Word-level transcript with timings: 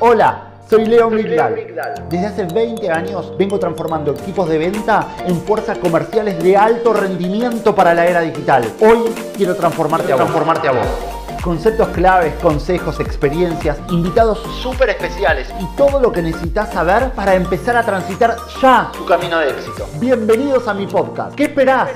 Hola, 0.00 0.52
soy 0.70 0.86
Leo 0.86 1.10
Migdal. 1.10 1.56
Desde 2.08 2.26
hace 2.26 2.44
20 2.44 2.88
años 2.88 3.36
vengo 3.36 3.58
transformando 3.58 4.12
equipos 4.12 4.48
de 4.48 4.56
venta 4.56 5.08
en 5.26 5.34
fuerzas 5.40 5.76
comerciales 5.78 6.40
de 6.40 6.56
alto 6.56 6.92
rendimiento 6.92 7.74
para 7.74 7.94
la 7.94 8.06
era 8.06 8.20
digital. 8.20 8.62
Hoy 8.80 9.12
quiero 9.36 9.56
transformarte, 9.56 10.12
a, 10.12 10.14
vos. 10.14 10.24
transformarte 10.26 10.68
a 10.68 10.72
vos. 10.72 10.86
Conceptos 11.42 11.88
claves, 11.88 12.32
consejos, 12.34 13.00
experiencias, 13.00 13.76
invitados 13.90 14.38
súper 14.62 14.90
especiales 14.90 15.52
y 15.58 15.76
todo 15.76 15.98
lo 15.98 16.12
que 16.12 16.22
necesitas 16.22 16.72
saber 16.72 17.10
para 17.10 17.34
empezar 17.34 17.76
a 17.76 17.82
transitar 17.82 18.36
ya 18.62 18.92
tu 18.92 19.04
camino 19.04 19.40
de 19.40 19.50
éxito. 19.50 19.84
Bienvenidos 19.98 20.68
a 20.68 20.74
mi 20.74 20.86
podcast. 20.86 21.34
¿Qué 21.34 21.44
esperás? 21.44 21.90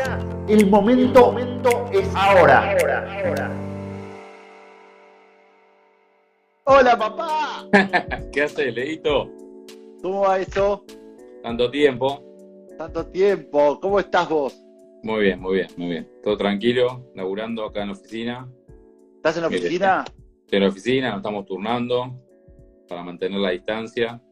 El 0.48 0.68
momento, 0.68 1.26
momento 1.26 1.88
es 1.92 2.08
ahora. 2.16 2.74
ahora. 3.24 3.71
Hola 6.64 6.96
papá. 6.96 7.68
¿Qué 8.32 8.42
haces, 8.42 8.72
Leito? 8.72 9.28
¿Cómo 10.00 10.20
va 10.20 10.38
eso? 10.38 10.84
Tanto 11.42 11.68
tiempo. 11.70 12.22
Tanto 12.78 13.04
tiempo. 13.08 13.80
¿Cómo 13.80 13.98
estás 13.98 14.28
vos? 14.28 14.56
Muy 15.02 15.22
bien, 15.22 15.40
muy 15.40 15.54
bien, 15.54 15.68
muy 15.76 15.88
bien. 15.88 16.08
Todo 16.22 16.36
tranquilo, 16.36 17.10
laburando 17.16 17.64
acá 17.64 17.82
en 17.82 17.88
la 17.88 17.94
oficina. 17.94 18.48
¿Estás 19.16 19.36
en 19.36 19.42
la 19.42 19.48
oficina? 19.48 20.04
Estoy 20.06 20.56
en 20.56 20.62
la 20.62 20.68
oficina, 20.68 21.08
nos 21.10 21.16
estamos 21.16 21.46
turnando 21.46 22.20
para 22.88 23.02
mantener 23.02 23.40
la 23.40 23.50
distancia. 23.50 24.22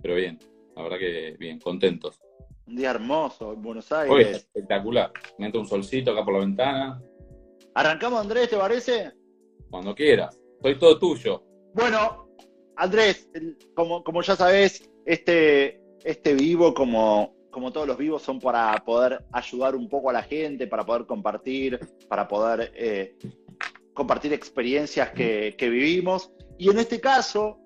Pero 0.00 0.14
bien, 0.14 0.38
la 0.76 0.82
verdad 0.84 0.98
que 0.98 1.36
bien, 1.40 1.58
contentos. 1.58 2.20
Un 2.68 2.76
día 2.76 2.90
hermoso 2.92 3.52
en 3.52 3.62
Buenos 3.62 3.90
Aires. 3.90 4.12
Hoy 4.12 4.22
espectacular. 4.22 5.10
Me 5.38 5.46
entra 5.46 5.60
un 5.60 5.66
solcito 5.66 6.12
acá 6.12 6.24
por 6.24 6.34
la 6.34 6.40
ventana. 6.40 7.02
¿Arrancamos, 7.74 8.20
Andrés, 8.20 8.48
te 8.48 8.56
parece? 8.56 9.12
Cuando 9.68 9.92
quieras. 9.92 10.40
Soy 10.62 10.78
todo 10.78 10.96
tuyo. 11.00 11.42
Bueno, 11.74 12.28
Andrés, 12.76 13.28
como, 13.74 14.22
ya 14.22 14.36
sabes, 14.36 14.88
este, 15.04 15.82
este 16.04 16.34
vivo, 16.34 16.72
como, 16.72 17.34
como 17.50 17.72
todos 17.72 17.88
los 17.88 17.98
vivos, 17.98 18.22
son 18.22 18.38
para 18.38 18.76
poder 18.84 19.24
ayudar 19.32 19.74
un 19.74 19.88
poco 19.88 20.10
a 20.10 20.12
la 20.12 20.22
gente, 20.22 20.68
para 20.68 20.86
poder 20.86 21.04
compartir, 21.06 21.80
para 22.08 22.28
poder 22.28 22.72
eh, 22.76 23.16
compartir 23.92 24.32
experiencias 24.32 25.10
que, 25.10 25.56
vivimos. 25.58 26.30
Y 26.58 26.70
en 26.70 26.78
este 26.78 27.00
caso, 27.00 27.58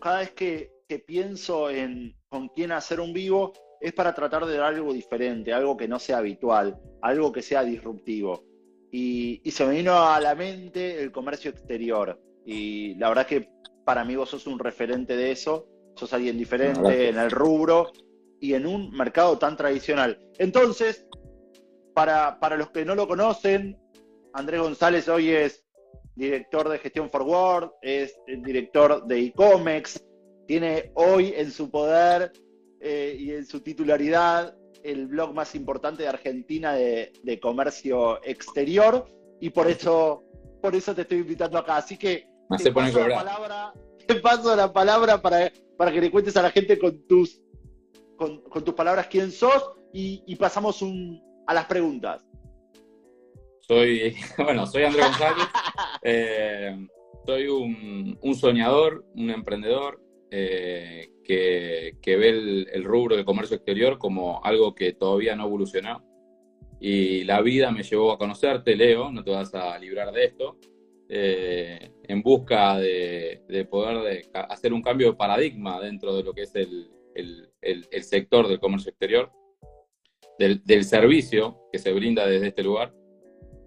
cada 0.00 0.20
vez 0.20 0.30
que, 0.30 0.72
pienso 1.06 1.68
en 1.68 2.16
con 2.30 2.48
quién 2.48 2.72
hacer 2.72 2.98
un 2.98 3.12
vivo, 3.12 3.52
es 3.78 3.92
para 3.92 4.14
tratar 4.14 4.46
de 4.46 4.56
dar 4.56 4.74
algo 4.74 4.94
diferente, 4.94 5.52
algo 5.52 5.76
que 5.76 5.86
no 5.86 5.98
sea 5.98 6.16
habitual, 6.16 6.80
algo 7.02 7.30
que 7.30 7.42
sea 7.42 7.62
disruptivo. 7.62 8.42
Y, 8.90 9.42
y 9.44 9.50
se 9.50 9.66
me 9.66 9.74
vino 9.74 10.02
a 10.02 10.18
la 10.18 10.34
mente 10.34 11.02
el 11.02 11.12
comercio 11.12 11.50
exterior. 11.50 12.18
Y 12.50 12.94
la 12.94 13.10
verdad 13.10 13.26
que 13.26 13.50
para 13.84 14.06
mí 14.06 14.16
vos 14.16 14.30
sos 14.30 14.46
un 14.46 14.58
referente 14.58 15.14
de 15.14 15.32
eso, 15.32 15.68
sos 15.96 16.14
alguien 16.14 16.38
diferente 16.38 17.10
en 17.10 17.18
el 17.18 17.30
rubro 17.30 17.90
y 18.40 18.54
en 18.54 18.64
un 18.64 18.90
mercado 18.90 19.36
tan 19.36 19.54
tradicional. 19.54 20.18
Entonces, 20.38 21.06
para, 21.94 22.40
para 22.40 22.56
los 22.56 22.70
que 22.70 22.86
no 22.86 22.94
lo 22.94 23.06
conocen, 23.06 23.78
Andrés 24.32 24.62
González 24.62 25.10
hoy 25.10 25.28
es 25.28 25.62
director 26.14 26.70
de 26.70 26.78
gestión 26.78 27.10
forward, 27.10 27.70
es 27.82 28.18
el 28.26 28.42
director 28.42 29.06
de 29.06 29.26
e-comex, 29.26 30.02
tiene 30.46 30.90
hoy 30.94 31.34
en 31.36 31.50
su 31.50 31.70
poder 31.70 32.32
eh, 32.80 33.14
y 33.18 33.32
en 33.32 33.44
su 33.44 33.60
titularidad 33.60 34.56
el 34.82 35.06
blog 35.06 35.34
más 35.34 35.54
importante 35.54 36.04
de 36.04 36.08
Argentina 36.08 36.72
de, 36.72 37.12
de, 37.22 37.40
comercio 37.40 38.24
exterior 38.24 39.04
y 39.38 39.50
por 39.50 39.66
eso, 39.66 40.24
por 40.62 40.74
eso 40.74 40.94
te 40.94 41.02
estoy 41.02 41.18
invitando 41.18 41.58
acá. 41.58 41.76
Así 41.76 41.98
que 41.98 42.27
te 42.56 42.72
paso 42.72 43.06
La 43.06 43.16
palabra, 43.16 43.72
te 44.06 44.14
paso 44.16 44.56
la 44.56 44.72
palabra 44.72 45.20
para, 45.20 45.52
para 45.76 45.92
que 45.92 46.00
le 46.00 46.10
cuentes 46.10 46.36
a 46.36 46.42
la 46.42 46.50
gente 46.50 46.78
con 46.78 47.06
tus, 47.06 47.42
con, 48.16 48.42
tus 48.64 48.74
palabras 48.74 49.06
quién 49.08 49.30
sos 49.30 49.72
y, 49.92 50.34
pasamos 50.36 50.82
a 51.46 51.54
las 51.54 51.66
preguntas. 51.66 52.26
Soy, 53.60 54.16
bueno, 54.38 54.66
soy 54.66 54.84
Andrés 54.84 55.06
González, 55.06 55.46
eh, 56.02 56.86
soy 57.26 57.48
un, 57.48 58.34
soñador, 58.34 59.04
un 59.14 59.30
emprendedor 59.30 60.00
eh, 60.30 61.10
que, 61.24 61.94
ve 62.04 62.28
el, 62.28 62.68
el, 62.72 62.84
rubro 62.84 63.16
del 63.16 63.26
comercio 63.26 63.56
exterior 63.56 63.98
como 63.98 64.42
algo 64.42 64.74
que 64.74 64.94
todavía 64.94 65.36
no 65.36 65.44
evolucionó. 65.44 66.02
Y 66.80 67.24
la 67.24 67.42
vida 67.42 67.72
me 67.72 67.82
llevó 67.82 68.12
a 68.12 68.18
conocerte, 68.18 68.76
Leo, 68.76 69.10
no 69.10 69.24
te 69.24 69.32
vas 69.32 69.52
a 69.54 69.78
librar 69.78 70.12
de 70.12 70.24
esto. 70.24 70.58
Eh, 71.10 71.90
en 72.04 72.22
busca 72.22 72.78
de, 72.78 73.66
poder 73.70 74.28
hacer 74.34 74.74
un 74.74 74.82
cambio 74.82 75.08
de 75.08 75.16
paradigma 75.16 75.80
dentro 75.80 76.14
de 76.14 76.22
lo 76.22 76.34
que 76.34 76.42
es 76.42 76.54
el, 76.54 76.90
sector 78.02 78.46
del 78.46 78.60
comercio 78.60 78.90
exterior, 78.90 79.32
del, 80.38 80.84
servicio 80.84 81.62
que 81.72 81.78
se 81.78 81.92
brinda 81.92 82.26
desde 82.26 82.48
este 82.48 82.62
lugar. 82.62 82.94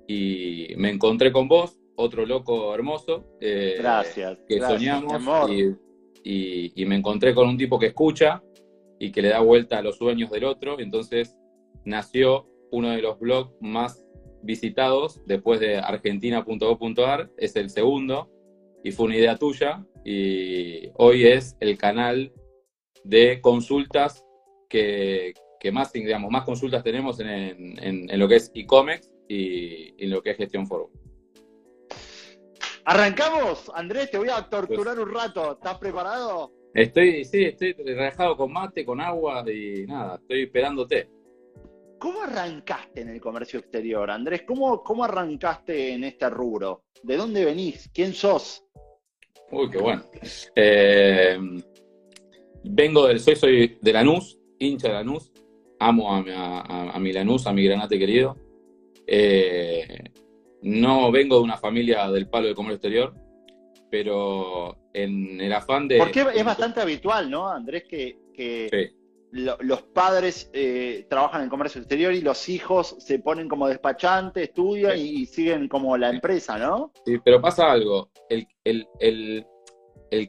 Y 0.08 0.74
me 0.78 0.90
encontré 0.90 1.32
con 1.32 1.48
vos, 1.48 1.80
otro 1.96 2.26
loco 2.26 2.74
hermoso, 2.76 3.38
eh, 3.40 3.76
gracias, 3.80 4.40
que 4.48 4.60
soñamos 4.60 5.50
y, 6.24 6.72
y, 6.76 6.86
me 6.86 6.96
encontré 6.96 7.34
con 7.34 7.48
un 7.48 7.58
tipo 7.58 7.80
que 7.80 7.88
escucha 7.88 8.44
y 9.00 9.12
que 9.12 9.22
le 9.22 9.30
da 9.30 9.40
vuelta 9.40 9.80
a 9.80 9.82
los 9.82 9.98
sueños 9.98 10.30
del 10.30 10.44
otro. 10.44 10.80
Entonces 10.80 11.36
nació 11.86 12.48
uno 12.72 12.90
de 12.90 13.02
los 13.02 13.20
blogs 13.20 13.54
más 13.62 14.04
visitados 14.44 15.22
después 15.26 15.60
de 15.60 15.78
argentina.gov.ar, 15.78 17.32
es 17.38 17.56
el 17.56 17.70
segundo 17.70 18.30
y 18.84 18.92
fue 18.92 19.08
una 19.08 19.18
idea 19.18 19.38
tuya 19.38 19.86
y 20.04 20.90
hoy 20.96 21.26
es 21.26 21.56
el 21.60 21.78
canal 21.78 22.34
de 23.04 23.42
consultas 23.42 24.26
que, 24.70 25.34
más, 25.72 25.92
digamos, 25.94 26.32
más 26.32 26.44
consultas 26.44 26.84
tenemos 26.84 27.20
en, 27.20 28.08
lo 28.20 28.28
que 28.28 28.36
es 28.36 28.52
e-commerce 28.54 29.10
y 29.28 30.04
en 30.04 30.10
lo 30.10 30.22
que 30.22 30.32
es 30.32 30.38
gestión 30.38 30.66
foro. 30.66 30.90
Arrancamos, 32.86 33.72
Andrés, 33.76 34.10
te 34.10 34.18
voy 34.18 34.30
a 34.30 34.50
torturar 34.50 35.00
un 35.00 35.14
rato. 35.14 35.54
¿Estás 35.54 35.78
preparado? 35.78 36.52
Estoy, 36.74 37.26
sí, 37.26 37.44
estoy 37.44 37.74
relajado 37.74 38.36
con 38.38 38.52
mate, 38.52 38.86
con 38.86 39.02
agua 39.02 39.44
y 39.52 39.86
nada, 39.86 40.16
estoy 40.16 40.44
esperándote. 40.44 41.10
¿Cómo 42.02 42.24
arrancaste 42.24 43.02
en 43.02 43.10
el 43.10 43.22
comercio 43.22 43.60
exterior, 43.60 44.10
Andrés? 44.10 44.42
¿Cómo, 44.42 44.82
¿Cómo 44.82 45.04
arrancaste 45.04 45.94
en 45.94 46.04
este 46.04 46.32
rubro? 46.32 46.86
¿De 47.04 47.16
dónde 47.16 47.46
venís? 47.46 47.92
¿Quién 47.94 48.14
sos? 48.14 48.66
Uy, 49.52 49.70
qué 49.70 49.78
bueno. 49.78 50.04
Eh, 50.56 51.38
vengo 52.64 53.06
del, 53.06 53.20
soy, 53.20 53.36
soy 53.36 53.78
de 53.80 53.94
Lanús, 53.94 54.40
hincha 54.58 54.88
de 54.88 54.96
Lanús. 54.96 55.32
Amo 55.78 56.12
a, 56.12 57.00
mi 57.00 57.14
Lanús, 57.14 57.46
a 57.46 57.54
mi 57.54 57.66
granate 57.66 58.00
querido. 58.00 58.36
Eh, 59.06 60.00
no 60.64 61.12
vengo 61.12 61.38
de 61.38 61.44
una 61.44 61.58
familia 61.58 62.10
del 62.10 62.28
palo 62.28 62.48
del 62.48 62.56
comercio 62.56 62.78
exterior, 62.78 63.14
pero 63.92 64.76
en 64.92 65.40
el 65.40 65.54
afán 65.54 65.88
de... 65.88 66.00
Porque 66.00 66.26
es 66.34 66.44
bastante 66.44 66.82
habitual, 66.82 67.30
¿no, 67.30 67.48
Andrés? 67.48 67.84
Que, 67.88 68.18
que 68.34 68.96
los 69.32 69.82
padres 69.82 70.50
eh, 70.54 71.06
trabajan 71.10 71.44
en 71.44 71.50
comercio 71.50 71.80
exterior 71.80 72.14
y 72.14 72.22
los 72.22 72.50
hijos 72.50 72.96
se 73.00 73.20
ponen 73.20 73.48
como 73.48 73.68
despachantes, 73.68 74.50
estudian 74.50 74.98
y, 74.98 75.26
siguen 75.26 75.68
como 75.68 75.98
la 75.98 76.10
empresa, 76.10 76.58
¿no? 76.58 76.92
Sí, 77.06 77.18
pero 77.24 77.42
pasa 77.42 77.72
algo. 77.72 78.10
El, 78.30 78.48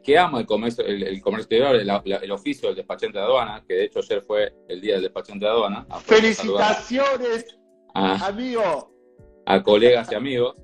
que 0.05 0.17
ama 0.19 0.39
el 0.39 0.47
comercio, 0.47 0.85
el, 0.85 1.21
comercio 1.21 1.59
exterior, 1.59 1.75
el, 2.23 2.31
oficio 2.31 2.69
del 2.69 2.77
despachante 2.77 3.19
de 3.19 3.25
aduana, 3.25 3.65
que 3.67 3.75
de 3.75 3.85
hecho 3.85 3.99
ayer 3.99 4.23
fue 4.23 4.55
el 4.69 4.81
día 4.81 4.95
del 4.95 5.03
despachante 5.03 5.45
de 5.45 5.51
aduana. 5.51 5.87
¡Felicitaciones, 6.05 7.59
amigo! 7.95 8.93
A 9.47 9.61
colegas 9.63 10.13
y 10.13 10.15
amigos. 10.15 10.57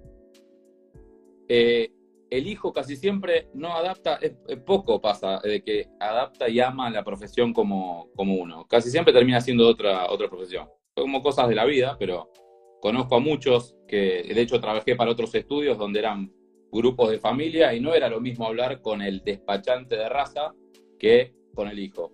Eh, 1.49 1.91
el 2.31 2.47
hijo 2.47 2.73
casi 2.73 2.97
siempre 2.97 3.49
no 3.55 3.75
adapta, 3.75 4.19
poco 4.67 5.01
pasa 5.01 5.41
de 5.43 5.63
que 5.63 5.89
adapta 5.99 6.49
y 6.49 6.61
ama 6.61 6.91
la 6.91 7.05
profesión 7.05 7.53
como, 7.53 8.11
como 8.15 8.35
uno. 8.35 8.67
Casi 8.67 8.91
siempre 8.91 9.13
termina 9.13 9.41
siendo 9.41 9.67
otra, 9.67 10.11
otra 10.11 10.29
profesión. 10.29 10.69
Como 10.95 11.23
cosas 11.23 11.49
de 11.49 11.55
la 11.55 11.65
vida, 11.65 11.97
pero 11.99 12.31
conozco 12.81 13.17
a 13.17 13.21
muchos 13.21 13.77
que, 13.87 14.23
de 14.35 14.41
hecho, 14.41 14.61
trabajé 14.61 14.97
para 14.97 15.11
otros 15.11 15.35
estudios 15.35 15.79
donde 15.79 16.01
eran 16.01 16.33
grupos 16.71 17.11
de 17.11 17.19
familia 17.19 17.73
y 17.75 17.81
no 17.81 17.95
era 17.95 18.09
lo 18.09 18.21
mismo 18.21 18.47
hablar 18.47 18.83
con 18.83 19.01
el 19.01 19.23
despachante 19.25 19.97
de 19.97 20.09
raza 20.09 20.53
que 20.99 21.35
con 21.55 21.69
el 21.69 21.79
hijo. 21.79 22.13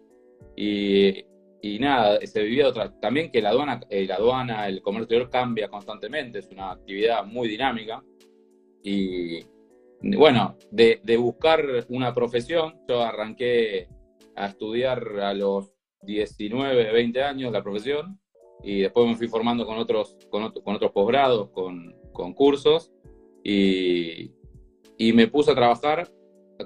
Y, 0.56 1.24
nada, 1.80 2.20
se 2.24 2.42
vivía 2.42 2.68
otra. 2.68 2.92
También 3.00 3.32
que 3.32 3.42
la 3.42 3.50
aduana, 3.50 3.80
eh, 3.90 4.06
la 4.06 4.16
aduana, 4.16 4.68
el 4.68 4.80
comercio 4.80 5.28
cambia 5.28 5.68
constantemente, 5.68 6.38
es 6.38 6.48
una 6.50 6.70
actividad 6.72 7.24
muy 7.24 7.48
dinámica. 7.48 8.02
Y, 8.82 9.40
bueno, 10.16 10.56
de, 10.70 11.16
buscar 11.16 11.64
una 11.88 12.12
profesión, 12.14 12.74
yo 12.88 13.02
arranqué 13.02 13.88
a 14.36 14.46
estudiar 14.46 15.02
a 15.20 15.32
los 15.32 15.72
19, 16.02 16.92
20 16.92 17.22
años 17.22 17.52
la 17.52 17.62
profesión 17.62 18.20
y 18.62 18.82
después 18.82 19.06
me 19.06 19.16
fui 19.16 19.28
formando 19.28 19.66
con 19.66 19.78
otros, 19.78 20.16
con, 20.30 20.42
otros 20.42 20.92
posgrados, 20.92 21.50
con, 21.50 21.94
cursos 22.34 22.92
y, 23.42 24.32
me 25.12 25.28
puse 25.28 25.52
a 25.52 25.54
trabajar 25.54 26.10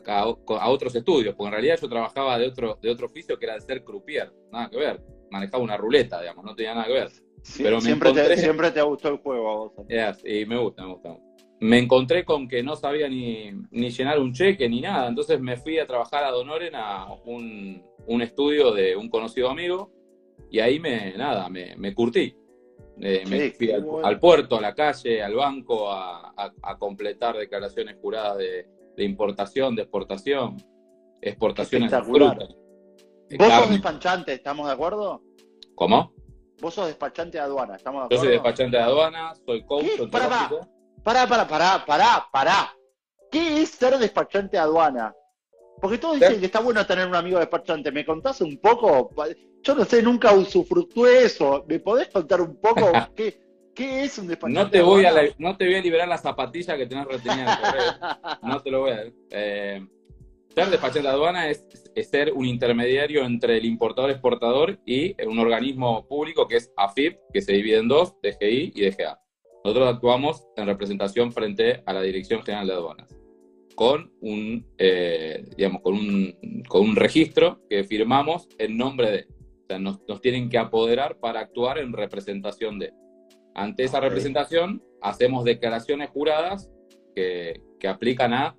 a, 0.07 0.21
a, 0.21 0.69
otros 0.69 0.95
estudios, 0.95 1.35
porque 1.35 1.49
en 1.49 1.53
realidad 1.53 1.79
yo 1.81 1.89
trabajaba 1.89 2.39
de 2.39 2.47
otro, 2.47 2.79
de 2.81 2.91
otro 2.91 3.07
oficio 3.07 3.39
que 3.39 3.47
era 3.47 3.55
de 3.55 3.61
ser 3.61 3.85
croupier, 3.85 4.33
nada 4.53 4.69
que 4.71 4.77
ver, 4.77 5.03
manejaba 5.31 5.63
una 5.63 5.77
ruleta, 5.77 6.21
digamos, 6.21 6.45
no 6.45 6.55
tenía 6.55 6.75
nada 6.75 6.87
que 6.87 6.93
ver. 6.93 7.11
pero 7.57 7.81
siempre, 7.81 8.13
te, 8.13 8.37
siempre 8.37 8.71
te 8.71 8.83
gustó 8.83 9.09
el 9.09 9.19
juego 9.19 9.51
a 9.51 9.55
vos. 9.55 9.73
y 10.25 10.45
me 10.47 10.59
gusta, 10.59 10.85
me 10.85 10.93
gusta. 10.93 11.28
Me 11.61 11.79
encontré 11.79 12.25
con 12.25 12.47
que 12.47 12.63
no 12.63 12.77
sabía 12.77 13.09
ni, 13.09 13.51
ni, 13.71 13.91
llenar 13.91 14.21
un 14.21 14.33
cheque 14.33 14.69
ni 14.69 14.81
nada, 14.81 15.09
entonces 15.09 15.41
me 15.41 15.57
fui 15.57 15.79
a 15.79 15.87
trabajar 15.87 16.25
a 16.25 16.31
Donoren 16.31 16.75
a 16.77 17.13
un, 17.25 17.83
un 18.07 18.23
estudio 18.23 18.73
de 18.73 18.95
un 18.97 19.09
conocido 19.09 19.51
amigo 19.51 19.91
y 20.51 20.61
ahí 20.61 20.79
me, 20.79 21.15
nada, 21.17 21.49
me, 21.49 21.75
me 21.77 21.95
curtí. 21.95 22.35
Eh, 23.01 23.25
me 23.29 23.51
fui 23.53 23.71
al, 23.71 24.19
puerto, 24.19 24.57
a 24.57 24.61
la 24.61 24.75
calle, 24.75 25.23
al 25.23 25.35
banco, 25.35 25.91
a, 25.91 26.33
a, 26.63 26.79
completar 26.79 27.37
declaraciones 27.37 27.97
juradas 28.01 28.39
de, 28.39 28.67
de, 28.97 29.05
importación, 29.05 29.77
de 29.77 29.83
exportación, 29.83 30.57
exportaciones 31.21 31.93
de 31.93 32.03
frutas. 32.03 32.57
¿Vos 33.39 33.53
sos 33.53 33.71
despachante, 33.71 34.33
estamos 34.33 34.67
de 34.67 34.73
acuerdo? 34.73 35.23
¿Cómo? 35.77 36.13
Vos 36.61 36.75
sos 36.75 36.89
despachante 36.89 37.39
de 37.39 37.45
aduana, 37.45 37.77
¿estamos 37.77 38.01
de 38.01 38.05
acuerdo? 38.07 38.23
Yo 38.23 38.27
soy 38.27 38.33
despachante 38.33 38.77
de 38.77 38.83
aduana, 38.83 39.33
soy 39.47 39.65
coach. 39.65 40.11
Pará, 40.11 40.51
pará, 41.09 41.27
pará, 41.27 41.49
pará, 41.49 41.85
pará, 41.87 42.29
pará. 42.31 42.77
¿Qué 43.31 43.63
es 43.63 43.71
ser 43.71 43.97
despachante 43.99 44.59
de 44.59 44.63
aduana? 44.63 45.15
Porque 45.81 45.97
todos 45.97 46.21
dicen 46.21 46.39
que 46.39 46.47
está 46.47 46.61
bueno 46.61 46.85
tener 46.87 47.07
un 47.07 47.15
amigo 47.15 47.39
despachante. 47.39 47.91
¿Me 47.91 48.05
contás 48.05 48.43
un 48.43 48.59
poco? 48.59 49.11
Yo 49.63 49.75
no 49.75 49.87
sé, 49.87 50.03
nunca 50.03 50.33
usufructué 50.35 51.25
eso. 51.25 51.65
¿Me 51.67 51.79
podés 51.79 52.09
contar 52.09 52.43
un 52.43 52.61
poco 52.61 52.93
qué, 53.17 53.41
qué 53.75 54.05
es 54.05 54.19
un 54.19 54.27
despachante? 54.27 54.61
No 54.61 54.71
te, 54.71 54.83
voy 54.83 55.07
a 55.07 55.15
no 55.39 55.57
te 55.57 55.65
voy 55.65 55.77
a 55.77 55.81
liberar 55.81 56.09
la 56.09 56.19
zapatilla 56.19 56.77
que 56.77 56.87
tenés 56.87 57.07
retenida 57.07 58.21
No 58.43 58.61
te 58.61 58.71
lo 58.71 58.81
voy 58.81 58.91
a 58.91 59.05
eh, 59.31 59.87
ser 60.55 60.69
despachante 60.69 61.09
de 61.09 61.15
aduana 61.15 61.49
es, 61.49 61.65
ser 62.11 62.35
un 62.35 62.45
intermediario 62.45 63.25
entre 63.25 63.57
el 63.57 63.65
importador-exportador 63.65 64.79
y 64.85 65.17
un 65.25 65.39
organismo 65.39 66.07
público 66.07 66.47
que 66.47 66.57
es 66.57 66.71
AFIP, 66.77 67.19
que 67.33 67.41
se 67.41 67.53
divide 67.53 67.79
en 67.79 67.89
dos, 67.89 68.15
DGI 68.23 68.73
y 68.75 68.91
DGA. 68.91 69.19
Nosotros 69.65 69.95
actuamos 69.95 70.47
en 70.57 70.67
representación 70.67 71.33
frente 71.33 71.83
a 71.85 71.93
la 71.93 72.03
Dirección 72.03 72.43
General 72.43 72.67
de 72.67 72.73
Aduanas 72.73 73.19
con 73.79 74.13
un, 74.21 74.67
eh, 74.77 75.45
digamos, 75.57 75.83
con 75.83 75.95
un, 75.95 76.65
con 76.69 76.81
un 76.81 76.97
registro 76.97 77.61
que 77.71 77.85
firmamos 77.85 78.49
en 78.59 78.77
nombre 78.77 79.09
de. 79.09 79.27
O 79.31 79.67
sea, 79.69 79.79
nos, 79.79 80.01
nos, 80.09 80.21
tienen 80.21 80.49
que 80.49 80.59
apoderar 80.59 81.21
para 81.21 81.39
actuar 81.39 81.79
en 81.79 81.93
representación 81.93 82.81
de. 82.81 82.93
Ante 83.55 83.85
esa 83.85 84.01
representación, 84.01 84.83
hacemos 85.01 85.45
declaraciones 85.45 86.11
juradas 86.11 86.69
que, 87.15 87.63
que 87.79 87.87
aplican 87.87 88.35
a 88.35 88.57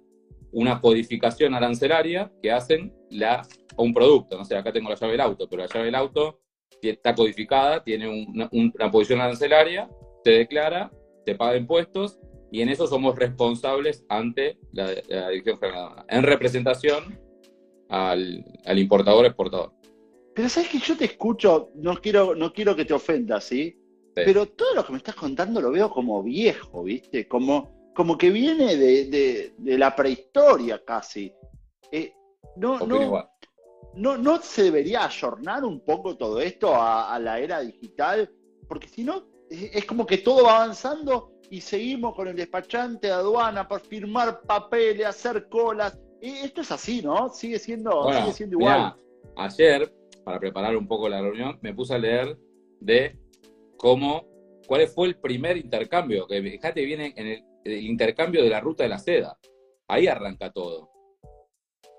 una 0.54 0.80
codificación 0.80 1.54
arancelaria 1.54 2.31
que 2.42 2.54
hacen 2.54 2.94
la, 3.10 3.42
a 3.78 3.81
un 3.81 3.94
producto. 3.94 4.38
No 4.38 4.46
sé, 4.46 4.56
acá 4.56 4.72
tengo 4.72 4.88
la 4.88 4.96
llave 4.96 5.12
del 5.12 5.22
auto, 5.22 5.50
pero 5.50 5.63
la 5.63 5.68
llave 5.68 5.88
del 5.88 5.96
auto 5.96 6.40
está 6.81 7.13
codificada, 7.13 7.84
tiene 7.84 8.07
una, 8.07 8.48
una 8.54 8.90
posición 8.90 9.19
arancelaria, 9.19 9.90
se 10.24 10.31
declara, 10.31 10.92
se 11.25 11.36
paga 11.36 11.57
impuestos 11.57 12.19
y 12.51 12.62
en 12.62 12.69
eso 12.69 12.88
somos 12.88 13.16
responsables 13.16 14.06
ante 14.10 14.57
la, 14.71 14.89
Dirección 14.89 15.60
General 15.60 16.06
en 16.07 16.24
representación 16.24 17.19
al, 17.89 18.44
importador 18.75 19.25
exportador. 19.25 19.74
Pero 20.36 20.50
sabes 20.50 20.69
que 20.69 20.80
yo 20.80 20.95
te 20.95 21.06
escucho, 21.06 21.71
no 21.75 21.95
quiero, 21.95 22.36
no 22.36 22.54
quiero 22.54 22.75
que 22.75 22.86
te 22.86 22.94
ofendas, 22.94 23.44
¿sí? 23.45 23.75
Pero 24.16 24.48
todo 24.48 24.75
lo 24.75 24.86
que 24.86 24.92
me 24.92 24.98
estás 24.98 25.16
contando 25.16 25.62
lo 25.62 25.71
veo 25.71 25.89
como 25.89 26.22
viejo, 26.22 26.83
¿viste? 26.83 27.27
Como, 27.27 27.92
como 27.95 28.18
que 28.18 28.30
viene 28.31 28.75
de, 28.75 29.54
la 29.77 29.95
prehistoria 29.95 30.83
casi. 30.83 31.31
Eh, 31.92 32.13
no, 32.57 32.80
no, 32.80 33.30
no, 33.95 34.18
no, 34.18 34.42
se 34.42 34.63
debería 34.63 35.06
ayornar 35.06 35.63
un 35.63 35.80
poco 35.86 36.18
todo 36.18 36.42
esto 36.42 36.75
a, 36.75 37.13
a 37.13 37.19
la 37.19 37.39
era 37.39 37.62
digital, 37.62 38.30
porque 38.68 38.88
si 38.88 39.04
no, 39.04 39.29
es 39.50 39.86
como 39.86 40.06
que 40.06 40.19
todo 40.19 40.46
va 40.46 40.63
avanzando 40.63 41.34
y 41.50 41.62
seguimos 41.62 42.16
con 42.16 42.28
el 42.28 42.36
despachante 42.36 43.07
de 43.07 43.13
aduana 43.13 43.68
para 43.68 43.84
firmar 43.84 44.42
papeles, 44.42 45.06
hacer 45.06 45.48
colas. 45.50 45.98
Y 46.22 46.30
esto 46.30 46.62
es 46.62 46.72
así, 46.72 47.01
¿no? 47.01 47.30
Sigue 47.30 47.60
siendo, 47.60 48.12
sigue 48.13 48.34
siendo 48.34 48.57
igual. 48.60 48.96
ayer, 49.36 49.92
para 50.24 50.40
preparar 50.40 50.75
un 50.75 50.88
poco 50.88 51.10
la 51.10 51.22
reunión, 51.22 51.57
me 51.62 51.74
puse 51.74 51.96
a 51.96 51.98
leer 51.98 52.38
de 52.80 53.18
cómo, 53.78 54.28
cuál 54.68 54.88
fue 54.88 55.07
el 55.07 55.16
primer 55.16 55.57
intercambio, 55.57 56.28
que 56.28 56.42
fíjate, 56.42 56.86
viene 56.86 57.13
en 57.16 57.28
el, 57.28 57.84
intercambio 57.84 58.44
de 58.44 58.50
la 58.50 58.60
ruta 58.60 58.84
de 58.84 58.90
la 58.90 59.00
seda. 59.00 59.38
Ahí 59.88 60.07
arranca 60.07 60.51
todo. 60.51 60.92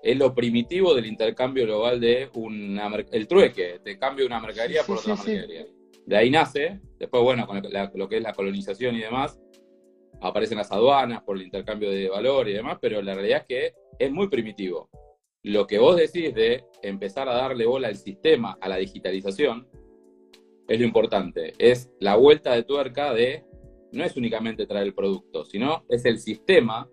Es 0.01 0.17
lo 0.17 0.33
primitivo 0.33 0.93
del 0.95 1.05
intercambio 1.05 1.65
global 1.65 1.99
de 1.99 2.29
una, 2.33 2.87
el 3.11 3.27
trueque, 3.27 3.79
te 3.83 3.99
cambio 3.99 4.25
una 4.25 4.39
mercadería 4.39 4.83
por 4.83 4.97
otra 4.97 5.15
mercadería. 5.15 5.65
De 6.05 6.17
ahí 6.17 6.29
nace, 6.29 6.79
después, 6.99 7.23
bueno, 7.23 7.45
con 7.47 7.61
lo 7.93 8.09
que 8.09 8.17
es 8.17 8.23
la 8.23 8.33
colonización 8.33 8.95
y 8.95 9.01
demás, 9.01 9.39
aparecen 10.21 10.57
las 10.57 10.71
aduanas 10.71 11.23
por 11.23 11.37
el 11.37 11.43
intercambio 11.43 11.89
de 11.89 12.09
valor 12.09 12.47
y 12.47 12.53
demás, 12.53 12.77
pero 12.81 13.01
la 13.01 13.15
realidad 13.15 13.39
es 13.39 13.45
que 13.45 13.73
es 13.99 14.11
muy 14.11 14.29
primitivo. 14.29 14.89
Lo 15.43 15.65
que 15.65 15.79
vos 15.79 15.97
decís 15.97 16.33
de 16.35 16.63
empezar 16.83 17.27
a 17.27 17.33
darle 17.33 17.65
bola 17.65 17.87
al 17.87 17.95
sistema, 17.95 18.57
a 18.61 18.69
la 18.69 18.77
digitalización, 18.77 19.67
es 20.67 20.79
lo 20.79 20.85
importante. 20.85 21.53
Es 21.57 21.91
la 21.99 22.15
vuelta 22.15 22.53
de 22.53 22.63
tuerca 22.63 23.13
de, 23.13 23.43
no 23.91 24.03
es 24.03 24.15
únicamente 24.15 24.67
traer 24.67 24.87
el 24.87 24.93
producto, 24.93 25.43
sino 25.43 25.83
es 25.89 26.05
el 26.05 26.19
sistema 26.19 26.87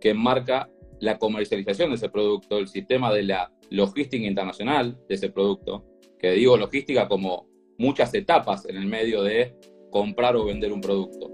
que 0.00 0.14
marca 0.14 0.70
la 1.00 1.18
comercialización 1.18 1.90
de 1.90 1.96
ese 1.96 2.08
producto, 2.08 2.58
el 2.58 2.68
sistema 2.68 3.12
de 3.12 3.24
la 3.24 3.52
logística 3.70 4.24
internacional 4.24 4.98
de 5.08 5.14
ese 5.14 5.30
producto, 5.30 5.84
que 6.18 6.32
digo 6.32 6.56
logística 6.56 7.08
como 7.08 7.49
muchas 7.80 8.12
etapas 8.12 8.66
en 8.66 8.76
el 8.76 8.86
medio 8.86 9.22
de 9.22 9.56
comprar 9.90 10.36
o 10.36 10.44
vender 10.44 10.70
un 10.70 10.82
producto. 10.82 11.30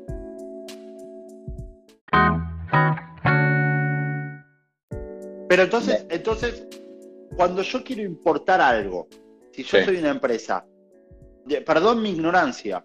Pero 5.48 5.62
entonces, 5.62 6.06
entonces, 6.08 6.68
cuando 7.36 7.62
yo 7.62 7.82
quiero 7.82 8.02
importar 8.02 8.60
algo, 8.60 9.08
si 9.52 9.64
yo 9.64 9.84
soy 9.84 9.96
una 9.96 10.10
empresa, 10.10 10.64
perdón 11.64 12.02
mi 12.02 12.10
ignorancia, 12.10 12.84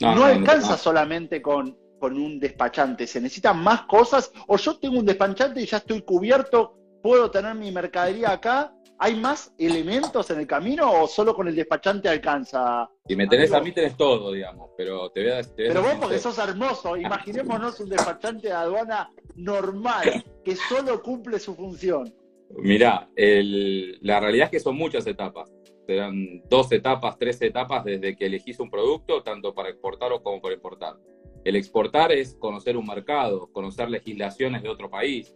no, 0.00 0.24
alcanza 0.24 0.76
solamente 0.76 1.40
con, 1.40 1.78
con 1.98 2.18
un 2.18 2.38
despachante, 2.38 3.06
se 3.06 3.20
necesitan 3.20 3.62
más 3.62 3.82
cosas, 3.82 4.30
o 4.46 4.58
yo 4.58 4.78
tengo 4.78 4.98
un 4.98 5.06
despachante 5.06 5.62
y 5.62 5.66
ya 5.66 5.78
estoy 5.78 6.02
cubierto, 6.02 6.76
puedo 7.02 7.30
tener 7.30 7.54
mi 7.54 7.72
mercadería 7.72 8.32
acá 8.32 8.74
¿Hay 9.02 9.16
más 9.16 9.54
elementos 9.58 10.30
en 10.30 10.40
el 10.40 10.46
camino 10.46 11.02
o 11.02 11.06
solo 11.06 11.34
con 11.34 11.48
el 11.48 11.56
despachante 11.56 12.06
alcanza? 12.06 12.86
Si 13.06 13.16
me 13.16 13.26
tenés 13.26 13.50
a 13.50 13.60
mí, 13.60 13.72
tenés 13.72 13.96
todo, 13.96 14.30
digamos, 14.30 14.72
pero 14.76 15.08
te 15.10 15.22
voy 15.22 15.32
a... 15.32 15.40
pero 15.56 15.82
vos 15.82 15.94
porque 15.98 16.18
sos 16.18 16.36
hermoso, 16.36 16.98
imaginémonos 16.98 17.80
un 17.80 17.88
despachante 17.88 18.48
de 18.48 18.52
aduana 18.52 19.10
normal, 19.36 20.22
que 20.44 20.54
solo 20.54 21.00
cumple 21.02 21.38
su 21.38 21.54
función. 21.54 22.14
Mirá, 22.58 23.08
la 23.16 24.20
realidad 24.20 24.44
es 24.44 24.50
que 24.50 24.60
son 24.60 24.76
muchas 24.76 25.06
etapas. 25.06 25.50
Serán 25.86 26.42
dos 26.50 26.70
etapas, 26.70 27.16
tres 27.18 27.40
etapas 27.40 27.84
desde 27.84 28.14
que 28.14 28.26
elegís 28.26 28.60
un 28.60 28.68
producto, 28.68 29.22
tanto 29.22 29.54
para 29.54 29.70
exportar 29.70 30.12
o 30.12 30.22
como 30.22 30.42
para 30.42 30.54
importar. 30.54 30.96
El 31.42 31.56
exportar 31.56 32.12
es 32.12 32.34
conocer 32.34 32.76
un 32.76 32.86
mercado, 32.86 33.50
conocer 33.50 33.88
legislaciones 33.88 34.62
de 34.62 34.68
otro 34.68 34.90
país, 34.90 35.34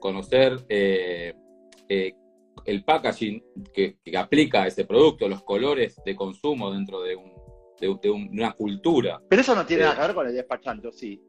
conocer 0.00 0.64
eh, 0.70 1.34
eh, 1.90 2.14
el 2.64 2.84
packaging 2.84 3.42
que, 3.72 3.96
aplica 4.16 4.62
a 4.62 4.66
ese 4.66 4.84
producto, 4.84 5.28
los 5.28 5.42
colores 5.42 6.00
de 6.04 6.14
consumo 6.14 6.72
dentro 6.72 7.02
de, 7.02 7.16
una 8.08 8.52
cultura. 8.52 9.20
Pero 9.28 9.42
eso 9.42 9.54
no 9.54 9.66
tiene 9.66 9.82
nada 9.82 9.96
que 9.96 10.02
ver 10.02 10.14
con 10.14 10.26
el 10.28 10.34
despachante, 10.34 10.92
sí? 10.92 11.20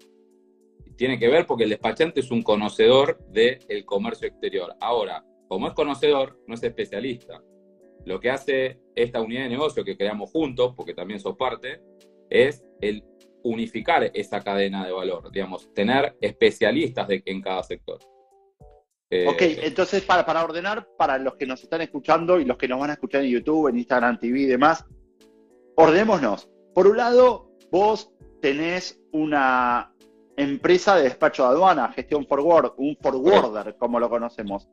Tiene 0.95 1.17
que 1.17 1.27
ver 1.27 1.47
porque 1.47 1.63
el 1.63 1.71
despachante 1.71 2.19
es 2.19 2.29
un 2.29 2.43
conocedor 2.43 3.17
del 3.29 3.85
comercio 3.85 4.27
exterior. 4.27 4.75
Ahora, 4.79 5.25
como 5.47 5.67
es 5.67 5.73
conocedor, 5.73 6.39
no 6.47 6.53
es 6.53 6.61
especialista. 6.61 7.41
Lo 8.05 8.19
que 8.19 8.29
hace 8.29 8.79
esta 8.95 9.21
unidad 9.21 9.43
de 9.43 9.49
negocio 9.49 9.83
que 9.83 9.97
creamos 9.97 10.29
juntos, 10.29 10.73
porque 10.75 10.93
también 10.93 11.19
sos 11.19 11.35
parte, 11.37 11.81
es 12.29 12.63
el 12.81 13.03
unificar 13.43 14.11
esa 14.13 14.41
cadena 14.41 14.85
de 14.85 14.91
valor, 14.91 15.31
digamos, 15.31 15.73
tener 15.73 16.15
especialistas 16.21 17.07
de, 17.07 17.21
en 17.25 17.41
cada 17.41 17.63
sector. 17.63 17.99
Eh, 19.15 19.27
ok, 19.27 19.41
entonces 19.63 20.01
para, 20.01 20.25
para 20.25 20.43
ordenar, 20.43 20.87
para 20.97 21.19
los 21.19 21.35
que 21.35 21.45
nos 21.45 21.61
están 21.61 21.81
escuchando 21.81 22.39
y 22.39 22.45
los 22.45 22.57
que 22.57 22.67
nos 22.67 22.79
van 22.79 22.89
a 22.89 22.93
escuchar 22.93 23.21
en 23.23 23.29
YouTube, 23.29 23.67
en 23.67 23.77
Instagram 23.77 24.17
TV 24.17 24.39
y 24.39 24.45
demás, 24.47 24.85
ordenémonos. 25.75 26.49
Por 26.73 26.87
un 26.87 26.97
lado, 26.97 27.51
vos 27.69 28.11
tenés 28.41 28.99
una 29.11 29.93
empresa 30.35 30.95
de 30.95 31.03
despacho 31.03 31.43
de 31.43 31.49
aduana, 31.49 31.91
gestión 31.91 32.25
forward, 32.25 32.73
un 32.77 32.97
forwarder, 32.99 33.75
como 33.77 33.99
lo 33.99 34.09
conocemos. 34.09 34.67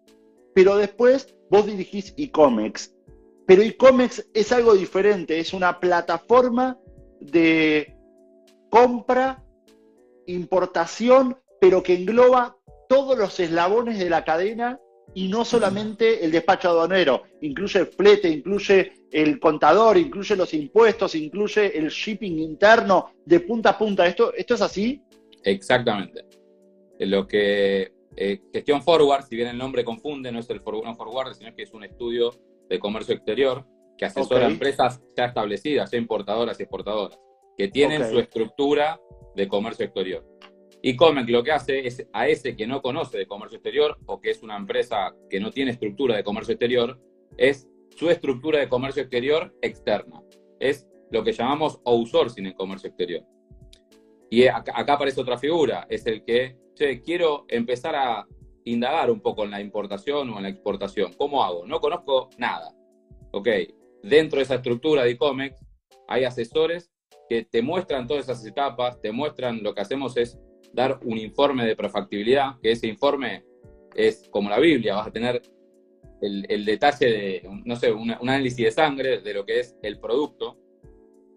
Pero 0.55 0.79
después 0.79 1.37
vos 1.51 1.67
dirigís 1.67 2.15
e-comex. 2.17 2.95
Pero 3.47 3.61
e-comex 3.61 4.27
es 4.33 4.53
algo 4.53 4.73
diferente, 4.73 5.39
es 5.39 5.53
una 5.53 5.79
plataforma 5.81 6.79
de 7.21 7.95
compra, 8.71 9.45
importación, 10.25 11.37
pero 11.61 11.83
que 11.83 11.93
engloba 11.93 12.57
todos 12.91 13.17
los 13.17 13.39
eslabones 13.39 14.01
de 14.01 14.11
la 14.11 14.25
cadena 14.25 14.81
y 15.15 15.29
no 15.29 15.45
solamente 15.45 16.25
el 16.25 16.33
despacho 16.33 16.71
aduanero, 16.71 17.23
incluye 17.41 17.79
el 17.79 17.87
flete, 17.87 18.29
incluye 18.29 18.93
el 19.13 19.39
contador, 19.39 19.97
incluye 19.97 20.35
los 20.35 20.53
impuestos, 20.55 21.15
incluye 21.15 21.79
el 21.79 21.89
shipping 21.89 22.41
interno 22.41 23.13
de 23.25 23.41
punta 23.41 23.71
a 23.71 23.79
punta. 23.79 24.09
¿Esto, 24.09 24.35
esto 24.35 24.55
es 24.55 24.63
así? 24.63 25.01
Exactamente. 25.45 26.25
Lo 26.99 27.29
que 27.29 27.93
eh, 28.17 28.41
gestión 28.53 28.83
forward, 28.83 29.25
si 29.25 29.37
bien 29.37 29.49
el 29.49 29.59
nombre 29.59 29.85
confunde, 29.85 30.33
no 30.33 30.41
es 30.41 30.51
el 30.51 30.61
for, 30.61 30.83
forward, 30.97 31.35
sino 31.35 31.55
que 31.55 31.63
es 31.63 31.73
un 31.73 31.85
estudio 31.85 32.35
de 32.69 32.81
comercio 32.81 33.15
exterior 33.15 33.65
que 33.97 34.07
asesora 34.07 34.47
a 34.47 34.51
empresas 34.51 35.01
ya 35.17 35.27
establecidas, 35.27 35.93
ya 35.93 35.97
importadoras 35.97 36.59
y 36.59 36.65
exportadoras, 36.65 37.21
que 37.57 37.69
tienen 37.69 38.11
su 38.11 38.19
estructura 38.19 39.01
de 39.37 39.47
comercio 39.47 39.85
exterior. 39.85 40.27
Y 40.83 40.97
Comec 40.97 41.29
lo 41.29 41.43
que 41.43 41.53
hace 41.53 41.87
es 41.87 42.07
a 42.13 42.29
ese 42.29 42.57
que 42.57 42.67
no 42.67 42.81
conoce 42.81 43.19
de 43.19 43.27
comercio 43.27 43.57
exterior 43.57 43.99
o 44.07 44.21
que 44.21 44.31
es 44.31 44.43
una 44.43 44.57
empresa 44.57 45.15
que 45.29 45.41
no 45.41 45.51
tiene 45.51 45.73
estructura 45.73 46.17
de 46.17 46.25
comercio 46.25 46.53
exterior, 46.55 46.99
es 47.37 47.69
su 47.97 48.09
estructura 48.09 48.61
de 48.61 48.69
comercio 48.69 49.03
exterior 49.03 49.55
externa. 49.61 50.23
Es 50.59 50.89
lo 51.11 51.23
que 51.23 51.33
llamamos 51.33 51.81
outsourcing 51.85 52.47
en 52.47 52.55
comercio 52.55 52.89
exterior. 52.89 53.25
Y 54.31 54.47
acá, 54.47 54.73
aparece 54.77 55.21
otra 55.21 55.37
figura, 55.37 55.87
es 55.91 56.07
el 56.07 56.25
que, 56.25 56.57
quiero 57.05 57.45
empezar 57.49 57.95
a 57.95 58.27
indagar 58.65 59.11
un 59.11 59.21
poco 59.21 59.45
en 59.45 59.51
la 59.51 59.61
importación 59.61 60.31
o 60.31 60.37
en 60.39 60.45
la 60.45 60.49
exportación. 60.49 61.13
¿Cómo 61.13 61.45
hago? 61.45 61.67
No 61.67 61.79
conozco 61.79 62.31
nada. 62.39 62.75
Ok, 63.33 63.49
dentro 64.03 64.39
de 64.39 64.45
esa 64.45 64.55
estructura 64.55 65.03
de 65.05 65.11
e 65.11 65.55
hay 66.09 66.25
asesores 66.25 66.91
que 67.29 67.45
te 67.45 67.61
muestran 67.61 68.07
todas 68.07 68.25
esas 68.25 68.47
etapas, 68.47 68.99
te 69.01 69.13
muestran 69.13 69.63
lo 69.63 69.75
que 69.75 69.83
hacemos 69.83 70.17
es 70.17 70.39
dar 70.73 71.01
un 71.05 71.19
informe 71.19 71.67
de 71.67 71.77
prefactibilidad, 71.77 72.59
que 72.61 72.73
ese 72.73 72.87
informe 72.87 73.45
es 73.95 74.29
como 74.31 74.51
la 74.51 74.59
Biblia, 74.59 74.95
vas 74.95 75.09
a 75.09 75.13
tener 75.13 75.43
el, 76.21 76.65
detalle 76.65 77.07
de, 77.07 77.51
no 77.65 77.77
sé, 77.77 77.93
un 77.93 78.11
análisis 78.11 78.65
de 78.65 78.71
sangre 78.71 79.21
de 79.21 79.35
lo 79.35 79.45
que 79.45 79.61
es 79.61 79.77
el 79.83 79.99
producto, 79.99 80.59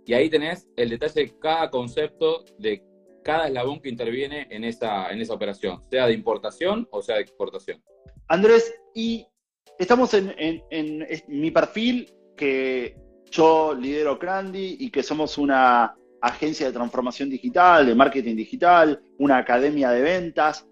y 0.06 0.14
ahí 0.14 0.30
tenés 0.30 0.68
el 0.76 0.90
detalle 0.90 1.22
de 1.22 1.40
cada 1.40 1.70
concepto 1.70 2.44
de 2.60 2.84
cada 3.24 3.48
eslabón 3.48 3.80
que 3.80 3.88
interviene 3.88 4.48
en 4.50 4.66
esa, 4.66 5.10
en 5.10 5.22
esa 5.22 5.34
operación, 5.34 5.82
sea 5.90 6.08
de 6.08 6.14
importación 6.14 6.88
o 6.92 7.02
sea 7.02 7.16
de 7.16 7.22
exportación. 7.22 7.82
Andrés, 8.28 8.74
y 8.94 9.26
estamos 9.80 10.14
en, 10.14 10.34
en 10.38 11.08
mi 11.30 11.52
perfil, 11.52 12.14
que 12.36 12.98
yo 13.32 13.74
lidero 13.74 14.20
Crandy 14.20 14.78
y 14.80 14.92
que 14.92 15.04
somos 15.04 15.38
una 15.38 15.96
agencia 16.24 16.68
de 16.68 16.74
transformación 16.74 17.30
digital, 17.30 17.86
de 17.86 17.96
marketing 17.96 18.36
digital, 18.36 19.02
una 19.20 19.38
academia 19.38 19.92
de 19.92 20.02
ventas. 20.02 20.66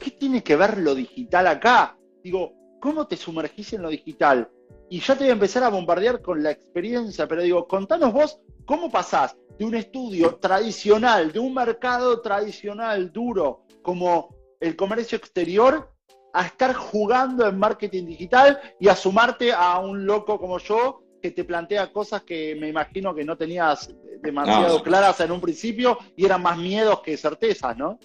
¿Qué 0.00 0.10
tiene 0.10 0.42
que 0.42 0.56
ver 0.56 0.78
lo 0.78 0.96
digital 0.96 1.46
acá? 1.46 1.96
Digo, 2.24 2.52
¿cómo 2.80 3.06
te 3.06 3.16
sumergís 3.16 3.72
en 3.72 3.82
lo 3.82 3.88
digital? 3.88 4.50
Y 4.90 4.98
ya 4.98 5.14
te 5.14 5.20
voy 5.20 5.30
a 5.30 5.34
empezar 5.34 5.62
a 5.62 5.68
bombardear 5.68 6.20
con 6.20 6.42
la 6.42 6.50
experiencia, 6.50 7.28
pero 7.28 7.42
digo, 7.42 7.68
contanos 7.68 8.12
vos 8.12 8.40
cómo 8.64 8.90
pasás 8.90 9.36
de 9.56 9.64
un 9.64 9.76
estudio 9.76 10.34
tradicional, 10.36 11.30
de 11.30 11.38
un 11.38 11.54
mercado 11.54 12.20
tradicional 12.20 13.12
duro 13.12 13.62
como 13.82 14.34
el 14.58 14.74
comercio 14.74 15.16
exterior, 15.16 15.92
a 16.32 16.46
estar 16.46 16.74
jugando 16.74 17.46
en 17.46 17.58
marketing 17.58 18.06
digital 18.06 18.60
y 18.80 18.88
a 18.88 18.96
sumarte 18.96 19.52
a 19.52 19.78
un 19.78 20.04
loco 20.04 20.38
como 20.38 20.58
yo 20.58 21.05
que 21.26 21.32
te 21.32 21.44
plantea 21.44 21.92
cosas 21.92 22.22
que 22.22 22.54
me 22.54 22.68
imagino 22.68 23.14
que 23.14 23.24
no 23.24 23.36
tenías 23.36 23.92
demasiado 24.22 24.80
claras 24.82 25.20
en 25.20 25.32
un 25.32 25.40
principio 25.40 25.98
y 26.16 26.24
eran 26.24 26.42
más 26.42 26.56
miedos 26.56 27.00
que 27.00 27.16
certezas, 27.16 27.76
¿no? 27.76 27.98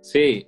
Sí, 0.00 0.46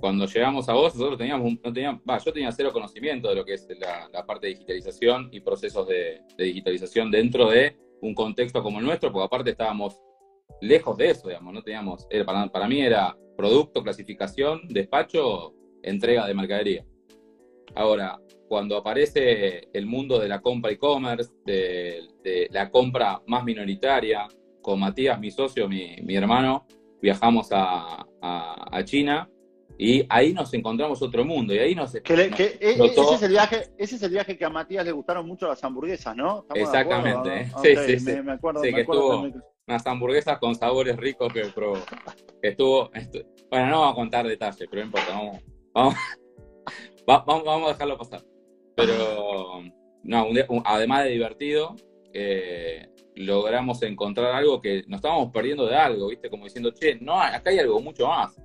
cuando 0.00 0.26
llegamos 0.26 0.68
a 0.68 0.72
vos, 0.72 0.94
nosotros 0.94 1.16
teníamos, 1.16 1.52
no 1.62 1.72
teníamos, 1.72 2.02
yo 2.24 2.32
tenía 2.32 2.50
cero 2.50 2.70
conocimiento 2.72 3.28
de 3.28 3.36
lo 3.36 3.44
que 3.44 3.54
es 3.54 3.68
la, 3.78 4.26
parte 4.26 4.48
de 4.48 4.54
digitalización 4.54 5.28
y 5.32 5.40
procesos 5.40 5.86
de, 5.86 6.20
digitalización 6.36 7.10
dentro 7.10 7.48
de 7.48 7.76
un 8.02 8.14
contexto 8.14 8.62
como 8.62 8.80
el 8.80 8.84
nuestro, 8.84 9.12
porque 9.12 9.26
aparte 9.26 9.50
estábamos 9.50 10.00
lejos 10.60 10.96
de 10.98 11.10
eso, 11.10 11.28
digamos, 11.28 11.54
no 11.54 11.62
teníamos, 11.62 12.06
para, 12.26 12.48
para 12.48 12.66
mí 12.66 12.80
era 12.80 13.16
producto, 13.36 13.82
clasificación, 13.82 14.62
despacho, 14.68 15.54
entrega 15.82 16.26
de 16.26 16.34
mercadería. 16.34 16.84
Ahora, 17.76 18.18
cuando 18.48 18.76
aparece 18.76 19.68
el 19.72 19.86
mundo 19.86 20.18
de 20.18 20.28
la 20.28 20.40
compra 20.40 20.70
e-commerce, 20.70 21.30
de, 21.44 22.48
la 22.50 22.70
compra 22.70 23.20
más 23.26 23.44
minoritaria, 23.44 24.26
con 24.62 24.80
Matías, 24.80 25.18
mi 25.20 25.30
socio, 25.30 25.68
mi, 25.68 25.96
hermano, 26.14 26.66
viajamos 27.00 27.48
a, 27.50 28.06
China 28.84 29.28
y 29.78 30.04
ahí 30.08 30.32
nos 30.32 30.52
encontramos 30.54 31.00
otro 31.02 31.24
mundo 31.24 31.54
y 31.54 31.58
ahí 31.58 31.74
nos, 31.74 31.94
e, 31.94 32.02
ese, 32.04 32.58
es 32.60 33.22
el 33.22 33.30
viaje, 33.30 33.70
ese 33.78 33.96
es 33.96 34.02
el 34.02 34.10
viaje 34.10 34.36
que 34.36 34.44
a 34.44 34.50
Matías 34.50 34.84
le 34.84 34.92
gustaron 34.92 35.26
mucho 35.26 35.48
las 35.48 35.62
hamburguesas, 35.64 36.14
¿no? 36.14 36.46
Exactamente, 36.54 37.50
sí, 37.62 37.76
sí, 37.86 37.98
sí. 37.98 38.22
Me, 38.22 38.32
acuerdo, 38.32 38.62
que 38.62 38.80
estuvo 38.80 39.26
unas 39.66 39.86
hamburguesas 39.86 40.38
con 40.38 40.54
sabores 40.54 40.96
ricos 40.96 41.32
que 41.32 41.44
probó. 41.46 41.78
Que 42.40 42.48
estuvo, 42.48 42.90
bueno, 43.50 43.66
no 43.66 43.80
vamos 43.80 43.92
a 43.92 43.94
contar 43.96 44.26
detalles, 44.26 44.68
pero 44.70 44.82
no 44.82 44.86
importa, 44.86 45.12
vamos, 45.12 45.42
vamos, 45.72 45.94
vamos 47.26 47.64
a 47.64 47.72
dejarlo 47.72 47.98
pasar. 47.98 48.22
Pero, 48.76 49.62
no, 50.02 50.26
además 50.64 51.04
de 51.04 51.10
divertido, 51.10 51.76
eh, 52.12 52.88
logramos 53.16 53.82
encontrar 53.82 54.34
algo 54.34 54.60
que 54.60 54.84
nos 54.86 54.98
estábamos 54.98 55.30
perdiendo 55.32 55.66
de 55.66 55.76
algo, 55.76 56.08
¿viste? 56.08 56.30
Como 56.30 56.44
diciendo, 56.44 56.72
che, 56.72 56.96
no, 56.96 57.20
acá 57.20 57.50
hay 57.50 57.58
algo 57.58 57.80
mucho 57.80 58.08
más. 58.08 58.40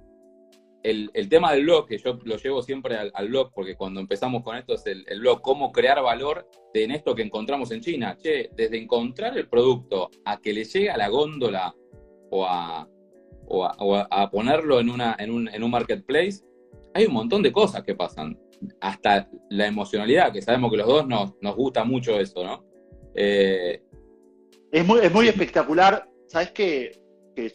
El, 0.81 1.12
tema 1.27 1.51
del 1.51 1.63
blog, 1.63 1.88
que 1.88 1.98
yo 1.98 2.17
lo 2.24 2.38
llevo 2.38 2.62
siempre 2.62 2.95
al, 2.95 3.27
blog, 3.27 3.51
porque 3.53 3.75
cuando 3.75 4.00
empezamos 4.00 4.43
con 4.43 4.55
esto 4.55 4.75
es 4.75 4.86
el, 4.86 5.19
blog, 5.19 5.41
cómo 5.41 5.71
crear 5.71 6.01
valor 6.01 6.48
en 6.74 6.91
esto 6.91 7.15
que 7.15 7.21
encontramos 7.21 7.71
en 7.71 7.81
China. 7.81 8.17
Che, 8.17 8.50
desde 8.55 8.77
encontrar 8.77 9.38
el 9.38 9.50
producto 9.50 10.09
a 10.24 10.39
que 10.39 10.53
le 10.53 10.63
llegue 10.63 10.89
a 10.89 10.98
la 10.98 11.09
góndola 11.09 11.75
o 12.31 12.45
a, 12.45 12.88
a, 14.09 14.31
ponerlo 14.31 14.79
en, 14.79 14.89
una, 14.89 15.15
en, 15.19 15.31
un, 15.31 15.50
en 15.50 15.63
un 15.63 15.71
marketplace, 15.71 16.43
hay 16.93 17.05
un 17.05 17.13
montón 17.13 17.43
de 17.43 17.51
cosas 17.51 17.83
que 17.83 17.95
pasan 17.95 18.39
hasta 18.81 19.29
la 19.49 19.67
emocionalidad, 19.67 20.31
que 20.31 20.41
sabemos 20.41 20.71
que 20.71 20.77
los 20.77 20.87
dos 20.87 21.07
nos, 21.07 21.33
nos 21.41 21.55
gusta 21.55 21.83
mucho 21.83 22.19
eso, 22.19 22.43
¿no? 22.43 22.65
Eh, 23.15 23.81
es, 24.71 24.85
muy, 24.85 24.99
es 24.99 25.11
muy 25.13 25.27
espectacular. 25.27 26.09
Sabes 26.27 26.51
que, 26.51 26.99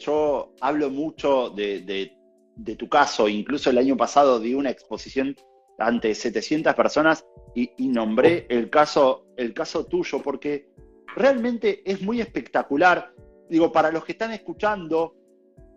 yo 0.01 0.55
hablo 0.63 0.89
mucho 0.89 1.51
de, 1.51 2.11
tu 2.79 2.89
caso, 2.89 3.29
incluso 3.29 3.69
el 3.69 3.77
año 3.77 3.97
pasado 3.99 4.41
di 4.41 4.55
una 4.55 4.71
exposición 4.71 5.37
ante 5.79 6.15
700 6.15 6.75
personas 6.75 7.27
y, 7.55 7.71
nombré 7.89 8.47
el 8.49 8.71
caso, 8.71 9.27
el 9.37 9.53
caso 9.53 9.85
tuyo, 9.85 10.23
porque 10.23 10.71
realmente 11.15 11.83
es 11.85 12.01
muy 12.01 12.21
espectacular. 12.21 13.13
Digo, 13.51 13.71
para 13.73 13.93
los 13.93 14.07
que 14.07 14.13
están 14.13 14.33
escuchando, 14.33 15.17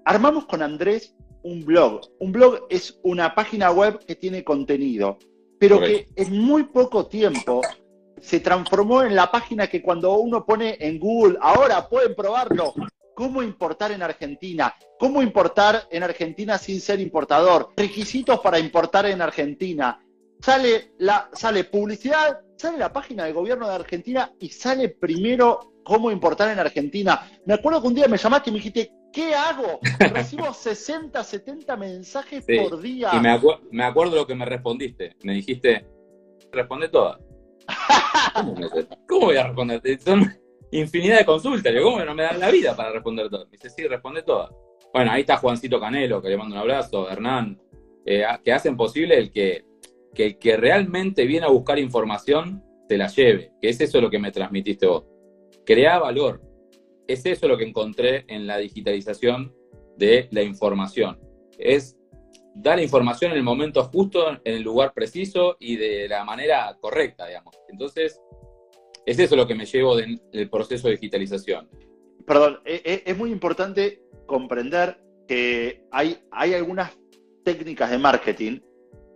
armamos 0.06 0.46
con 0.46 0.62
Andrés 0.62 1.14
un 1.44 1.66
blog. 1.66 2.02
Un 2.20 2.32
blog 2.32 2.68
es 2.70 3.00
una 3.04 3.34
página 3.34 3.72
web 3.72 4.00
que 4.06 4.16
tiene 4.16 4.44
contenido, 4.44 5.18
pero 5.60 5.80
que 5.80 6.08
en 6.16 6.40
muy 6.40 6.64
poco 6.64 7.08
tiempo 7.08 7.62
se 8.22 8.40
transformó 8.40 9.04
en 9.04 9.16
la 9.16 9.32
página 9.32 9.68
que 9.68 9.82
cuando 9.82 10.18
uno 10.18 10.46
pone 10.46 10.78
en 10.80 11.00
Google, 11.00 11.38
ahora 11.42 11.88
pueden 11.88 12.16
probarlo, 12.16 12.74
cómo 13.16 13.42
importar 13.42 13.92
en 13.92 14.04
Argentina, 14.04 14.76
cómo 15.00 15.22
importar 15.22 15.88
en 15.90 16.04
Argentina 16.04 16.58
sin 16.58 16.80
ser 16.82 17.00
importador, 17.00 17.70
requisitos 17.76 18.40
para 18.40 18.60
importar 18.60 19.06
en 19.08 19.22
Argentina. 19.22 20.00
Sale, 20.40 20.94
la, 21.00 21.30
sale 21.34 21.64
publicidad, 21.64 22.42
sale 22.56 22.78
la 22.78 22.94
página 22.94 23.26
del 23.26 23.34
gobierno 23.34 23.68
de 23.68 23.74
Argentina 23.74 24.32
y 24.40 24.50
sale 24.50 24.90
primero 24.90 25.74
cómo 25.84 26.12
importar 26.12 26.52
en 26.52 26.60
Argentina. 26.60 27.28
Me 27.46 27.56
acuerdo 27.56 27.82
que 27.82 27.88
un 27.88 27.96
día 27.96 28.08
me 28.08 28.18
llamaste 28.18 28.50
y 28.50 28.54
me 28.54 28.60
dijiste, 28.60 28.92
¿Qué 29.18 29.34
hago? 29.34 29.80
Recibo 30.14 30.54
60, 30.54 31.24
70 31.24 31.76
mensajes 31.76 32.46
por 32.46 32.80
día. 32.80 33.10
Y 33.14 33.20
me, 33.20 33.84
acuerdo 33.84 34.16
lo 34.16 34.28
que 34.28 34.36
me 34.36 34.46
respondiste. 34.46 35.16
Me 35.24 35.34
dijiste, 35.34 35.88
responde 36.52 36.88
todas. 36.90 37.18
¿Cómo, 39.08 39.26
voy 39.26 39.38
a 39.38 39.48
responder? 39.48 39.82
Son 40.02 40.22
infinidad 40.70 41.18
de 41.18 41.26
consultas. 41.26 41.74
¿Cómo 41.82 42.06
no 42.06 42.14
me 42.14 42.22
dan 42.22 42.40
la 42.40 42.52
vida 42.52 42.76
para 42.76 42.92
responder 42.92 43.28
todas? 43.28 43.48
Me 43.48 43.54
dice, 43.54 43.72
sí, 43.72 43.88
responde 43.88 44.22
todas. 44.22 44.52
Bueno, 44.94 45.12
ahí 45.12 45.22
está 45.22 45.38
Juancito 45.38 45.80
Canelo, 45.80 46.22
que 46.22 46.30
le 46.30 46.38
mando 46.38 46.54
un 46.54 46.62
abrazo, 46.62 47.10
Hernán, 47.10 47.60
eh, 48.06 48.24
que 48.44 48.54
hacen 48.54 48.78
posible 48.78 49.18
el 49.18 49.32
que, 49.32 49.66
que 50.14 50.26
el 50.28 50.38
que 50.38 50.58
realmente 50.58 51.26
viene 51.26 51.48
a 51.48 51.50
buscar 51.50 51.80
información 51.80 52.64
te 52.88 53.00
la 53.00 53.08
lleve, 53.08 53.52
que 53.60 53.70
es 53.70 53.82
eso 53.82 54.00
lo 54.00 54.12
que 54.12 54.20
me 54.20 54.32
transmitiste 54.32 54.86
vos. 54.86 55.06
Crea 55.66 55.98
valor, 55.98 56.40
es 57.08 57.26
eso 57.26 57.48
lo 57.48 57.58
que 57.58 57.66
encontré 57.66 58.26
en 58.28 58.48
la 58.48 58.58
digitalización 58.58 59.54
de 59.98 60.28
la 60.32 60.44
información. 60.44 61.20
Es 61.58 61.98
dar 62.56 62.80
información 62.80 63.32
en 63.32 63.38
el 63.38 63.44
momento 63.44 63.84
justo, 63.84 64.30
en 64.30 64.40
el 64.44 64.62
lugar 64.62 64.94
preciso 64.94 65.58
y 65.60 65.76
de 65.76 66.08
la 66.08 66.24
manera 66.24 66.76
correcta, 66.80 67.28
digamos. 67.28 67.56
Entonces, 67.70 68.20
es 69.06 69.20
eso 69.20 69.36
lo 69.36 69.48
que 69.48 69.56
me 69.56 69.66
llevo 69.66 69.96
del, 69.96 70.20
proceso 70.50 70.88
de 70.88 70.96
digitalización. 70.96 71.70
Perdón, 72.26 72.60
e, 72.66 72.82
e, 72.84 73.04
es, 73.06 73.18
muy 73.18 73.32
importante 73.32 74.02
comprender 74.26 75.00
que 75.28 75.86
hay, 75.92 76.20
hay 76.32 76.54
algunas 76.54 76.98
técnicas 77.44 77.90
de 77.90 77.98
marketing 77.98 78.60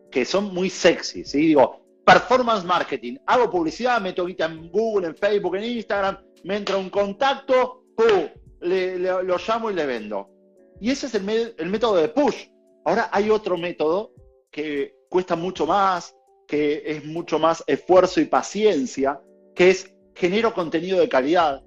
que 0.10 0.24
son 0.24 0.54
muy 0.54 0.70
sexy, 0.70 1.26
¿sí? 1.26 1.48
Digo, 1.48 1.86
performance 2.06 2.64
marketing, 2.64 3.18
hago 3.26 3.50
publicidad, 3.50 4.02
meto 4.02 4.26
guita 4.26 4.46
en 4.46 4.70
Google, 4.70 5.08
en 5.08 5.16
Facebook, 5.16 5.56
en 5.56 5.64
Instagram, 5.64 6.18
me 6.44 6.58
entra 6.58 6.78
un 6.78 6.90
contacto, 6.90 7.81
¡pum! 7.96 8.30
Le, 8.62 8.98
lo 9.00 9.38
llamo 9.38 9.72
y 9.72 9.74
le 9.74 9.86
vendo. 9.86 10.30
Y 10.80 10.92
ese 10.92 11.08
es 11.08 11.16
el, 11.16 11.56
el 11.58 11.70
método 11.70 11.98
de 11.98 12.10
push. 12.10 12.48
Ahora 12.86 13.10
hay 13.12 13.30
otro 13.30 13.58
método 13.58 14.14
que 14.52 14.96
cuesta 15.10 15.36
mucho 15.36 15.66
más, 15.66 16.16
que 16.48 16.84
es 16.86 17.06
mucho 17.06 17.40
más 17.40 17.64
esfuerzo 17.68 18.20
y 18.22 18.26
paciencia, 18.26 19.22
que 19.56 19.70
es 19.70 19.94
genero 20.16 20.54
contenido 20.54 21.00
de 21.00 21.10
calidad. 21.10 21.64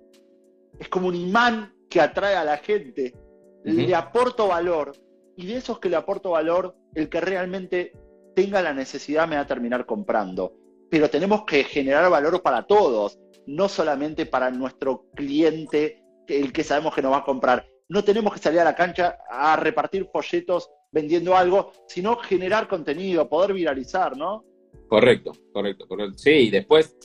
Es 0.78 0.88
como 0.88 1.08
un 1.08 1.14
imán 1.14 1.74
que 1.88 2.00
atrae 2.00 2.36
a 2.36 2.44
la 2.44 2.58
gente, 2.58 3.14
le 3.62 3.94
aporto 3.94 4.48
valor, 4.48 4.92
y 5.36 5.46
de 5.46 5.56
esos 5.56 5.78
que 5.78 5.88
le 5.88 5.96
aporto 5.96 6.30
valor, 6.30 6.76
el 6.94 7.08
que 7.08 7.20
realmente 7.20 7.92
tenga 8.34 8.62
la 8.62 8.74
necesidad 8.74 9.28
me 9.28 9.36
va 9.36 9.42
a 9.42 9.46
terminar 9.46 9.86
comprando. 9.86 10.54
Pero 10.90 11.08
tenemos 11.08 11.44
que 11.44 11.64
generar 11.64 12.10
valor 12.10 12.42
para 12.42 12.66
todos, 12.66 13.18
no 13.46 13.68
solamente 13.68 14.26
para 14.26 14.50
nuestro 14.50 15.06
cliente, 15.14 16.03
el 16.28 16.52
que 16.52 16.64
sabemos 16.64 16.94
que 16.94 17.02
nos 17.02 17.12
va 17.12 17.18
a 17.18 17.24
comprar. 17.24 17.66
No 17.88 18.02
tenemos 18.02 18.32
que 18.32 18.38
salir 18.38 18.60
a 18.60 18.64
la 18.64 18.74
cancha 18.74 19.18
a 19.28 19.56
repartir 19.56 20.08
folletos 20.12 20.70
vendiendo 20.90 21.36
algo, 21.36 21.72
sino 21.88 22.16
generar 22.16 22.68
contenido, 22.68 23.28
poder 23.28 23.52
viralizar, 23.52 24.16
¿no? 24.16 24.44
Correcto, 24.88 25.32
correcto, 25.52 25.86
correcto. 25.86 26.18
Sí, 26.18 26.30
y 26.30 26.50
después, 26.50 26.96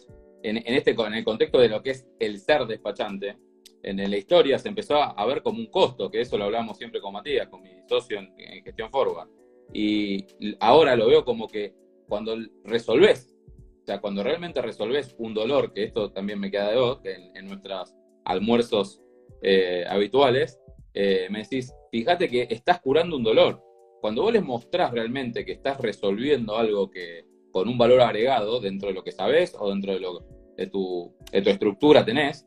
en, 0.43 0.57
este, 0.57 0.91
en 0.91 1.13
el 1.13 1.23
contexto 1.23 1.59
de 1.59 1.69
lo 1.69 1.81
que 1.81 1.91
es 1.91 2.07
el 2.19 2.39
ser 2.39 2.65
despachante, 2.65 3.37
en 3.83 4.09
la 4.09 4.17
historia 4.17 4.59
se 4.59 4.67
empezó 4.67 5.01
a, 5.01 5.25
ver 5.25 5.41
como 5.41 5.59
un 5.59 5.67
costo, 5.67 6.09
que 6.09 6.21
eso 6.21 6.37
lo 6.37 6.45
hablamos 6.45 6.77
siempre 6.77 6.99
con 6.99 7.13
Matías, 7.13 7.47
con 7.47 7.61
mi 7.61 7.69
socio 7.87 8.19
en, 8.19 8.63
gestión 8.63 8.89
forward. 8.91 9.29
Y 9.73 10.25
ahora 10.59 10.95
lo 10.95 11.07
veo 11.07 11.23
como 11.23 11.47
que 11.47 11.73
cuando 12.07 12.35
resolvés, 12.63 13.35
o 13.83 13.85
sea, 13.85 14.01
cuando 14.01 14.23
realmente 14.23 14.61
resolvés 14.61 15.15
un 15.17 15.33
dolor, 15.33 15.73
que 15.73 15.83
esto 15.83 16.11
también 16.11 16.39
me 16.39 16.51
queda 16.51 16.71
de 16.71 16.77
vos, 16.77 16.99
que 17.01 17.13
en, 17.13 17.45
nuestros 17.45 17.95
almuerzos 18.25 19.01
eh, 19.41 19.85
habituales, 19.87 20.59
eh, 20.93 21.27
me 21.29 21.39
decís, 21.39 21.73
fíjate 21.91 22.27
que 22.29 22.47
estás 22.49 22.81
curando 22.81 23.15
un 23.15 23.23
dolor. 23.23 23.63
Cuando 24.01 24.23
vos 24.23 24.33
les 24.33 24.43
mostrás 24.43 24.91
realmente 24.91 25.45
que 25.45 25.53
estás 25.53 25.79
resolviendo 25.79 26.57
algo 26.57 26.89
que 26.89 27.25
con 27.51 27.67
un 27.67 27.77
valor 27.77 28.01
agregado 28.01 28.59
dentro 28.59 28.89
de 28.89 28.95
lo 28.95 29.03
que 29.03 29.11
sabés 29.11 29.55
o 29.57 29.69
dentro 29.69 29.93
de, 29.93 29.99
lo, 29.99 30.19
de, 30.55 30.67
tu, 30.67 31.13
estructura 31.31 32.05
tenés, 32.05 32.45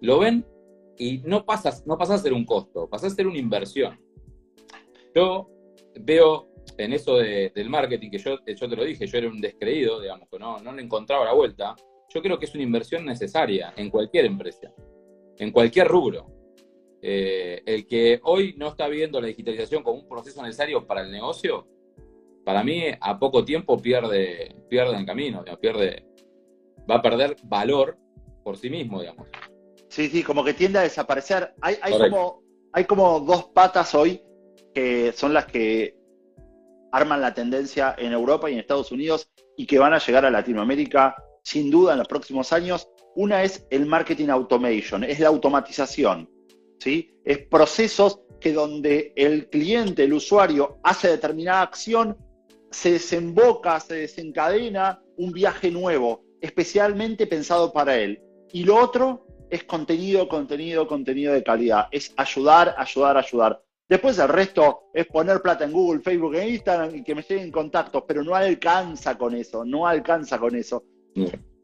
lo 0.00 0.18
ven 0.18 0.44
y 0.98 1.18
no 1.18 1.44
pasas, 1.44 1.86
no 1.86 1.96
pasa 1.96 2.14
a 2.14 2.18
ser 2.18 2.32
un 2.32 2.44
costo, 2.44 2.88
pasa 2.88 3.06
a 3.06 3.10
ser 3.10 3.26
una 3.26 3.38
inversión. 3.38 3.98
Yo 5.14 5.50
veo 6.00 6.48
en 6.78 6.92
eso 6.92 7.16
del 7.16 7.70
marketing, 7.70 8.10
que 8.10 8.18
yo, 8.18 8.38
yo 8.46 8.68
te 8.68 8.76
lo 8.76 8.84
dije, 8.84 9.06
yo 9.06 9.18
era 9.18 9.28
un 9.28 9.40
descreído, 9.40 10.00
digamos, 10.00 10.28
que 10.30 10.38
no, 10.38 10.58
no 10.58 10.72
le 10.72 10.82
encontraba 10.82 11.24
la 11.24 11.32
vuelta. 11.32 11.74
Yo 12.12 12.22
creo 12.22 12.38
que 12.38 12.46
es 12.46 12.54
una 12.54 12.64
inversión 12.64 13.04
necesaria 13.04 13.72
en 13.76 13.90
cualquier 13.90 14.26
empresa, 14.26 14.72
en 15.38 15.50
cualquier 15.50 15.88
rubro. 15.88 16.26
Eh, 17.02 17.62
el 17.66 17.86
que 17.86 18.20
hoy 18.24 18.54
no 18.56 18.68
está 18.68 18.88
viendo 18.88 19.20
la 19.20 19.28
digitalización 19.28 19.82
como 19.82 20.00
un 20.00 20.08
proceso 20.08 20.42
necesario 20.42 20.86
para 20.86 21.02
el 21.02 21.12
negocio, 21.12 21.68
para 22.44 22.62
mí 22.62 22.84
a 23.00 23.18
poco 23.18 23.44
tiempo 23.44 23.80
pierde, 23.80 24.54
pierde 24.68 24.96
el 24.96 25.04
camino, 25.04 25.44
pierde, 25.60 26.06
va 26.88 26.96
a 26.96 27.02
perder 27.02 27.36
valor 27.44 27.98
por 28.42 28.56
sí 28.56 28.70
mismo, 28.70 29.00
digamos. 29.00 29.26
Sí, 29.88 30.08
sí, 30.08 30.22
como 30.22 30.44
que 30.44 30.54
tiende 30.54 30.78
a 30.78 30.82
desaparecer. 30.82 31.54
Hay, 31.60 31.76
hay, 31.82 31.98
como, 31.98 32.42
hay 32.72 32.84
como 32.84 33.20
dos 33.20 33.46
patas 33.46 33.94
hoy 33.94 34.22
que 34.74 35.12
son 35.12 35.32
las 35.32 35.46
que 35.46 35.96
arman 36.92 37.20
la 37.20 37.34
tendencia 37.34 37.94
en 37.98 38.12
Europa 38.12 38.48
y 38.48 38.54
en 38.54 38.60
Estados 38.60 38.92
Unidos 38.92 39.30
y 39.56 39.66
que 39.66 39.78
van 39.78 39.92
a 39.92 39.98
llegar 39.98 40.24
a 40.24 40.30
Latinoamérica 40.30 41.16
sin 41.42 41.70
duda 41.70 41.92
en 41.92 41.98
los 41.98 42.08
próximos 42.08 42.52
años. 42.52 42.88
Una 43.16 43.42
es 43.42 43.66
el 43.70 43.86
marketing 43.86 44.28
automation, 44.28 45.02
es 45.02 45.18
la 45.18 45.28
automatización, 45.28 46.30
¿sí? 46.78 47.14
Es 47.24 47.38
procesos 47.38 48.20
que 48.40 48.52
donde 48.52 49.12
el 49.16 49.48
cliente, 49.48 50.04
el 50.04 50.12
usuario, 50.12 50.78
hace 50.84 51.08
determinada 51.08 51.62
acción, 51.62 52.16
se 52.70 52.92
desemboca, 52.92 53.80
se 53.80 53.94
desencadena 53.94 55.02
un 55.16 55.32
viaje 55.32 55.70
nuevo, 55.70 56.24
especialmente 56.42 57.26
pensado 57.26 57.72
para 57.72 57.96
él. 57.96 58.22
Y 58.52 58.64
lo 58.64 58.76
otro 58.76 59.26
es 59.50 59.64
contenido, 59.64 60.28
contenido, 60.28 60.86
contenido 60.86 61.32
de 61.32 61.42
calidad. 61.42 61.88
Es 61.90 62.12
ayudar, 62.16 62.74
ayudar, 62.76 63.16
ayudar. 63.16 63.62
Después 63.88 64.18
el 64.18 64.28
resto 64.28 64.90
es 64.92 65.06
poner 65.06 65.40
plata 65.40 65.64
en 65.64 65.72
Google, 65.72 66.02
Facebook 66.02 66.34
e 66.34 66.50
Instagram 66.50 66.96
y 66.96 67.04
que 67.04 67.14
me 67.14 67.22
lleguen 67.22 67.52
contactos, 67.52 68.02
pero 68.06 68.22
no 68.22 68.34
alcanza 68.34 69.16
con 69.16 69.34
eso, 69.34 69.64
no 69.64 69.86
alcanza 69.86 70.38
con 70.38 70.54
eso. 70.56 70.84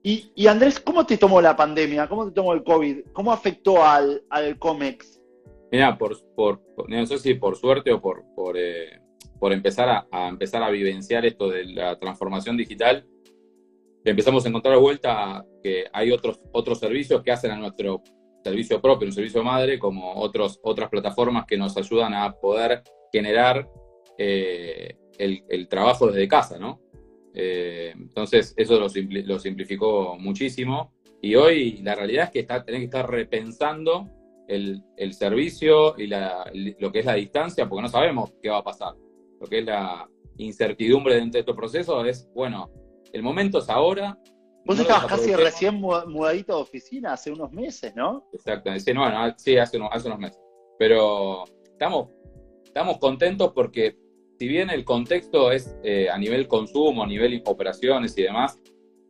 Y, 0.05 0.47
Andrés, 0.49 0.81
¿cómo 0.81 1.07
te 1.07 1.17
tomó 1.17 1.41
la 1.41 1.55
pandemia? 1.55 2.09
¿Cómo 2.09 2.27
te 2.27 2.33
tomó 2.33 2.53
el 2.55 2.65
COVID? 2.65 3.05
¿Cómo 3.13 3.33
afectó 3.33 3.85
al, 3.85 4.25
al 4.31 4.59
COMEX? 4.59 5.21
Mira, 5.71 5.97
por, 5.97 6.19
por, 6.35 6.61
no 6.89 7.07
sé 7.07 7.19
si 7.19 7.35
por 7.35 7.57
suerte 7.57 7.93
o 7.93 8.01
por, 8.01 8.25
por, 8.35 8.57
eh, 8.59 9.01
por 9.39 9.53
empezar 9.53 10.07
a, 10.11 10.29
empezar 10.29 10.63
a 10.63 10.71
vivenciar 10.71 11.25
esto 11.25 11.49
de 11.49 11.67
la 11.67 11.99
transformación 11.99 12.57
digital, 12.57 13.07
empezamos 14.05 14.45
a 14.45 14.49
encontrar 14.49 14.77
vuelta 14.79 15.45
que 15.63 15.87
hay 15.93 16.11
otros, 16.11 16.41
otros 16.53 16.79
servicios 16.79 17.23
que 17.23 17.33
hacen 17.33 17.53
a 17.53 17.57
nuestro 17.57 18.03
servicio 18.45 18.81
propio, 18.81 19.07
un 19.07 19.13
servicio 19.13 19.43
madre, 19.43 19.79
como 19.79 20.15
otros, 20.15 20.61
otras 20.63 20.91
plataformas 20.91 21.47
que 21.47 21.57
nos 21.57 21.77
ayudan 21.77 22.13
a 22.13 22.33
poder 22.33 22.83
generar 23.13 23.69
eh, 24.19 24.97
el, 25.19 25.69
trabajo 25.69 26.09
desde 26.09 26.29
casa, 26.29 26.59
¿no? 26.59 26.81
Eh, 27.35 27.93
entonces, 27.97 28.55
eso 28.57 28.79
lo, 28.79 28.87
lo, 28.89 29.39
simplificó 29.39 30.17
muchísimo. 30.19 30.93
Y 31.21 31.35
hoy 31.35 31.79
la 31.83 31.95
realidad 31.95 32.25
es 32.25 32.31
que 32.31 32.41
está, 32.41 32.65
tenés 32.65 32.81
que 32.81 32.87
estar 32.87 33.09
repensando 33.09 34.09
el, 34.49 34.83
el 34.97 35.15
servicio 35.15 35.95
y 35.99 36.09
la, 36.09 36.51
lo 36.79 36.93
que 36.93 37.01
es 37.01 37.07
la 37.07 37.15
distancia, 37.15 37.69
porque 37.69 37.83
no 37.83 37.89
sabemos 37.89 38.33
qué 38.43 38.51
va 38.51 38.59
a 38.59 38.65
pasar. 38.65 38.95
Lo 39.41 39.47
que 39.47 39.61
es 39.61 39.65
la 39.65 40.09
incertidumbre 40.37 41.15
dentro 41.15 41.33
de 41.33 41.41
estos 41.41 41.57
procesos 41.57 42.07
es, 42.07 42.29
bueno, 42.35 42.71
el 43.13 43.23
momento 43.23 43.59
es 43.59 43.69
ahora. 43.69 44.19
Vos 44.65 44.79
estabas 44.79 45.07
casi 45.07 45.35
recién 45.35 45.81
mudadito 45.81 46.57
de 46.57 46.63
oficina 46.63 47.15
hace 47.15 47.33
unos 47.33 47.51
meses, 47.53 47.95
¿no? 47.97 48.29
Exactamente, 48.33 48.93
sí, 48.93 48.97
bueno, 48.97 49.35
sí, 49.37 49.57
hace 49.57 49.77
unos, 49.77 49.91
hace 49.93 50.07
unos 50.07 50.21
meses. 50.21 50.41
Pero 50.79 51.45
estamos, 51.65 52.09
estamos 52.65 52.99
contentos 52.99 53.53
porque 53.53 53.97
si 54.43 54.49
bien 54.49 54.71
el 54.71 54.85
contexto 54.85 55.53
es 55.53 55.73
eh, 55.85 56.11
a 56.11 56.19
nivel 56.19 56.49
consumo, 56.49 57.05
a 57.05 57.07
nivel 57.07 57.41
operaciones 57.47 58.19
y 58.19 58.23
demás, 58.23 58.61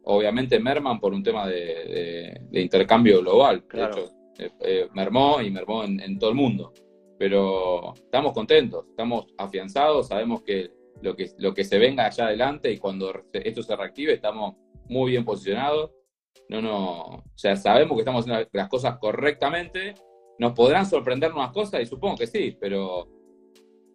obviamente 0.05 0.61
merman 0.61 1.01
por 1.01 1.15
un 1.15 1.23
tema 1.23 1.49
de, 1.49 2.39
intercambio 2.53 3.23
global. 3.23 3.65
De 3.73 3.83
hecho, 3.83 4.11
eh, 4.39 4.51
eh, 4.61 4.89
mermó 4.93 5.41
y 5.41 5.51
mermó 5.51 5.85
en, 5.85 6.19
todo 6.19 6.29
el 6.29 6.37
mundo. 6.37 6.75
Pero 7.19 7.95
estamos 7.95 8.35
contentos, 8.35 8.85
estamos 8.91 9.25
afianzados, 9.39 10.09
sabemos 10.09 10.43
que 10.43 10.71
lo 11.01 11.17
que, 11.17 11.31
lo 11.39 11.55
que 11.55 11.65
se 11.65 11.79
venga 11.79 12.05
allá 12.05 12.27
adelante 12.27 12.71
y 12.71 12.77
cuando 12.77 13.11
esto 13.33 13.63
se 13.63 13.75
reactive 13.75 14.13
estamos 14.13 14.57
muy 14.91 15.13
bien 15.13 15.25
posicionados. 15.25 15.93
No, 16.51 16.61
no, 16.61 17.01
o 17.05 17.25
sea, 17.37 17.57
sabemos 17.57 17.95
que 17.95 18.01
estamos 18.01 18.27
haciendo 18.27 18.51
las 18.53 18.69
cosas 18.69 18.99
correctamente. 18.99 19.95
Nos 20.39 20.53
podrán 20.53 20.85
sorprender 20.85 21.33
unas 21.33 21.53
cosas 21.53 21.81
y 21.81 21.87
supongo 21.87 22.19
que 22.19 22.27
sí, 22.27 22.55
pero 22.61 23.09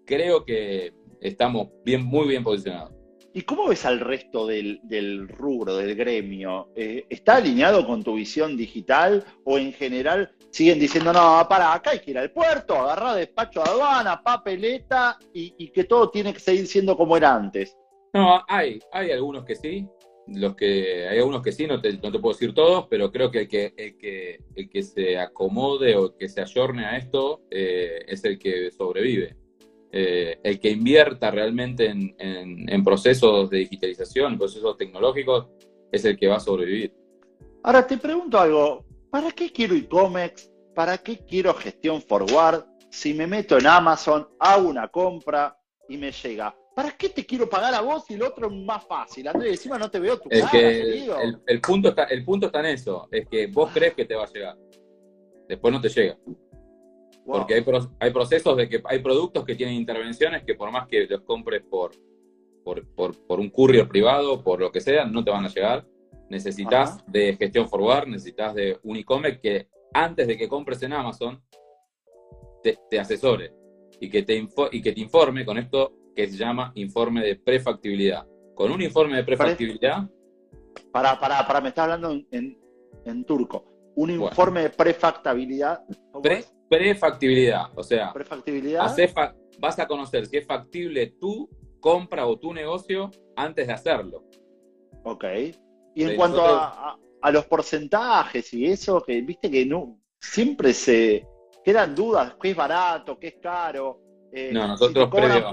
creo 0.04 0.44
que 0.44 0.94
estamos 1.22 1.70
bien, 1.84 2.04
muy 2.04 2.28
bien 2.28 2.44
posicionados. 2.44 2.98
¿Y 3.34 3.44
cómo 3.44 3.68
ves 3.68 3.86
al 3.86 4.00
resto 4.00 4.48
del, 4.48 4.80
rubro, 5.28 5.76
del 5.76 5.94
gremio? 5.94 6.70
Eh, 6.76 7.06
¿Está 7.08 7.36
alineado 7.36 7.86
con 7.86 8.04
tu 8.04 8.16
visión 8.16 8.58
digital 8.58 9.24
o 9.44 9.60
en 9.60 9.74
general 9.74 10.32
siguen 10.50 10.80
diciendo, 10.80 11.14
no, 11.14 11.46
para, 11.48 11.72
acá 11.72 11.92
hay 11.92 12.00
que 12.00 12.12
ir 12.12 12.18
al 12.18 12.32
puerto, 12.32 12.74
agarrar 12.74 13.16
despacho 13.16 13.62
de 13.62 13.70
aduana, 13.70 14.24
papeleta 14.24 15.20
y, 15.34 15.68
que 15.70 15.84
todo 15.84 16.10
tiene 16.10 16.34
que 16.34 16.40
seguir 16.40 16.66
siendo 16.66 16.98
como 16.98 17.16
era 17.16 17.36
antes? 17.36 17.78
No, 18.14 18.44
hay, 18.48 18.80
hay 18.92 19.12
algunos 19.12 19.46
que 19.46 19.56
sí, 19.56 19.88
los 20.28 20.56
que 20.56 21.08
hay 21.08 21.20
algunos 21.20 21.44
que 21.44 21.52
sí, 21.52 21.68
no 21.68 21.80
te, 21.80 21.94
no 21.94 22.12
te 22.12 22.18
puedo 22.18 22.34
decir 22.34 22.56
todos, 22.56 22.88
pero 22.90 23.12
creo 23.12 23.30
que 23.30 23.42
el 23.42 23.48
que, 23.48 23.74
el 23.78 23.98
que, 23.98 24.40
el 24.56 24.68
que 24.68 24.82
se 24.82 25.20
acomode 25.20 25.96
o 25.96 26.18
que 26.18 26.28
se 26.28 26.42
ayorne 26.42 26.86
a 26.86 26.98
esto 26.98 27.44
eh, 27.52 28.00
es 28.08 28.24
el 28.24 28.40
que 28.40 28.72
sobrevive. 28.72 29.36
Eh, 29.92 30.40
el 30.44 30.60
que 30.60 30.70
invierta 30.70 31.32
realmente 31.32 31.88
en, 31.88 32.84
procesos 32.84 33.50
de 33.50 33.60
digitalización, 33.60 34.38
procesos 34.38 34.78
tecnológicos, 34.78 35.48
es 35.92 36.04
el 36.06 36.18
que 36.18 36.28
va 36.28 36.36
a 36.36 36.40
sobrevivir. 36.40 36.94
Ahora 37.64 37.88
te 37.88 37.98
pregunto 37.98 38.40
algo, 38.40 38.86
¿para 39.10 39.32
qué 39.32 39.52
quiero 39.52 39.76
e-commerce? 39.76 40.50
¿Para 40.76 40.98
qué 40.98 41.18
quiero 41.26 41.54
gestión 41.54 42.02
forward? 42.02 42.66
Si 42.90 43.14
me 43.14 43.28
meto 43.28 43.58
en 43.58 43.68
Amazon, 43.68 44.28
hago 44.40 44.70
una 44.70 44.88
compra 44.90 45.58
y 45.88 45.98
me 45.98 46.12
llega. 46.12 46.56
¿Para 46.76 46.92
qué 46.92 47.10
te 47.10 47.26
quiero 47.26 47.50
pagar 47.50 47.74
a 47.74 47.82
vos 47.82 48.04
y 48.10 48.14
el 48.14 48.22
otro 48.22 48.48
es 48.48 48.54
más 48.54 48.86
fácil? 48.86 49.28
Andrés, 49.28 49.54
encima 49.54 49.80
no 49.80 49.90
te 49.90 50.00
veo 50.00 50.20
tu 50.20 50.30
cara, 50.30 50.70
el, 51.48 51.60
punto 51.60 51.90
está, 51.90 52.04
el 52.04 52.24
punto 52.24 52.46
está 52.46 52.60
en 52.60 52.68
eso, 52.68 53.08
es 53.10 53.28
que 53.28 53.48
vos 53.48 53.72
crees 53.74 53.96
que 53.96 54.06
te 54.06 54.14
va 54.14 54.26
a 54.26 54.32
llegar. 54.32 54.58
Después 55.48 55.74
no 55.74 55.82
te 55.82 55.90
llega. 55.90 56.18
Porque 57.28 57.56
hay, 57.56 57.66
hay 58.00 58.12
procesos 58.12 58.56
de 58.56 58.70
que 58.70 58.82
hay 58.86 59.00
productos 59.00 59.44
que 59.44 59.56
tienen 59.56 59.76
intervenciones 59.76 60.44
que 60.44 60.56
por 60.56 60.72
más 60.72 60.88
que 60.88 61.06
los 61.08 61.22
compres 61.22 61.62
por, 61.70 61.92
por, 62.64 62.86
por, 63.28 63.40
un 63.40 63.50
courier 63.50 63.88
privado, 63.88 64.42
por 64.44 64.62
lo 64.62 64.72
que 64.72 64.80
sea, 64.80 65.06
no 65.06 65.24
te 65.24 65.32
van 65.32 65.46
a 65.46 65.50
llegar. 65.50 65.86
Necesitas 66.30 67.06
de 67.06 67.36
gestión 67.36 67.68
forward, 67.68 68.08
necesitas 68.08 68.56
de 68.56 68.80
un 68.84 68.96
e-commerce 68.96 69.40
que 69.42 69.68
antes 69.94 70.28
de 70.28 70.38
que 70.38 70.48
compres 70.48 70.82
en 70.84 70.94
Amazon, 70.94 71.42
te, 72.64 73.00
asesore 73.00 73.54
y 74.00 74.10
que, 74.10 74.24
te 74.24 74.48
y 74.72 74.82
que 74.82 74.92
te 74.92 75.00
informe 75.00 75.46
con 75.46 75.58
esto 75.58 75.94
que 76.16 76.28
se 76.28 76.38
llama 76.38 76.72
informe 76.76 77.24
de 77.24 77.36
prefactibilidad. 77.36 78.26
Con 78.56 78.72
un 78.72 78.82
informe 78.82 79.18
de 79.18 79.24
prefactibilidad. 79.24 80.10
Para, 80.92 81.20
para, 81.20 81.46
para, 81.46 81.62
me 81.62 81.70
estás 81.70 81.84
hablando 81.84 82.12
en, 82.32 83.26
turco. 83.26 83.92
Un 83.96 84.12
informe 84.12 84.64
de 84.64 84.70
prefactibilidad. 84.72 85.84
Prefactibilidad, 86.70 87.68
o 87.76 87.84
sea, 87.84 88.14
prefactibilidad. 88.14 88.96
vas 89.60 89.80
a 89.80 89.88
conocer 89.88 90.26
si 90.26 90.38
es 90.38 90.46
factible 90.46 91.08
tu 91.20 91.50
compra 91.80 92.26
o 92.28 92.38
tu 92.38 92.54
negocio 92.54 93.12
antes 93.36 93.68
de 93.68 93.74
hacerlo. 93.74 94.24
Ok. 95.04 95.26
Y 95.96 96.04
en 96.04 96.16
cuanto 96.16 96.46
a, 96.46 96.98
a, 97.22 97.32
los 97.32 97.46
porcentajes 97.46 98.54
y 98.54 98.66
eso, 98.66 99.02
que 99.02 99.22
viste 99.22 99.50
que 99.50 99.66
no 99.66 100.00
siempre 100.20 100.74
se, 100.74 101.26
quedan 101.68 101.94
dudas, 101.94 102.36
qué 102.42 102.52
es 102.52 102.56
barato, 102.56 103.20
qué 103.20 103.28
es 103.28 103.36
caro. 103.42 104.00
Eh, 104.32 104.52
no, 104.54 104.68
nosotros 104.68 105.10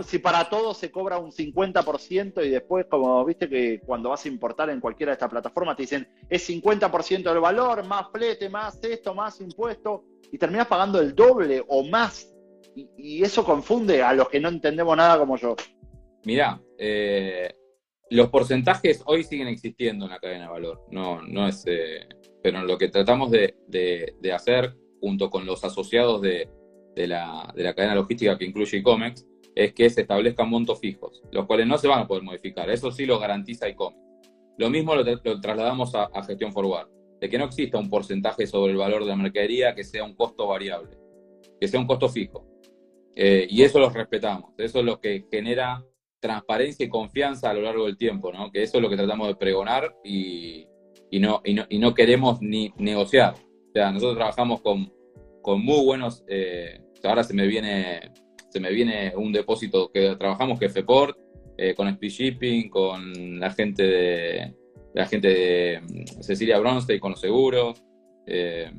si, 0.07 0.21
para 0.21 0.49
todos 0.49 0.77
se 0.77 0.93
cobra 0.93 1.19
un 1.19 1.33
50% 1.33 2.47
y 2.47 2.51
después, 2.51 2.87
como 2.89 3.25
viste 3.25 3.49
que 3.49 3.81
cuando 3.81 4.11
vas 4.11 4.25
a 4.25 4.29
importar 4.29 4.71
en 4.71 4.79
cualquiera 4.79 5.11
de 5.11 5.15
estas 5.15 5.31
plataformas 5.31 5.77
te 5.77 5.83
dicen 5.83 6.09
es 6.29 6.49
50% 6.49 7.23
del 7.23 7.41
valor, 7.41 7.85
más 7.85 8.07
flete, 8.13 8.49
más 8.49 8.79
esto, 8.85 9.13
más 9.13 9.41
impuesto, 9.41 10.05
y 10.35 10.39
terminas 10.39 10.67
pagando 10.67 11.01
el 11.01 11.15
doble 11.15 11.63
o 11.69 11.85
más. 11.85 12.35
Y, 12.75 13.23
eso 13.23 13.45
confunde 13.45 14.03
a 14.03 14.13
los 14.13 14.29
que 14.29 14.41
no 14.41 14.49
entendemos 14.49 14.97
nada 14.97 15.17
como 15.17 15.37
yo. 15.37 15.55
Mirá, 16.25 16.61
eh, 16.77 17.55
los 18.11 18.31
porcentajes 18.31 19.03
hoy 19.07 19.23
siguen 19.23 19.47
existiendo 19.47 20.07
en 20.07 20.11
la 20.11 20.19
cadena 20.19 20.47
de 20.47 20.51
valor. 20.51 20.85
No, 20.91 21.23
no 21.23 21.47
es. 21.47 21.63
Eh, 21.67 22.09
pero 22.43 22.65
lo 22.65 22.77
que 22.77 22.89
tratamos 22.89 23.31
de, 23.31 23.55
de 23.69 24.33
hacer 24.33 24.75
junto 25.01 25.31
con 25.31 25.47
los 25.47 25.63
asociados 25.63 26.21
de, 26.21 26.49
la, 26.97 27.53
cadena 27.77 27.95
logística 27.95 28.37
que 28.37 28.47
incluye 28.47 28.79
e-commerce, 28.79 29.25
es 29.55 29.73
que 29.73 29.89
se 29.91 30.01
establezcan 30.01 30.49
montos 30.49 30.81
fijos, 30.81 31.23
los 31.31 31.47
cuales 31.47 31.69
no 31.69 31.79
se 31.79 31.87
van 31.87 32.01
a 32.01 32.09
poder 32.09 32.25
modificar. 32.25 32.69
Eso 32.71 32.91
sí 32.91 33.07
lo 33.07 33.21
garantiza 33.21 33.69
e-commerce. 33.69 34.03
Lo 34.57 34.71
mismo 34.71 34.97
lo, 34.97 35.05
trasladamos 35.43 35.95
a, 35.95 36.09
gestión 36.27 36.53
forward, 36.53 36.89
de 37.25 37.31
que 37.31 37.39
no 37.39 37.47
exista 37.47 37.79
un 37.79 37.89
porcentaje 37.89 38.47
sobre 38.47 38.73
el 38.73 38.77
valor 38.77 39.03
de 39.03 39.09
la 39.09 39.17
mercadería 39.17 39.75
que 39.75 39.83
sea 39.83 40.05
un 40.05 40.15
costo 40.15 40.47
variable, 40.47 40.99
que 41.59 41.67
sea 41.67 41.81
un 41.81 41.87
costo 41.87 42.07
fijo. 42.11 42.47
Eh, 43.17 43.47
y 43.49 43.63
eso 43.63 43.79
lo 43.79 43.89
respetamos. 43.89 44.53
Eso 44.59 44.81
es 44.81 44.85
lo 44.85 45.01
que 45.01 45.25
genera 45.31 45.83
transparencia 46.21 46.85
y 46.85 46.91
confianza 46.91 47.49
a 47.49 47.55
lo 47.55 47.63
largo 47.63 47.87
del 47.87 47.97
tiempo, 47.97 48.31
¿no? 48.31 48.53
Que 48.53 48.63
eso 48.63 48.77
es 48.77 48.83
lo 48.83 48.91
que 48.91 48.99
tratamos 48.99 49.29
de 49.29 49.37
pregonar 49.37 49.97
y, 50.05 50.67
no, 51.13 51.41
y, 51.47 51.55
no, 51.55 51.65
y 51.71 51.79
no 51.79 51.95
queremos 51.95 52.43
ni 52.43 52.75
negociar. 52.77 53.37
O 53.37 53.73
sea, 53.73 53.91
nosotros 53.91 54.19
trabajamos 54.19 54.61
con, 54.61 54.93
con 55.41 55.65
muy 55.65 55.83
buenos, 55.83 56.25
eh, 56.29 56.79
ahora 57.05 57.25
se 57.25 57.33
me 57.33 57.47
viene 57.47 58.13
se 58.51 58.61
me 58.61 58.71
viene 58.71 59.15
un 59.17 59.33
depósito 59.33 59.91
que 59.91 60.15
trabajamos 60.17 60.59
que 60.59 60.67
es 60.67 60.75
Feport, 60.75 61.19
eh, 61.57 61.75
con 61.75 61.89
Speed 61.89 62.11
Shipping, 62.11 62.69
con 62.69 63.41
la 63.41 63.51
gente 63.51 63.83
de 63.83 64.55
la 64.95 65.07
gente 65.07 65.29
de 65.29 65.81
mm, 65.81 66.23
Cecilia 66.23 66.59
Bronstein 66.59 67.01
con 67.01 67.11
los 67.11 67.21
seguros. 67.21 67.83
Eh, 68.27 68.73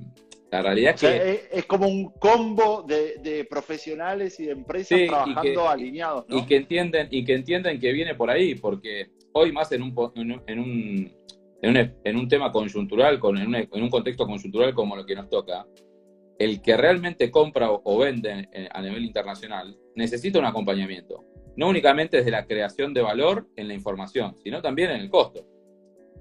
la 0.51 0.62
realidad 0.62 0.95
es 0.95 1.01
que. 1.01 1.47
Es, 1.51 1.65
como 1.65 1.88
un 1.88 2.12
combo 2.12 2.84
de, 2.84 3.45
profesionales 3.49 4.39
y 4.39 4.45
de 4.45 4.54
empresas 4.54 4.99
trabajando 5.08 5.69
alineados. 5.69 6.25
Y 6.30 6.45
que 6.45 6.56
entienden, 6.56 7.08
y 7.12 7.23
que 7.23 7.36
entienden 7.36 7.80
que 7.80 7.91
viene 7.91 8.15
por 8.15 8.30
ahí, 8.30 8.56
porque 8.56 9.10
hoy 9.34 9.51
más 9.51 9.71
en 9.71 9.84
un, 9.84 10.12
en 10.15 10.32
un, 10.32 10.41
en 10.47 10.60
un, 10.60 11.91
en 12.04 12.17
un, 12.17 12.28
tema 12.28 12.51
coyuntural, 12.51 13.19
con, 13.19 13.38
en, 13.38 13.54
en 13.54 13.84
un 13.84 13.89
contexto 13.89 14.25
coyuntural 14.25 14.73
como 14.73 14.95
lo 14.95 15.06
que 15.06 15.15
nos 15.15 15.30
toca, 15.30 15.65
el 16.39 16.62
que 16.62 16.78
realmente 16.78 17.32
compra 17.32 17.71
o, 17.71 17.97
vende 17.97 18.49
a 18.71 18.82
nivel 18.82 19.06
internacional 19.06 19.78
necesita 19.95 20.39
un 20.39 20.45
acompañamiento, 20.45 21.23
no 21.56 21.69
únicamente 21.69 22.17
desde 22.17 22.32
la 22.32 22.45
creación 22.45 22.93
de 22.93 23.01
valor 23.01 23.47
en 23.56 23.67
la 23.69 23.73
información, 23.73 24.36
sino 24.43 24.62
también 24.62 24.91
en 24.91 25.01
el 25.01 25.10
costo. 25.10 25.45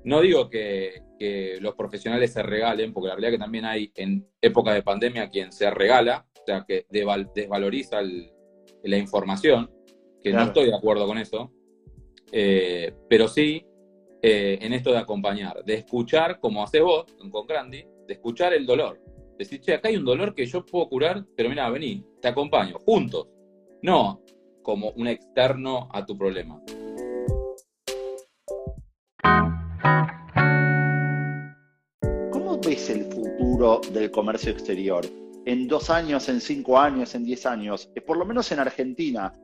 No 0.05 0.21
digo 0.21 0.49
que, 0.49 1.03
los 1.61 1.75
profesionales 1.75 2.35
se 2.35 2.43
regalen, 2.43 2.93
porque 2.93 3.09
la 3.09 3.15
realidad 3.15 3.33
es 3.33 3.39
que 3.39 3.43
también 3.45 3.65
hay 3.65 3.91
en 3.95 4.29
época 4.43 4.75
de 4.75 4.83
pandemia 4.83 5.31
quien 5.31 5.53
se 5.53 5.71
regala, 5.71 6.27
o 6.39 6.45
sea, 6.45 6.67
que 6.69 6.87
desvaloriza 6.91 8.03
la 8.83 8.99
información, 8.99 9.71
que 10.23 10.35
no 10.35 10.43
estoy 10.43 10.67
de 10.67 10.77
acuerdo 10.77 11.07
con 11.07 11.17
eso, 11.17 11.51
eh, 12.31 12.93
pero 13.09 13.27
sí 13.27 13.65
eh, 14.21 14.59
en 14.61 14.75
esto 14.75 14.93
de 14.93 14.99
acompañar, 14.99 15.65
de 15.65 15.75
escuchar, 15.75 16.39
como 16.41 16.63
hace 16.63 16.81
vos 16.81 17.07
con 17.31 17.47
Grandi, 17.47 17.87
de 18.07 18.13
escuchar 18.13 18.53
el 18.53 18.67
dolor 18.67 19.01
Decir, 19.39 19.61
che, 19.61 19.75
acá 19.75 19.89
hay 19.89 19.97
un 19.97 20.05
dolor 20.05 20.33
que 20.33 20.47
yo 20.47 20.65
puedo 20.65 20.89
curar, 20.89 21.25
pero 21.37 21.49
mira, 21.49 21.69
vení, 21.69 22.05
te 22.21 22.29
acompaño, 22.29 22.79
juntos. 22.79 23.27
No 23.83 24.23
como 24.63 24.91
un 24.91 25.09
externo 25.09 25.89
a 25.93 26.07
tu 26.07 26.17
problema. 26.17 26.63
¿Cómo 32.31 32.59
ves 32.65 32.91
el 32.91 33.05
futuro 33.05 33.81
del 33.93 34.11
comercio 34.11 34.53
exterior? 34.53 35.05
En 35.47 35.69
dos 35.69 35.91
años, 35.91 36.29
en 36.29 36.41
cinco 36.41 36.79
años, 36.79 37.15
en 37.15 37.25
diez 37.25 37.45
años, 37.45 37.91
eh, 37.95 38.01
por 38.01 38.17
lo 38.17 38.25
menos 38.25 38.51
en 38.53 38.61
Argentina, 38.61 39.35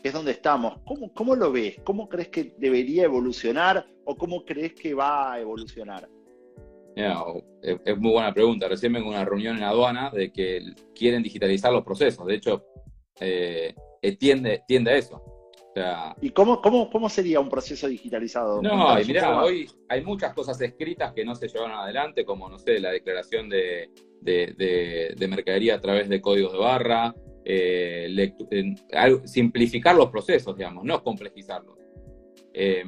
que 0.00 0.08
es 0.08 0.14
donde 0.14 0.32
estamos, 0.32 0.78
¿cómo, 0.86 1.12
cómo 1.12 1.34
lo 1.34 1.50
ves? 1.50 1.76
¿Cómo 1.84 2.08
crees 2.08 2.28
que 2.28 2.54
debería 2.58 3.04
evolucionar 3.04 3.86
o 4.04 4.16
cómo 4.16 4.44
crees 4.44 4.74
que 4.74 4.94
va 4.94 5.32
a 5.32 5.40
evolucionar? 5.40 6.08
es, 7.62 7.98
muy 7.98 8.12
buena 8.12 8.34
pregunta. 8.34 8.68
Recién 8.68 8.92
vengo 8.92 9.08
una 9.08 9.24
reunión 9.24 9.56
en 9.56 9.62
aduana 9.62 10.10
de 10.10 10.32
que 10.32 10.62
quieren 10.94 11.22
digitalizar 11.22 11.72
los 11.72 11.84
procesos. 11.84 12.26
De 12.26 12.34
hecho, 12.34 12.64
eh, 13.20 13.74
eh, 14.02 14.16
tiende, 14.16 14.62
tiende 14.66 14.92
a 14.92 14.96
eso. 14.96 15.22
¿Y 16.20 16.30
cómo, 16.30 16.60
cómo, 16.60 16.90
cómo 16.90 17.08
sería 17.08 17.40
un 17.40 17.48
proceso 17.48 17.88
digitalizado? 17.88 18.60
No, 18.62 18.96
mira, 19.06 19.42
hoy 19.42 19.68
hay 19.88 20.02
muchas 20.02 20.34
cosas 20.34 20.60
escritas 20.60 21.12
que 21.12 21.24
no 21.24 21.34
se 21.34 21.48
llevan 21.48 21.72
adelante, 21.72 22.24
como, 22.24 22.48
no 22.48 22.58
sé, 22.58 22.80
la 22.80 22.90
declaración 22.90 23.48
de, 23.48 23.90
mercadería 25.28 25.76
a 25.76 25.80
través 25.80 26.08
de 26.08 26.20
códigos 26.20 26.52
de 26.52 26.58
barra, 26.58 27.14
eh, 27.44 28.34
simplificar 29.24 29.94
los 29.94 30.10
procesos, 30.10 30.56
digamos, 30.56 30.84
no 30.84 31.02
complejizarlos. 31.02 31.76
que, 32.52 32.84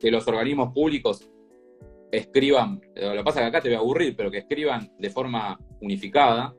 que, 0.00 0.10
los 0.10 0.28
organismos 0.28 0.72
públicos 0.72 1.28
escriban, 2.12 2.80
lo 2.94 3.12
que 3.14 3.24
pasa 3.24 3.40
es 3.40 3.44
que 3.44 3.48
acá 3.48 3.60
te 3.62 3.68
voy 3.68 3.76
a 3.76 3.80
aburrir, 3.80 4.14
pero 4.14 4.30
que 4.30 4.38
escriban 4.38 4.92
de 4.98 5.10
forma 5.10 5.58
unificada, 5.80 6.54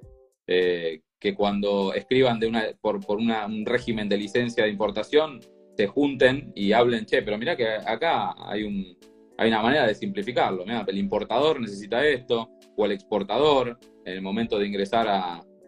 eh, 0.48 1.02
que 1.24 1.34
cuando 1.34 1.94
escriban 1.94 2.38
de 2.38 2.48
una, 2.48 2.66
por, 2.82 3.00
un 3.16 3.66
régimen 3.66 4.10
de 4.10 4.18
licencia 4.18 4.66
de 4.66 4.70
importación, 4.70 5.40
se 5.78 5.88
junten 5.88 6.52
y 6.54 6.74
hablen, 6.74 7.06
che, 7.06 7.22
pero 7.22 7.38
mira 7.38 7.56
que 7.56 7.66
acá 7.66 8.36
hay, 8.38 8.64
un, 8.64 8.98
hay 9.38 9.48
una 9.48 9.62
manera 9.62 9.88
de 9.88 9.96
simplificarlo. 9.96 10.66
el 10.66 10.98
importador 10.98 11.62
necesita 11.62 12.06
esto, 12.06 12.50
o 12.76 12.86
el 12.86 12.92
exportador, 12.92 13.80
en 14.04 14.16
el 14.16 14.22
momento 14.22 14.60
de 14.60 14.68
ingresar 14.68 15.08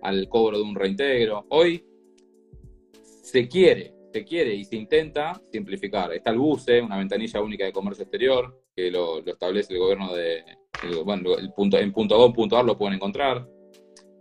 al 0.02 0.28
cobro 0.28 0.58
de 0.58 0.64
un 0.66 0.76
reintegro. 0.76 1.46
Hoy 1.52 1.86
se 3.24 3.48
quiere, 3.48 3.94
se 4.12 4.26
quiere 4.26 4.54
y 4.56 4.66
se 4.66 4.76
intenta 4.76 5.42
simplificar. 5.54 6.12
Está 6.12 6.32
el 6.32 6.38
BUCE, 6.38 6.82
una 6.82 6.98
ventanilla 6.98 7.40
única 7.40 7.64
de 7.64 7.72
comercio 7.72 8.04
exterior, 8.04 8.62
que 8.76 8.92
lo, 8.92 9.26
establece 9.26 9.72
el 9.72 9.80
gobierno 9.80 10.14
de, 10.14 10.44
bueno, 11.06 11.38
el 11.38 11.54
punto, 11.54 11.78
en 11.78 11.94
punto 11.94 12.62
lo 12.62 12.78
pueden 12.78 12.96
encontrar. 12.96 13.48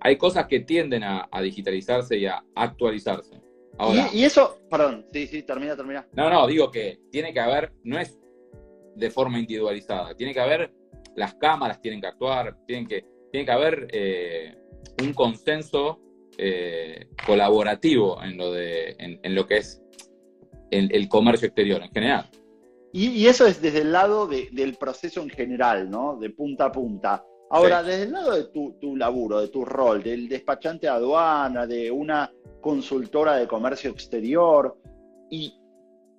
Hay 0.05 0.17
cosas 0.17 0.47
que 0.47 0.61
tienden 0.61 1.03
a, 1.03 1.29
digitalizarse 1.43 2.17
y 2.17 2.27
a 2.27 2.45
actualizarse. 2.55 3.41
y, 4.13 4.23
eso, 4.23 4.61
perdón, 4.71 5.07
sí, 5.13 5.27
sí, 5.27 5.43
termina, 5.43 5.75
termina. 5.75 6.07
No, 6.13 6.31
no, 6.31 6.47
digo 6.47 6.71
que 6.71 7.01
tiene 7.11 7.33
que 7.33 7.41
haber, 7.41 7.73
no 7.83 7.99
es 7.99 8.17
de 8.95 9.11
forma 9.11 9.41
individualizada, 9.41 10.15
tiene 10.15 10.33
que 10.33 10.41
haber, 10.41 10.73
las 11.17 11.35
cámaras 11.35 11.81
tienen 11.81 12.01
que 12.01 12.07
actuar, 12.07 12.57
tienen 12.67 12.87
que, 12.87 13.05
tiene 13.33 13.47
que 13.47 13.53
haber 13.53 13.89
eh, 13.91 14.55
un 15.03 15.13
consenso 15.13 16.01
eh, 16.39 17.09
colaborativo 17.27 18.23
en 18.23 18.37
lo, 18.37 18.53
de, 18.53 18.95
en, 18.99 19.35
lo 19.35 19.47
que 19.47 19.57
es 19.57 19.83
el 20.71 21.09
comercio 21.09 21.47
exterior 21.47 21.83
en 21.83 21.91
general. 21.91 22.31
Y, 22.97 23.27
eso 23.27 23.45
es 23.45 23.61
desde 23.61 23.81
el 23.81 23.91
lado 23.91 24.29
del 24.29 24.77
proceso 24.77 25.21
en 25.21 25.29
general, 25.29 25.91
¿no? 25.91 26.17
De 26.17 26.31
punta 26.31 26.67
a 26.67 26.73
punta. 26.73 27.27
Ahora, 27.55 27.85
desde 27.85 28.03
el 28.03 28.11
lado 28.11 28.33
de 28.33 28.45
tu, 28.81 28.97
laburo, 28.97 29.41
de 29.41 29.47
tu 29.47 29.65
rol, 29.65 30.03
del 30.03 30.29
despachante 30.29 30.89
de 30.89 30.93
aduana, 30.93 31.69
de 31.69 31.89
una 31.89 32.29
consultora 32.61 33.37
de 33.37 33.47
comercio 33.47 33.93
exterior, 33.93 34.77
y, 35.31 35.55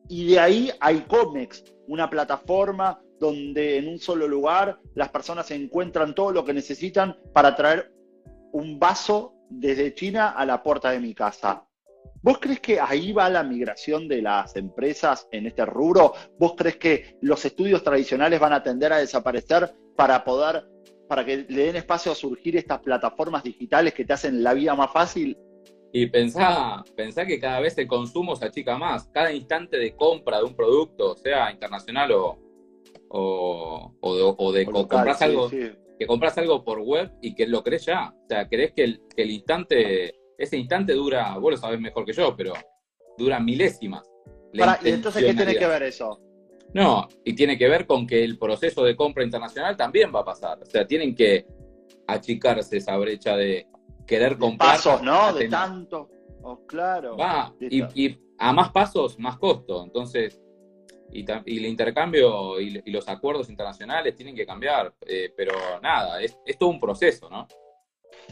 de 0.08 0.40
ahí 0.40 0.72
hay 0.80 1.02
Comex, 1.02 1.76
una 1.90 2.10
plataforma 2.10 3.02
donde 3.20 3.78
en 3.78 3.90
un 3.90 4.00
solo 4.00 4.30
lugar 4.30 4.80
las 4.94 5.10
personas 5.10 5.52
encuentran 5.52 6.16
todo 6.16 6.32
lo 6.32 6.46
que 6.46 6.54
necesitan 6.54 7.18
para 7.34 7.54
traer 7.54 7.92
un 8.54 8.80
vaso 8.80 9.34
desde 9.50 9.94
China 9.94 10.30
a 10.30 10.46
la 10.46 10.64
puerta 10.64 10.92
de 10.92 11.02
mi 11.02 11.14
casa. 11.14 11.66
¿Vos 12.22 12.38
crees 12.40 12.62
que 12.62 12.80
ahí 12.80 13.12
va 13.12 13.30
la 13.30 13.44
migración 13.44 14.08
de 14.08 14.22
las 14.22 14.56
empresas 14.56 15.28
en 15.34 15.48
este 15.48 15.66
rubro? 15.66 16.14
¿Vos 16.40 16.54
crees 16.56 16.78
que 16.78 17.18
los 17.20 17.44
estudios 17.44 17.84
tradicionales 17.84 18.40
van 18.40 18.54
a 18.54 18.64
tender 18.64 18.94
a 18.94 19.00
desaparecer 19.00 19.76
para 19.98 20.24
poder, 20.24 20.66
para 21.08 21.26
que 21.26 21.46
le 21.48 21.66
den 21.66 21.76
espacio 21.76 22.12
a 22.12 22.16
surgir 22.16 22.58
estas 22.58 22.80
plataformas 22.80 23.44
digitales 23.44 23.94
que 23.94 24.06
te 24.06 24.14
hacen 24.14 24.44
la 24.44 24.54
vida 24.54 24.76
más 24.76 24.92
fácil? 24.92 25.38
Y 25.94 26.08
pensá, 26.08 26.84
pensá 26.96 27.26
que 27.26 27.40
cada 27.40 27.60
vez 27.60 27.78
el 27.78 27.88
consumo 27.88 28.36
se 28.36 28.46
achica 28.46 28.78
más. 28.78 29.08
Cada 29.14 29.32
instante 29.32 29.78
de 29.78 29.96
compra 29.96 30.40
de 30.40 30.44
un 30.44 30.56
producto, 30.56 31.16
sea 31.16 31.52
internacional 31.52 32.12
o, 32.12 32.40
o, 33.10 34.52
de, 34.52 34.66
compras 34.66 35.22
algo, 35.22 35.50
que 35.50 36.08
compras 36.08 36.38
algo 36.38 36.66
por 36.66 36.80
web 36.80 37.12
y 37.22 37.34
que 37.34 37.48
lo 37.48 37.64
crees 37.64 37.86
ya. 37.86 38.14
O 38.14 38.28
sea, 38.28 38.48
crees 38.50 38.74
que 38.74 38.84
el, 38.84 39.02
que 39.16 39.22
el 39.24 39.32
instante 39.32 40.16
ese 40.38 40.58
instante 40.58 40.94
dura, 40.94 41.38
vos 41.38 41.52
lo 41.52 41.58
sabés 41.58 41.80
mejor 41.80 42.06
que 42.06 42.14
yo, 42.14 42.36
pero 42.36 42.54
dura 43.18 43.40
milésimas. 43.40 44.04
¿Y 44.54 44.90
entonces 44.90 45.24
qué 45.24 45.34
tiene 45.34 45.56
que 45.56 45.68
ver 45.68 45.84
eso? 45.84 46.20
No, 46.76 47.08
y 47.24 47.34
tiene 47.34 47.58
que 47.58 47.70
ver 47.70 47.88
con 47.88 48.06
que 48.06 48.22
el 48.22 48.38
proceso 48.38 48.84
de 48.84 48.98
compra 48.98 49.24
internacional 49.24 49.78
también 49.78 50.12
va 50.14 50.20
a 50.20 50.26
pasar. 50.26 50.62
O 50.62 50.66
sea, 50.66 50.86
tienen 50.86 51.16
que 51.16 51.46
achicarse 52.06 52.76
esa 52.76 52.98
brecha 52.98 53.38
de 53.38 53.66
querer 54.06 54.38
comprar. 54.38 54.76
Pasos, 54.76 55.02
¿no? 55.02 55.32
De 55.32 55.48
tanto. 55.48 56.10
Oh, 56.42 56.66
claro. 56.68 57.16
Va, 57.16 57.56
y, 57.62 58.20
a 58.38 58.52
más 58.52 58.74
pasos, 58.74 59.18
más 59.18 59.38
costo. 59.38 59.86
Entonces, 59.86 60.42
y, 61.14 61.24
el 61.32 61.66
intercambio 61.66 62.60
y, 62.60 62.82
los 62.92 63.08
acuerdos 63.08 63.50
internacionales 63.50 64.14
tienen 64.14 64.36
que 64.36 64.46
cambiar. 64.46 64.94
Eh, 65.08 65.32
pero 65.34 65.54
nada, 65.82 66.22
es, 66.22 66.38
es 66.46 66.58
todo 66.58 66.72
un 66.72 66.82
proceso, 66.82 67.30
¿no? 67.30 67.48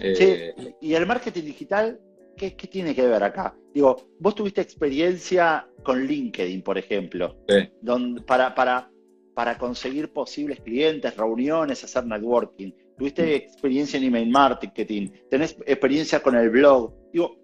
Eh, 0.02 0.76
y 0.82 0.94
el 0.94 1.06
marketing 1.06 1.44
digital, 1.44 1.98
¿qué, 2.38 2.52
tiene 2.52 2.96
que 2.96 3.08
ver 3.08 3.24
acá? 3.24 3.56
Digo, 3.74 4.10
vos 4.20 4.36
tuviste 4.36 4.62
experiencia 4.62 5.68
con 5.84 6.06
LinkedIn, 6.06 6.62
por 6.62 6.78
ejemplo, 6.78 7.38
donde, 7.82 8.22
para, 8.22 8.54
para, 8.54 8.90
para 9.34 9.58
conseguir 9.58 10.12
posibles 10.12 10.62
clientes, 10.62 11.16
reuniones, 11.18 11.84
hacer 11.84 12.06
networking. 12.06 12.72
Tuviste 12.98 13.36
experiencia 13.36 13.98
en 13.98 14.06
email 14.06 14.30
marketing, 14.30 15.10
tenés 15.30 15.58
experiencia 15.66 16.22
con 16.22 16.36
el 16.36 16.50
blog. 16.50 16.94
Digo, 17.12 17.38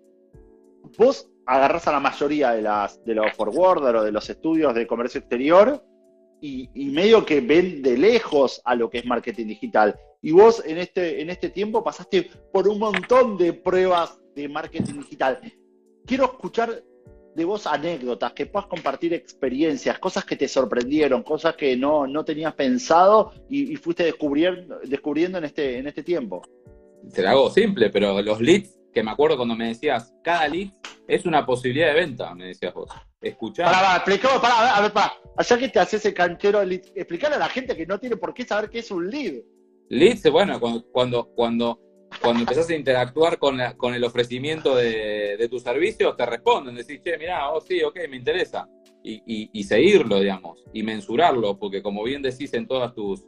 vos 0.98 1.30
agarrás 1.46 1.88
a 1.88 1.92
la 1.92 2.00
mayoría 2.00 2.52
de, 2.52 2.62
las, 2.62 3.04
de 3.04 3.16
los 3.16 3.32
forwarders 3.34 4.00
o 4.00 4.04
de 4.04 4.12
los 4.12 4.30
estudios 4.30 4.76
de 4.76 4.86
comercio 4.86 5.20
exterior 5.20 5.84
y, 6.42 6.90
medio 6.92 7.26
que 7.26 7.42
ven 7.42 7.82
de 7.82 7.98
lejos 7.98 8.62
a 8.66 8.76
lo 8.76 8.90
que 8.90 9.00
es 9.00 9.06
marketing 9.06 9.48
digital. 9.48 9.96
Y 10.22 10.32
vos 10.32 10.64
en 10.66 10.78
este, 10.78 11.22
en 11.22 11.30
este 11.30 11.50
tiempo 11.50 11.84
pasaste 11.84 12.30
por 12.52 12.68
un 12.68 12.80
montón 12.80 13.38
de 13.38 13.54
pruebas 13.54 14.20
de 14.36 14.50
marketing 14.50 14.94
digital. 14.96 15.40
Quiero 16.06 16.26
escuchar 16.26 16.84
de 17.36 17.46
vos 17.46 17.68
anécdotas, 17.68 18.34
que 18.34 18.48
puedas 18.48 18.68
compartir 18.68 19.14
experiencias, 19.14 20.00
cosas 20.00 20.26
que 20.26 20.36
te 20.36 20.48
sorprendieron, 20.48 21.24
cosas 21.24 21.56
que 21.56 21.76
no, 21.78 22.08
no 22.08 22.26
tenías 22.26 22.54
pensado 22.54 23.32
y, 23.50 23.76
fuiste 23.78 24.04
descubriendo, 24.04 24.80
descubriendo 24.84 25.38
en, 25.38 25.46
este, 25.46 25.78
en 25.78 25.88
este 25.88 26.04
tiempo. 26.04 26.42
Te 27.14 27.22
lo 27.22 27.30
hago 27.30 27.50
simple, 27.50 27.90
pero 27.92 28.22
los 28.22 28.42
leads, 28.42 28.79
que 28.94 29.04
me 29.04 29.12
acuerdo 29.12 29.38
cuando 29.38 29.56
me 29.56 29.68
decías, 29.68 30.14
cada 30.24 30.48
lead 30.48 30.70
es 31.08 31.26
una 31.26 31.46
posibilidad 31.46 31.88
de 31.88 31.94
venta, 31.94 32.34
me 32.36 32.46
decías 32.46 32.74
vos. 32.74 32.90
Escuchar. 33.22 33.66
Para, 33.66 34.04
para, 34.06 34.42
para, 34.42 34.76
a 34.76 34.82
ver, 34.82 34.94
para. 34.94 35.14
Allá 35.36 35.58
que 35.58 35.70
te 35.70 35.80
haces 35.80 36.06
el 36.06 36.14
canchero, 36.14 36.62
explicar 36.62 37.34
a 37.34 37.38
la 37.38 37.50
gente 37.50 37.76
que 37.76 37.86
no 37.86 38.00
tiene 38.00 38.16
por 38.16 38.34
qué 38.34 38.46
saber 38.46 38.70
qué 38.70 38.80
es 38.80 38.92
un 38.92 39.10
lead. 39.10 39.42
Leads, 39.90 40.30
bueno, 40.32 40.60
cuando, 40.60 40.86
cuando, 40.92 41.30
cuando, 41.34 41.80
cuando 42.22 42.42
empezás 42.42 42.70
a 42.70 42.76
interactuar 42.76 43.40
con, 43.40 43.58
con 43.76 43.94
el 43.94 44.04
ofrecimiento 44.04 44.76
de, 44.76 45.36
de, 45.38 45.50
tus 45.50 45.64
servicios, 45.64 46.16
te 46.16 46.26
responden, 46.26 46.76
decís, 46.76 47.02
che, 47.04 47.18
mirá, 47.18 47.50
oh 47.50 47.60
sí, 47.60 47.82
ok, 47.82 47.98
me 48.10 48.18
interesa. 48.18 48.68
Y, 49.04 49.50
y, 49.52 49.64
seguirlo, 49.64 50.20
digamos, 50.20 50.64
y 50.74 50.84
mensurarlo, 50.84 51.58
porque 51.58 51.82
como 51.82 52.04
bien 52.04 52.22
decís 52.22 52.54
en 52.54 52.68
todas 52.68 52.94
tus, 52.94 53.26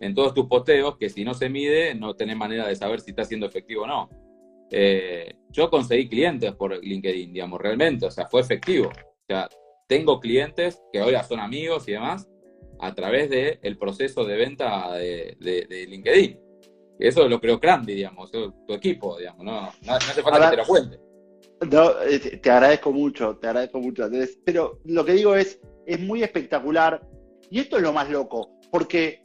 en 0.00 0.14
todos 0.14 0.34
tus 0.34 0.46
posteos, 0.46 0.96
que 0.96 1.08
si 1.08 1.24
no 1.24 1.34
se 1.34 1.48
mide, 1.48 1.94
no 1.94 2.14
tenés 2.14 2.36
manera 2.36 2.68
de 2.68 2.76
saber 2.76 3.00
si 3.00 3.10
está 3.10 3.24
siendo 3.24 3.46
efectivo 3.46 3.82
o 3.82 3.86
no. 3.86 4.10
Eh, 4.76 5.36
yo 5.50 5.70
conseguí 5.70 6.08
clientes 6.08 6.52
por 6.54 6.76
LinkedIn, 6.84 7.32
digamos, 7.32 7.60
realmente, 7.60 8.06
o 8.06 8.10
sea, 8.10 8.26
fue 8.26 8.40
efectivo. 8.40 8.88
O 8.88 9.26
sea, 9.28 9.48
tengo 9.86 10.18
clientes 10.18 10.82
que 10.92 10.98
ahora 10.98 11.22
son 11.22 11.38
amigos 11.38 11.86
y 11.86 11.92
demás, 11.92 12.28
a 12.80 12.92
través 12.92 13.30
del 13.30 13.60
el 13.62 13.78
proceso 13.78 14.24
de 14.24 14.36
venta 14.36 14.94
de, 14.94 15.36
de, 15.38 15.86
LinkedIn. 15.86 16.40
Eso 16.98 17.28
lo 17.28 17.40
creo 17.40 17.60
Crandy, 17.60 17.94
digamos, 17.94 18.32
tu 18.32 18.52
equipo, 18.68 19.16
digamos, 19.16 19.44
no, 19.44 19.60
no, 19.82 19.94
hace 19.94 20.22
falta 20.22 20.50
que 20.50 20.56
te 20.56 20.62
lo 20.62 20.66
cuente. 20.66 20.98
No, 21.70 22.02
eh, 22.02 22.18
te 22.18 22.50
agradezco 22.50 22.90
mucho, 22.90 23.36
te 23.36 23.46
agradezco 23.46 23.78
mucho, 23.78 24.10
Pero 24.44 24.80
lo 24.86 25.04
que 25.04 25.12
digo 25.12 25.36
es, 25.36 25.60
es 25.86 26.00
muy 26.00 26.24
espectacular 26.24 27.00
y 27.48 27.60
esto 27.60 27.76
es 27.76 27.82
lo 27.84 27.92
más 27.92 28.10
loco, 28.10 28.58
porque 28.72 29.24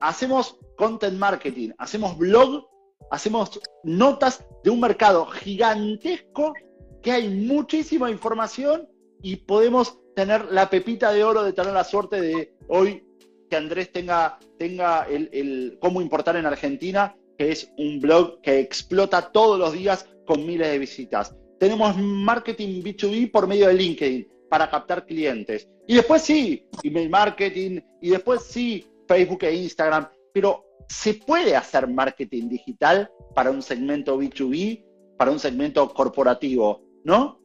hacemos 0.00 0.58
content 0.76 1.16
marketing, 1.16 1.70
hacemos 1.78 2.18
blog, 2.18 2.66
hacemos 3.12 3.60
notas 3.84 4.44
de 4.64 4.70
un 4.70 4.80
mercado 4.80 5.26
gigantesco 5.26 6.54
que 7.02 7.12
hay 7.12 7.28
muchísima 7.28 8.10
información 8.10 8.88
y 9.22 9.36
podemos 9.36 9.98
tener 10.16 10.46
la 10.50 10.70
pepita 10.70 11.12
de 11.12 11.22
oro 11.22 11.42
de 11.42 11.52
tener 11.52 11.74
la 11.74 11.84
suerte 11.84 12.20
de 12.20 12.54
hoy 12.68 13.04
que 13.50 13.56
Andrés 13.56 13.92
tenga, 13.92 14.38
tenga 14.58 15.06
el, 15.10 15.76
cómo 15.78 16.00
importar 16.00 16.36
en 16.36 16.46
Argentina, 16.46 17.14
que 17.36 17.52
es 17.52 17.70
un 17.76 18.00
blog 18.00 18.40
que 18.40 18.60
explota 18.60 19.30
todos 19.30 19.58
los 19.58 19.74
días 19.74 20.08
con 20.26 20.46
miles 20.46 20.68
de 20.68 20.78
visitas. 20.78 21.36
Tenemos 21.60 21.94
marketing 21.98 22.82
B2B 22.82 23.30
por 23.30 23.46
medio 23.46 23.68
de 23.68 23.74
LinkedIn 23.74 24.28
para 24.48 24.70
captar 24.70 25.04
clientes. 25.04 25.68
Y 25.86 25.96
después 25.96 26.22
sí, 26.22 26.66
email 26.82 27.10
marketing, 27.10 27.80
y 28.00 28.08
después 28.08 28.42
sí, 28.42 28.86
Facebook 29.06 29.44
e 29.44 29.54
Instagram. 29.54 30.08
Pero 30.32 30.64
se 30.92 31.14
puede 31.14 31.56
hacer 31.56 31.88
marketing 31.88 32.50
digital 32.50 33.10
para 33.34 33.50
un 33.50 33.62
segmento 33.62 34.18
B2B, 34.20 34.84
para 35.16 35.30
un 35.30 35.38
segmento 35.38 35.88
corporativo, 35.94 36.82
¿no? 37.04 37.40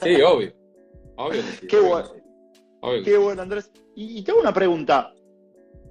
Sí, 0.00 0.22
obvio. 0.22 0.54
Qué 1.68 1.80
bueno. 1.80 2.08
Qué 3.04 3.18
bueno, 3.18 3.42
Andrés. 3.42 3.72
Y, 3.96 4.22
tengo 4.22 4.40
una 4.40 4.54
pregunta. 4.54 5.12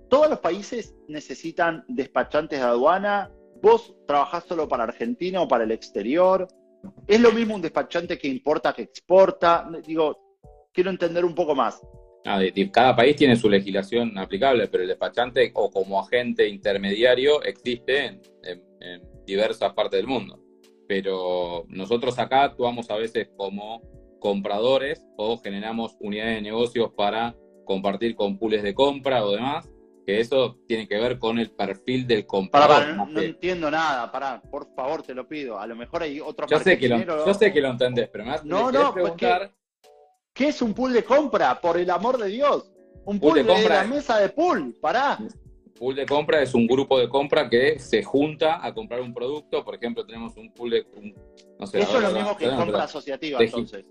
¿Todos 0.09 0.29
los 0.29 0.39
países 0.39 0.95
necesitan 1.09 1.83
despachantes 1.89 2.59
de 2.59 2.65
aduana? 2.65 3.29
¿Vos 3.61 3.93
trabajás 4.07 4.45
solo 4.45 4.69
para 4.69 4.85
Argentina 4.85 5.41
o 5.41 5.49
para 5.49 5.65
el 5.65 5.71
exterior? 5.71 6.47
¿Es 7.07 7.19
lo 7.19 7.33
mismo 7.33 7.55
un 7.55 7.61
despachante 7.61 8.17
que 8.17 8.29
importa 8.29 8.71
que 8.71 8.83
exporta? 8.83 9.69
Digo, 9.85 10.37
quiero 10.71 10.91
entender 10.91 11.25
un 11.25 11.35
poco 11.35 11.53
más. 11.55 11.81
Cada 12.71 12.95
país 12.95 13.15
tiene 13.15 13.35
su 13.35 13.49
legislación 13.49 14.17
aplicable, 14.17 14.67
pero 14.67 14.83
el 14.83 14.89
despachante 14.89 15.51
o 15.53 15.69
como 15.71 15.99
agente 15.99 16.47
intermediario 16.47 17.41
existe 17.43 18.05
en, 18.05 18.21
en 18.81 19.01
diversas 19.25 19.73
partes 19.73 19.99
del 19.99 20.07
mundo. 20.07 20.39
Pero 20.87 21.65
nosotros 21.67 22.17
acá 22.19 22.43
actuamos 22.43 22.89
a 22.89 22.95
veces 22.95 23.29
como 23.35 23.81
compradores 24.19 25.05
o 25.17 25.37
generamos 25.37 25.95
unidades 25.99 26.35
de 26.35 26.41
negocios 26.41 26.91
para 26.95 27.35
compartir 27.65 28.15
con 28.15 28.37
pools 28.37 28.63
de 28.63 28.73
compra 28.73 29.23
o 29.25 29.31
demás, 29.31 29.69
que 30.05 30.21
eso 30.21 30.57
tiene 30.67 30.87
que 30.87 30.97
ver 30.97 31.19
con 31.19 31.37
el 31.37 31.51
perfil 31.51 32.07
del 32.07 32.25
comprador. 32.25 32.95
no, 33.09 33.21
entiendo 33.21 33.69
nada, 33.69 34.09
pará, 34.09 34.41
por 34.41 34.73
favor 34.73 35.03
te 35.03 35.13
lo 35.13 35.27
pido. 35.27 35.59
A 35.59 35.67
lo 35.67 35.75
mejor 35.75 36.03
hay 36.03 36.21
otro 36.21 36.47
yo 36.47 36.59
sé 36.59 36.77
que 36.77 36.87
lo, 36.87 37.25
Yo 37.25 37.33
sé 37.33 37.51
que 37.51 37.59
lo 37.59 37.69
entendés, 37.69 38.09
pero 38.09 38.23
me 38.23 38.31
vas 38.31 38.45
no, 38.45 38.71
no, 38.71 38.93
pues, 38.93 38.93
preguntar... 38.93 39.53
¿qué, 40.37 40.49
es 40.49 40.61
un 40.61 40.73
pool 40.73 40.93
de 40.93 41.03
compra? 41.03 41.59
Por 41.59 41.77
el 41.77 41.89
amor 41.89 42.17
de 42.17 42.29
Dios. 42.29 42.71
Un 43.05 43.19
pool, 43.19 43.35
de, 43.35 43.45
compra, 43.45 43.83
la 43.83 43.83
mesa 43.85 44.19
de 44.19 44.29
pool, 44.29 44.75
pará. 44.81 45.17
Pool 45.79 45.95
de 45.95 46.05
compra 46.05 46.41
es 46.41 46.53
un 46.53 46.67
grupo 46.67 46.99
de 46.99 47.07
compra 47.07 47.49
que 47.49 47.79
se 47.79 48.03
junta 48.03 48.65
a 48.65 48.73
comprar 48.73 49.01
un 49.01 49.13
producto. 49.13 49.63
Por 49.63 49.75
ejemplo, 49.75 50.05
tenemos 50.05 50.35
un 50.35 50.53
pool 50.53 50.71
de. 50.71 50.85
no 51.59 51.67
sé, 51.67 51.79
Eso 51.79 51.97
es 51.97 52.03
lo 52.03 52.11
mismo 52.11 52.35
que 52.35 52.49
compra 52.49 52.83
asociativa, 52.83 53.39
entonces. 53.41 53.85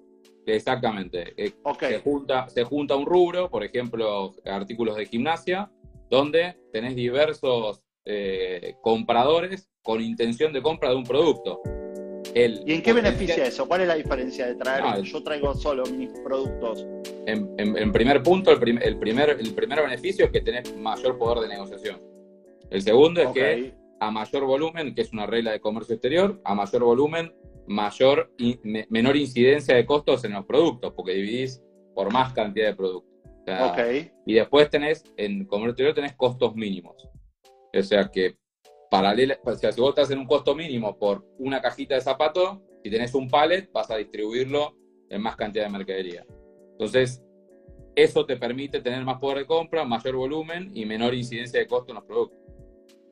Exactamente. 0.47 1.35
Eh, 1.37 1.53
se, 1.81 1.99
junta, 1.99 2.49
se 2.49 2.63
junta 2.65 2.95
un 2.95 3.07
rubro, 3.07 3.51
por 3.51 3.65
ejemplo, 3.65 4.33
artículos 4.45 4.97
de 4.97 5.07
gimnasia, 5.07 5.71
donde 6.09 6.57
tenés 6.73 6.95
diversos 6.95 7.83
eh, 8.05 8.77
compradores 8.83 9.69
con 9.83 10.01
intención 10.01 10.53
de 10.53 10.63
compra 10.63 10.91
de 10.91 10.97
un 10.97 11.05
producto. 11.05 11.61
¿Y 12.37 12.73
en 12.75 12.83
qué 12.83 12.93
beneficia 12.93 13.47
eso? 13.47 13.67
¿Cuál 13.67 13.83
es 13.83 13.89
la 13.89 13.95
diferencia 13.95 14.47
de 14.47 14.57
traer? 14.57 15.03
yo 15.03 15.23
traigo 15.23 15.55
solo 15.55 15.85
mis 15.87 16.11
productos. 16.21 16.87
En, 17.27 17.93
primer 17.93 18.23
punto, 18.23 18.51
el, 18.51 18.59
primer, 18.59 18.87
el 18.87 18.99
primer 19.55 19.83
beneficio 19.83 20.27
es 20.27 20.31
que 20.31 20.43
tenés 20.43 20.77
mayor 20.77 21.17
poder 21.17 21.49
de 21.49 21.49
negociación. 21.49 22.01
El 22.71 22.83
segundo 22.83 23.23
es 23.23 23.29
que 23.31 23.75
a 24.01 24.11
mayor 24.11 24.45
volumen, 24.45 24.95
que 24.95 25.01
es 25.01 25.13
una 25.13 25.27
regla 25.27 25.53
de 25.53 25.61
comercio 25.61 25.95
exterior, 25.95 26.41
a 26.45 26.55
mayor 26.55 26.85
volumen 26.85 27.33
mayor 27.67 28.33
menor 28.89 29.17
incidencia 29.17 29.75
de 29.75 29.85
costos 29.85 30.25
en 30.25 30.33
los 30.33 30.45
productos, 30.47 30.93
porque 30.95 31.13
dividís 31.13 31.63
por 31.95 32.13
más 32.13 32.33
cantidad 32.33 32.69
de 32.69 32.77
productos. 32.77 33.13
Y 34.25 34.35
después 34.35 34.71
tenés, 34.71 35.05
en 35.17 35.45
comercio 35.47 35.71
exterior 35.71 35.95
tenés 35.95 36.15
costos 36.15 36.55
mínimos. 36.55 37.09
O 37.75 37.83
sea 37.83 38.09
que 38.13 38.37
paralela, 38.91 39.39
o 39.45 39.55
sea, 39.55 39.73
si 39.73 39.81
vos 39.81 39.91
estás 39.91 40.11
en 40.11 40.19
un 40.19 40.27
costo 40.27 40.55
mínimo 40.55 40.99
por 40.99 41.25
una 41.39 41.61
cajita 41.61 41.95
de 41.95 42.01
zapato, 42.01 42.63
Si 42.83 42.91
tenés 42.91 43.15
un 43.15 43.29
pallet, 43.29 43.69
vas 43.73 43.91
a 43.91 43.97
distribuirlo 43.97 44.77
en 45.11 45.21
más 45.21 45.35
cantidad 45.35 45.65
de 45.65 45.71
mercadería. 45.71 46.25
Entonces, 46.73 47.21
eso 47.97 48.25
te 48.27 48.37
permite 48.37 48.81
tener 48.81 49.05
más 49.05 49.19
poder 49.19 49.39
de 49.39 49.47
compra, 49.47 49.85
mayor 49.85 50.15
volumen 50.15 50.71
y 50.73 50.85
menor 50.87 51.15
incidencia 51.15 51.59
de 51.59 51.67
costo 51.67 51.91
en 51.91 51.97
los 51.97 52.05
productos. 52.05 52.39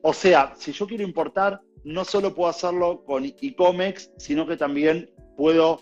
O 0.03 0.13
sea, 0.13 0.53
si 0.55 0.71
yo 0.71 0.87
quiero 0.87 1.03
importar, 1.03 1.59
no 1.83 2.05
solo 2.05 2.33
puedo 2.33 2.49
hacerlo 2.49 3.03
con 3.03 3.25
e-comex, 3.25 4.11
sino 4.17 4.47
que 4.47 4.55
también 4.55 5.11
puedo 5.35 5.81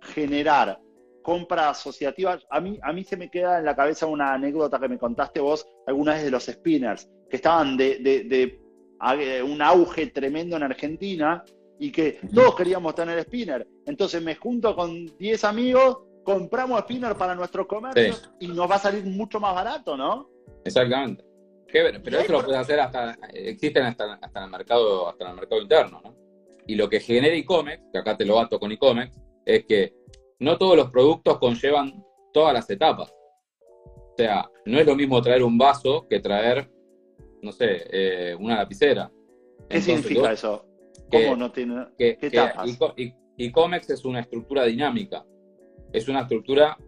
generar 0.00 0.80
compra 1.22 1.70
asociativa. 1.70 2.38
A 2.50 2.60
mí, 2.60 2.78
a 2.82 2.92
mí 2.92 3.04
se 3.04 3.16
me 3.16 3.30
queda 3.30 3.58
en 3.58 3.64
la 3.64 3.76
cabeza 3.76 4.06
una 4.06 4.34
anécdota 4.34 4.78
que 4.78 4.88
me 4.88 4.98
contaste 4.98 5.40
vos 5.40 5.66
alguna 5.86 6.14
vez 6.14 6.24
de 6.24 6.30
los 6.30 6.44
spinners, 6.44 7.10
que 7.28 7.36
estaban 7.36 7.76
de 7.76 8.63
un 9.44 9.62
auge 9.62 10.06
tremendo 10.08 10.56
en 10.56 10.62
Argentina 10.62 11.44
y 11.78 11.90
que 11.90 12.20
todos 12.34 12.54
queríamos 12.54 12.94
tener 12.94 13.20
spinner. 13.22 13.66
Entonces 13.86 14.22
me 14.22 14.36
junto 14.36 14.74
con 14.74 15.06
10 15.18 15.44
amigos, 15.44 15.98
compramos 16.24 16.80
spinner 16.80 17.14
para 17.16 17.34
nuestro 17.34 17.66
comercio 17.66 18.14
y 18.40 18.48
nos 18.48 18.70
va 18.70 18.76
a 18.76 18.78
salir 18.78 19.04
mucho 19.04 19.40
más 19.40 19.54
barato, 19.54 19.96
¿no? 19.96 20.30
Exactamente. 20.64 21.24
Pero 21.70 22.20
esto 22.20 22.32
lo 22.32 22.44
puedes 22.44 22.60
hacer 22.60 22.78
hasta, 22.78 23.18
existen 23.32 23.84
hasta, 23.84 24.14
hasta, 24.14 24.38
en 24.38 24.44
el 24.44 24.50
mercado, 24.50 25.08
hasta 25.08 25.24
en 25.24 25.30
el 25.30 25.36
mercado 25.36 25.60
interno, 25.60 26.00
¿no? 26.04 26.14
Y 26.66 26.76
lo 26.76 26.88
que 26.88 27.00
genera 27.00 27.34
e-commerce, 27.34 27.84
que 27.92 27.98
acá 27.98 28.16
te 28.16 28.24
lo 28.24 28.36
bato 28.36 28.60
con 28.60 28.70
e-commerce, 28.70 29.18
es 29.44 29.66
que 29.66 29.92
no 30.38 30.56
todos 30.56 30.76
los 30.76 30.90
productos 30.90 31.38
conllevan 31.38 32.04
todas 32.32 32.54
las 32.54 32.70
etapas. 32.70 33.10
O 33.10 34.14
sea, 34.16 34.48
no 34.64 34.78
es 34.78 34.86
lo 34.86 34.94
mismo 34.94 35.20
traer 35.20 35.42
un 35.42 35.58
vaso 35.58 36.06
que 36.08 36.20
traer, 36.20 36.70
no 37.44 37.52
sé, 37.52 37.84
eh, 37.90 38.34
una 38.34 38.56
lapicera. 38.56 39.10
¿Qué 39.68 39.80
significa 39.80 40.32
eso? 40.32 40.66
¿Cómo 41.10 41.36
no 41.36 41.52
tiene 41.52 41.86
que, 41.96 42.18
E-commerce 43.36 43.92
es 43.92 44.04
una 44.04 44.20
estructura 44.20 44.64
dinámica, 44.64 45.24
es 45.92 46.08
una 46.08 46.20
estructura 46.20 46.78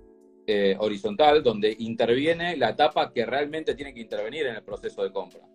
eh, 0.47 0.77
horizontal 0.79 1.43
donde 1.43 1.75
interviene 1.81 2.57
la 2.57 2.71
etapa 2.71 3.13
que 3.13 3.27
realmente 3.27 3.75
tiene 3.75 3.93
que 3.93 4.01
intervenir 4.01 4.47
en 4.47 4.55
el 4.55 4.63
proceso 4.63 5.03
de 5.03 5.11
compra. 5.11 5.47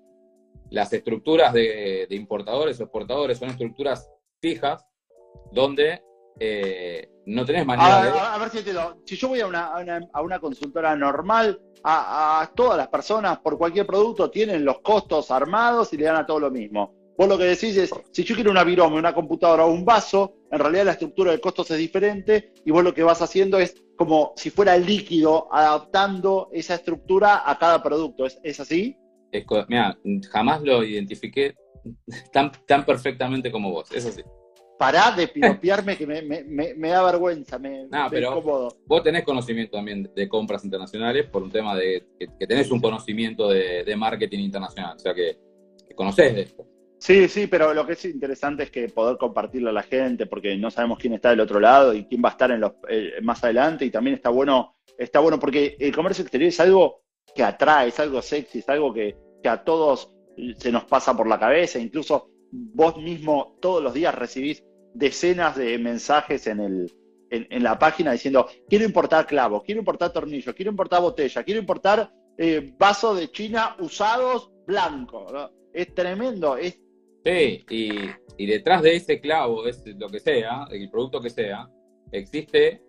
Las 0.70 0.92
estructuras 0.92 1.54
de, 1.54 2.08
importadores 2.10 2.80
o 2.80 2.84
exportadores 2.84 3.38
son 3.38 3.50
estructuras 3.50 4.12
fijas 4.42 4.86
donde 5.52 6.02
eh, 6.40 7.10
no 7.26 7.46
tenés 7.46 7.66
manera 7.66 8.04
de... 8.04 8.10
A, 8.10 8.38
ver 8.38 8.50
si 8.50 8.60
entiendo. 8.60 9.02
Si 9.06 9.16
yo 9.16 9.28
voy 9.28 9.42
a 9.42 9.48
una, 9.48 9.72
a 10.12 10.22
una, 10.22 10.40
consultora 10.40 10.96
normal, 10.96 11.62
a, 11.84 12.42
a, 12.42 12.48
todas 12.54 12.78
las 12.78 12.88
personas 12.88 13.40
por 13.40 13.58
cualquier 13.58 13.86
producto 13.86 14.32
tienen 14.32 14.66
los 14.66 14.80
costos 14.82 15.32
armados 15.32 15.94
y 15.94 15.98
le 15.98 16.06
dan 16.06 16.18
a 16.18 16.26
todo 16.26 16.40
lo 16.40 16.52
mismo. 16.52 17.02
Vos 17.18 17.28
lo 17.28 17.38
que 17.38 17.44
decís 17.44 17.78
es, 17.78 17.92
si 18.12 18.24
yo 18.24 18.34
quiero 18.34 18.50
una 18.50 18.64
virome, 18.64 18.98
una 18.98 19.14
computadora 19.14 19.66
o 19.66 19.72
un 19.72 19.86
vaso, 19.86 20.34
en 20.52 20.58
realidad 20.58 20.86
la 20.86 20.92
estructura 20.94 21.32
de 21.32 21.40
costos 21.40 21.70
es 21.70 21.78
diferente 21.78 22.52
y 22.66 22.72
vos 22.72 22.84
lo 22.84 22.94
que 22.94 23.04
vas 23.04 23.22
haciendo 23.22 23.60
es 23.60 23.76
como 23.96 24.34
si 24.36 24.50
fuera 24.50 24.76
líquido, 24.78 25.48
adaptando 25.54 26.50
esa 26.52 26.76
estructura 26.76 27.44
a 27.46 27.60
cada 27.60 27.84
producto. 27.84 28.26
¿Es, 28.26 28.60
así? 28.60 28.98
mira, 29.68 29.96
jamás 30.32 30.64
lo 30.64 30.84
identifiqué 30.84 31.54
tan, 32.32 32.52
tan 32.66 32.86
perfectamente 32.86 33.52
como 33.52 33.70
vos, 33.70 33.92
eso 33.92 34.12
sí. 34.12 34.24
Pará 34.82 35.12
de 35.12 35.28
piropearme 35.28 35.96
que 35.96 36.08
me, 36.08 36.90
da 36.90 37.04
vergüenza, 37.04 37.60
me, 37.60 37.86
no, 37.86 38.08
pero 38.10 38.74
Vos 38.88 39.04
tenés 39.04 39.24
conocimiento 39.24 39.78
también 39.78 40.10
de 40.16 40.28
compras 40.28 40.66
internacionales 40.66 41.28
por 41.28 41.44
un 41.44 41.52
tema 41.52 41.76
de 41.76 42.04
que, 42.18 42.48
tenés 42.48 42.72
un 42.72 42.82
conocimiento 42.82 43.48
de, 43.48 43.96
marketing 43.96 44.40
internacional, 44.40 44.96
o 44.96 45.00
sea 45.00 45.14
que, 45.14 45.38
que 45.88 45.94
conocés 45.94 46.34
de 46.34 46.42
esto. 46.42 46.66
Sí, 46.98 47.28
sí, 47.28 47.46
pero 47.46 47.76
lo 47.76 47.86
que 47.86 47.94
es 47.94 48.06
interesante 48.06 48.64
es 48.64 48.72
que 48.72 48.90
poder 48.90 49.18
compartirlo 49.18 49.70
a 49.70 49.74
la 49.74 49.84
gente, 49.84 50.26
porque 50.26 50.58
no 50.58 50.72
sabemos 50.72 50.98
quién 50.98 51.14
está 51.14 51.30
del 51.30 51.42
otro 51.42 51.60
lado 51.60 51.94
y 51.94 52.06
quién 52.06 52.24
va 52.26 52.30
a 52.30 52.32
estar 52.32 52.50
en 52.50 52.62
los, 52.62 52.72
eh, 52.90 53.14
más 53.22 53.44
adelante, 53.44 53.86
y 53.86 53.92
también 53.92 54.16
está 54.16 54.32
bueno, 54.32 54.78
está 54.98 55.20
bueno 55.20 55.38
porque 55.38 55.78
el 55.80 55.96
comercio 55.96 56.24
exterior 56.24 56.50
es 56.50 56.60
algo 56.60 57.04
que 57.36 57.44
atrae, 57.44 57.90
es 57.90 58.00
algo 58.00 58.20
sexy, 58.24 58.60
es 58.60 58.70
algo 58.70 58.92
que, 58.92 59.16
a 59.48 59.64
todos 59.64 60.12
se 60.58 60.72
nos 60.72 60.86
pasa 60.86 61.16
por 61.16 61.28
la 61.28 61.40
cabeza, 61.40 61.78
incluso 61.78 62.32
vos 62.52 62.98
mismo 62.98 63.58
todos 63.62 63.84
los 63.84 63.94
días 63.94 64.16
recibís 64.16 64.64
decenas 64.94 65.56
de 65.56 65.78
mensajes 65.78 66.48
en, 66.48 66.60
el, 66.60 66.94
en, 67.30 67.64
la 67.64 67.80
página 67.80 68.12
diciendo, 68.12 68.48
quiero 68.70 68.86
importar 68.86 69.26
clavos, 69.26 69.64
quiero 69.64 69.80
importar 69.80 70.12
tornillos, 70.12 70.54
quiero 70.56 70.72
importar 70.72 71.02
botella, 71.02 71.44
quiero 71.44 71.60
importar 71.60 72.12
eh, 72.38 72.74
vasos 72.78 73.20
de 73.20 73.32
China 73.32 73.76
usados 73.80 74.52
blancos. 74.66 75.32
Es 75.74 75.94
tremendo, 75.94 76.58
es 76.58 76.82
Sí, 77.24 77.64
y, 77.70 78.46
detrás 78.48 78.82
de 78.82 78.96
ese 78.96 79.20
clavo, 79.20 79.68
es 79.68 79.84
lo 79.86 80.10
que 80.10 80.20
sea, 80.20 80.66
el 80.72 80.90
producto 80.90 81.22
que 81.22 81.30
sea, 81.30 81.70
existe 82.12 82.82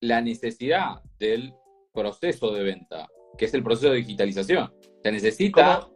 la 0.00 0.22
necesidad 0.22 1.02
del 1.18 1.52
proceso 1.92 2.50
de 2.52 2.62
venta, 2.62 3.06
que 3.36 3.44
es 3.44 3.52
el 3.52 3.62
proceso 3.62 3.90
de 3.90 3.98
digitalización. 3.98 4.72
Se 5.02 5.12
necesita 5.12 5.86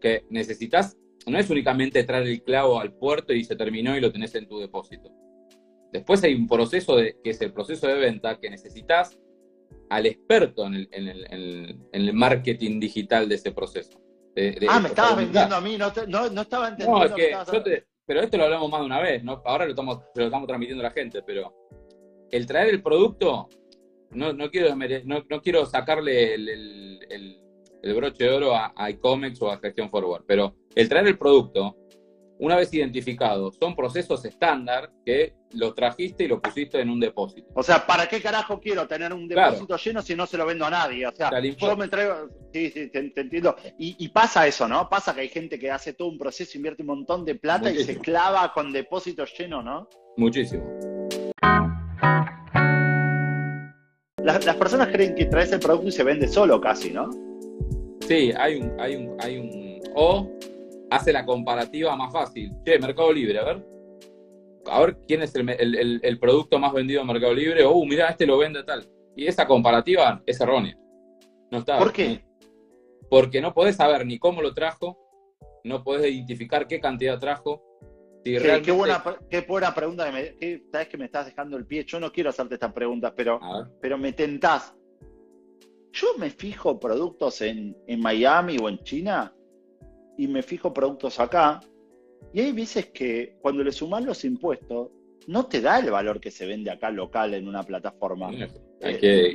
que 0.00 0.24
necesitas, 0.28 0.96
no 1.26 1.38
es 1.38 1.50
únicamente 1.50 2.04
traer 2.04 2.26
el 2.26 2.42
clavo 2.42 2.80
al 2.80 2.92
puerto 2.92 3.32
y 3.32 3.44
se 3.44 3.56
terminó 3.56 3.96
y 3.96 4.00
lo 4.00 4.12
tenés 4.12 4.34
en 4.34 4.46
tu 4.46 4.58
depósito. 4.58 5.10
Después 5.92 6.22
hay 6.24 6.34
un 6.34 6.46
proceso 6.46 6.96
de, 6.96 7.16
que 7.22 7.30
es 7.30 7.40
el 7.40 7.52
proceso 7.52 7.86
de 7.86 7.94
venta 7.94 8.38
que 8.38 8.50
necesitas 8.50 9.18
al 9.90 10.06
experto 10.06 10.66
en 10.66 10.74
el, 10.74 10.88
en 10.92 11.88
el 11.92 12.12
marketing 12.12 12.80
digital 12.80 13.28
de 13.28 13.36
ese 13.36 13.52
proceso 13.52 14.00
ah, 14.68 14.80
me 14.80 14.88
estabas 14.88 15.16
vendiendo 15.16 15.56
a 15.56 15.60
mí, 15.60 15.78
no, 15.78 15.86
estaba 16.40 16.68
entendiendo. 16.68 16.98
No, 16.98 17.04
es 17.04 17.12
que 17.12 17.36
yo 17.52 17.62
te, 17.62 17.86
pero 18.04 18.20
esto 18.20 18.36
lo 18.36 18.44
hablamos 18.44 18.70
más 18.70 18.80
de 18.80 18.86
una 18.86 19.00
vez, 19.00 19.24
¿no? 19.24 19.42
ahora 19.44 19.64
lo 19.64 19.70
estamos, 19.70 20.00
lo 20.14 20.24
estamos 20.24 20.46
transmitiendo 20.46 20.82
a 20.84 20.88
la 20.88 20.92
gente, 20.92 21.22
pero 21.22 21.54
el 22.30 22.46
traer 22.46 22.68
el 22.68 22.82
producto, 22.82 23.48
no, 24.10 24.32
no, 24.32 24.50
quiero, 24.50 24.74
no, 24.76 25.24
no 25.28 25.42
quiero 25.42 25.66
sacarle 25.66 26.34
el, 26.34 26.48
el, 26.48 26.85
broche 27.92 28.24
de 28.24 28.30
oro 28.30 28.54
a, 28.54 28.72
a 28.76 28.90
iComex 28.90 29.40
o 29.42 29.50
a 29.50 29.58
Gestión 29.58 29.90
Forward, 29.90 30.24
pero 30.26 30.56
el 30.74 30.88
traer 30.88 31.06
el 31.06 31.18
producto 31.18 31.76
una 32.38 32.56
vez 32.56 32.72
identificados, 32.74 33.56
son 33.56 33.74
procesos 33.74 34.24
estándar 34.24 34.90
que 35.04 35.34
los 35.52 35.74
trajiste 35.74 36.24
y 36.24 36.28
lo 36.28 36.40
pusiste 36.40 36.80
en 36.80 36.90
un 36.90 37.00
depósito. 37.00 37.48
O 37.54 37.62
sea, 37.62 37.86
¿para 37.86 38.08
qué 38.08 38.20
carajo 38.20 38.60
quiero 38.60 38.86
tener 38.86 39.12
un 39.12 39.26
depósito 39.26 39.76
lleno 39.76 40.02
si 40.02 40.14
no 40.14 40.26
se 40.26 40.36
lo 40.36 40.44
vendo 40.44 40.66
a 40.66 40.70
nadie? 40.70 41.06
O 41.06 41.12
sea, 41.12 41.30
yo 41.40 41.76
me 41.76 41.88
traigo, 41.88 42.28
sí, 42.52 42.70
sí, 42.70 42.90
te, 42.90 42.98
entiendo. 42.98 43.56
Y, 43.78 44.08
pasa 44.08 44.46
eso, 44.46 44.68
¿no? 44.68 44.88
Pasa 44.88 45.14
que 45.14 45.22
hay 45.22 45.28
gente 45.28 45.58
que 45.58 45.70
hace 45.70 45.94
todo 45.94 46.08
un 46.08 46.18
proceso, 46.18 46.56
invierte 46.56 46.82
un 46.82 46.88
montón 46.88 47.24
de 47.24 47.36
plata 47.36 47.70
y 47.70 47.82
se 47.84 47.98
clava 47.98 48.52
con 48.52 48.72
depósitos 48.72 49.32
llenos, 49.38 49.64
¿no? 49.64 49.88
Muchísimo. 50.16 50.64
Las, 54.22 54.44
las, 54.44 54.56
personas 54.56 54.88
creen 54.88 55.14
que 55.14 55.26
traes 55.26 55.52
el 55.52 55.60
producto 55.60 55.88
y 55.88 55.92
se 55.92 56.02
vende 56.02 56.26
solo 56.26 56.60
casi, 56.60 56.90
¿no? 56.90 57.08
Sí, 58.06 58.32
hay 58.38 58.60
un, 58.60 58.80
hay 58.80 58.96
un, 58.96 59.16
hay 59.20 59.38
un, 59.38 59.80
o 59.94 60.30
hace 60.90 61.12
la 61.12 61.24
comparativa 61.24 61.96
más 61.96 62.12
fácil. 62.12 62.52
Che, 62.64 62.78
Mercado 62.78 63.12
Libre, 63.12 63.38
a 63.38 63.44
ver. 63.44 63.66
A 64.66 64.80
ver 64.80 64.98
quién 65.06 65.22
es 65.22 65.32
el, 65.34 66.18
producto 66.20 66.58
más 66.58 66.72
vendido 66.72 67.00
en 67.00 67.06
Mercado 67.06 67.34
Libre. 67.34 67.64
Oh, 67.64 67.84
mira, 67.84 68.08
este 68.08 68.26
lo 68.26 68.38
vende 68.38 68.62
tal. 68.64 68.84
Y 69.16 69.26
esa 69.26 69.46
comparativa 69.46 70.22
es 70.26 70.40
errónea. 70.40 70.76
No 71.50 71.58
está. 71.58 71.78
¿Por 71.78 71.92
qué? 71.92 72.24
Porque 73.08 73.40
no 73.40 73.54
podés 73.54 73.76
saber 73.76 74.04
ni 74.04 74.18
cómo 74.18 74.42
lo 74.42 74.52
trajo, 74.54 74.98
no 75.64 75.82
podés 75.82 76.12
identificar 76.12 76.66
qué 76.66 76.80
cantidad 76.80 77.18
trajo. 77.18 77.62
qué, 78.24 78.72
buena, 78.72 79.02
qué 79.30 79.40
buena 79.40 79.74
pregunta. 79.74 80.10
sabes 80.72 80.88
que 80.88 80.98
me 80.98 81.06
estás 81.06 81.26
dejando 81.26 81.56
el 81.56 81.66
pie. 81.66 81.84
Yo 81.84 82.00
no 82.00 82.12
quiero 82.12 82.30
hacerte 82.30 82.54
estas 82.54 82.72
preguntas, 82.72 83.12
pero, 83.16 83.40
pero 83.80 83.98
me 83.98 84.12
tentás. 84.12 84.74
Yo 85.96 86.08
me 86.18 86.28
fijo 86.28 86.78
productos 86.78 87.40
en, 87.40 87.74
en 87.86 88.00
Miami 88.00 88.58
o 88.60 88.68
en 88.68 88.78
China 88.80 89.34
y 90.18 90.28
me 90.28 90.42
fijo 90.42 90.72
productos 90.72 91.18
acá, 91.18 91.60
y 92.32 92.40
hay 92.40 92.52
veces 92.52 92.86
que 92.86 93.36
cuando 93.40 93.62
le 93.64 93.72
suman 93.72 94.04
los 94.04 94.24
impuestos, 94.24 94.90
no 95.26 95.46
te 95.46 95.60
da 95.60 95.78
el 95.78 95.90
valor 95.90 96.20
que 96.20 96.30
se 96.30 96.46
vende 96.46 96.70
acá 96.70 96.90
local 96.90 97.34
en 97.34 97.48
una 97.48 97.62
plataforma. 97.62 98.30
Eh, 98.80 99.34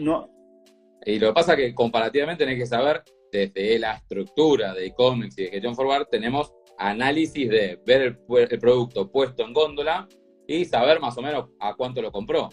y 1.05 1.19
lo 1.19 1.27
que 1.27 1.33
pasa 1.33 1.53
es 1.53 1.57
que 1.57 1.75
comparativamente 1.75 2.45
tenés 2.45 2.59
que 2.59 2.67
saber, 2.67 3.01
desde 3.31 3.79
la 3.79 3.95
estructura 3.95 4.73
de 4.73 4.87
e-commerce 4.87 5.41
y 5.41 5.45
de 5.45 5.51
gestión 5.51 5.75
forward, 5.75 6.07
tenemos 6.09 6.53
análisis 6.77 7.49
de 7.49 7.79
ver 7.85 8.01
el, 8.01 8.59
producto 8.59 9.09
puesto 9.09 9.43
en 9.43 9.53
góndola 9.53 10.07
y 10.47 10.65
saber 10.65 10.99
más 10.99 11.17
o 11.17 11.21
menos 11.21 11.49
a 11.59 11.73
cuánto 11.75 12.01
lo 12.01 12.11
compró 12.11 12.49